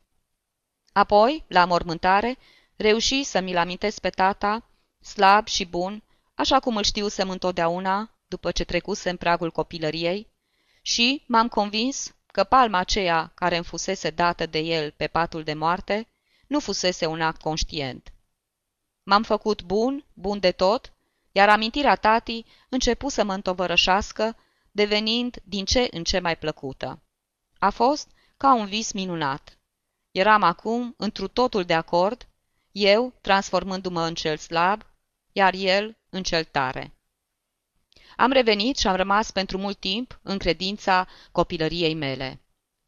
Apoi, 0.93 1.45
la 1.49 1.65
mormântare, 1.65 2.39
reuși 2.77 3.23
să 3.23 3.41
mi-l 3.41 3.57
amintesc 3.57 4.01
pe 4.01 4.11
tata, 4.11 4.69
slab 5.01 5.47
și 5.47 5.65
bun, 5.65 6.03
așa 6.35 6.61
cum 6.61 6.77
îl 6.77 6.83
știusem 6.83 7.31
întotdeauna, 7.31 8.18
după 8.29 8.51
ce 8.51 8.65
trecuse 8.65 9.11
în 9.11 9.17
pragul 9.17 9.51
copilăriei, 9.51 10.31
și 10.83 11.25
m-am 11.27 11.49
convins 11.49 12.15
că 12.27 12.45
palma 12.45 12.79
aceea 12.79 13.33
care 13.35 13.57
îmi 13.57 13.65
fusese 13.65 14.11
dată 14.11 14.47
de 14.47 14.59
el 14.59 14.91
pe 14.91 15.07
patul 15.07 15.43
de 15.43 15.55
moarte 15.55 16.09
nu 16.47 16.61
fusese 16.61 17.07
un 17.07 17.21
act 17.21 17.41
conștient. 17.41 18.13
M-am 19.03 19.23
făcut 19.23 19.63
bun, 19.63 20.05
bun 20.15 20.39
de 20.39 20.53
tot, 20.53 20.93
iar 21.33 21.49
amintirea 21.49 21.95
tatii 21.95 22.47
începu 22.69 23.09
să 23.09 23.25
mă 23.25 23.35
întovărășească, 23.35 24.37
devenind 24.71 25.41
din 25.45 25.65
ce 25.65 25.89
în 25.91 26.05
ce 26.05 26.19
mai 26.19 26.37
plăcută. 26.37 27.03
A 27.59 27.71
fost 27.71 28.11
ca 28.37 28.55
un 28.55 28.67
vis 28.67 28.93
minunat. 28.93 29.59
Eram 30.11 30.43
acum 30.43 30.95
întru 30.97 31.29
totul 31.29 31.65
de 31.65 31.75
acord, 31.75 32.29
eu 32.73 33.19
transformându-mă 33.21 34.03
în 34.03 34.15
cel 34.15 34.37
slab, 34.37 34.83
iar 35.33 35.55
el 35.55 35.99
în 36.11 36.23
cel 36.23 36.45
tare. 36.45 36.98
Am 38.21 38.33
revenit 38.33 38.77
și 38.77 38.87
am 38.87 38.95
rămas 38.95 39.31
pentru 39.31 39.59
mult 39.59 39.79
timp 39.79 40.19
în 40.23 40.39
credința 40.39 41.07
copilăriei 41.33 41.95
mele. 41.95 42.41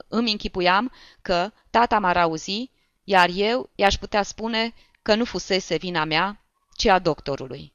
Îmi 0.09 0.31
închipuiam 0.31 0.93
că 1.23 1.53
tata 1.71 1.99
m-ar 1.99 2.17
auzi, 2.17 2.71
iar 3.05 3.29
eu 3.35 3.71
i-aș 3.75 3.95
putea 3.95 4.23
spune 4.23 4.75
că 5.03 5.15
nu 5.15 5.25
fusese 5.25 5.77
vina 5.77 6.05
mea, 6.05 6.45
ci 6.77 6.87
a 6.87 6.99
doctorului. 6.99 7.73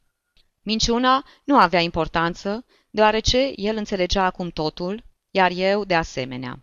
Minciuna 0.62 1.26
nu 1.44 1.58
avea 1.58 1.80
importanță, 1.80 2.66
deoarece 2.90 3.52
el 3.56 3.76
înțelegea 3.76 4.24
acum 4.24 4.50
totul, 4.50 5.04
iar 5.32 5.52
eu 5.52 5.86
de 5.86 5.96
asemenea. 5.96 6.62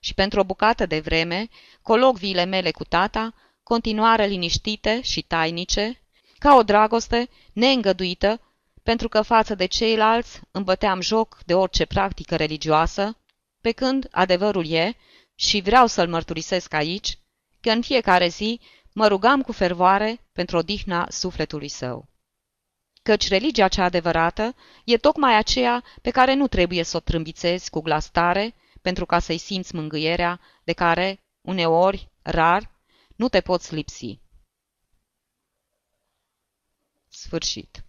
Și 0.00 0.14
pentru 0.14 0.40
o 0.40 0.44
bucată 0.44 0.86
de 0.86 1.00
vreme, 1.00 1.48
colocviile 1.82 2.44
mele 2.44 2.70
cu 2.70 2.84
tata 2.84 3.34
continuară 3.62 4.24
liniștite 4.24 5.00
și 5.02 5.22
tainice, 5.22 6.00
ca 6.38 6.54
o 6.56 6.62
dragoste 6.62 7.28
neîngăduită, 7.52 8.40
pentru 8.86 9.08
că 9.08 9.22
față 9.22 9.54
de 9.54 9.66
ceilalți 9.66 10.40
îmi 10.50 10.64
băteam 10.64 11.00
joc 11.00 11.38
de 11.46 11.54
orice 11.54 11.84
practică 11.84 12.36
religioasă, 12.36 13.16
pe 13.60 13.72
când 13.72 14.08
adevărul 14.10 14.70
e, 14.70 14.96
și 15.34 15.60
vreau 15.60 15.86
să-l 15.86 16.08
mărturisesc 16.08 16.72
aici, 16.72 17.18
că 17.60 17.70
în 17.70 17.82
fiecare 17.82 18.28
zi 18.28 18.60
mă 18.92 19.06
rugam 19.06 19.42
cu 19.42 19.52
fervoare 19.52 20.20
pentru 20.32 20.56
odihna 20.56 21.06
sufletului 21.10 21.68
său. 21.68 22.08
Căci 23.02 23.28
religia 23.28 23.68
cea 23.68 23.84
adevărată 23.84 24.54
e 24.84 24.96
tocmai 24.96 25.36
aceea 25.36 25.84
pe 26.02 26.10
care 26.10 26.34
nu 26.34 26.46
trebuie 26.48 26.82
să 26.82 26.96
o 26.96 27.00
trâmbițezi 27.00 27.70
cu 27.70 27.80
glas 27.80 28.10
tare 28.10 28.54
pentru 28.82 29.06
ca 29.06 29.18
să-i 29.18 29.38
simți 29.38 29.74
mângâierea 29.74 30.40
de 30.64 30.72
care, 30.72 31.20
uneori, 31.40 32.10
rar, 32.22 32.70
nu 33.16 33.28
te 33.28 33.40
poți 33.40 33.74
lipsi. 33.74 34.18
Sfârșit. 37.08 37.85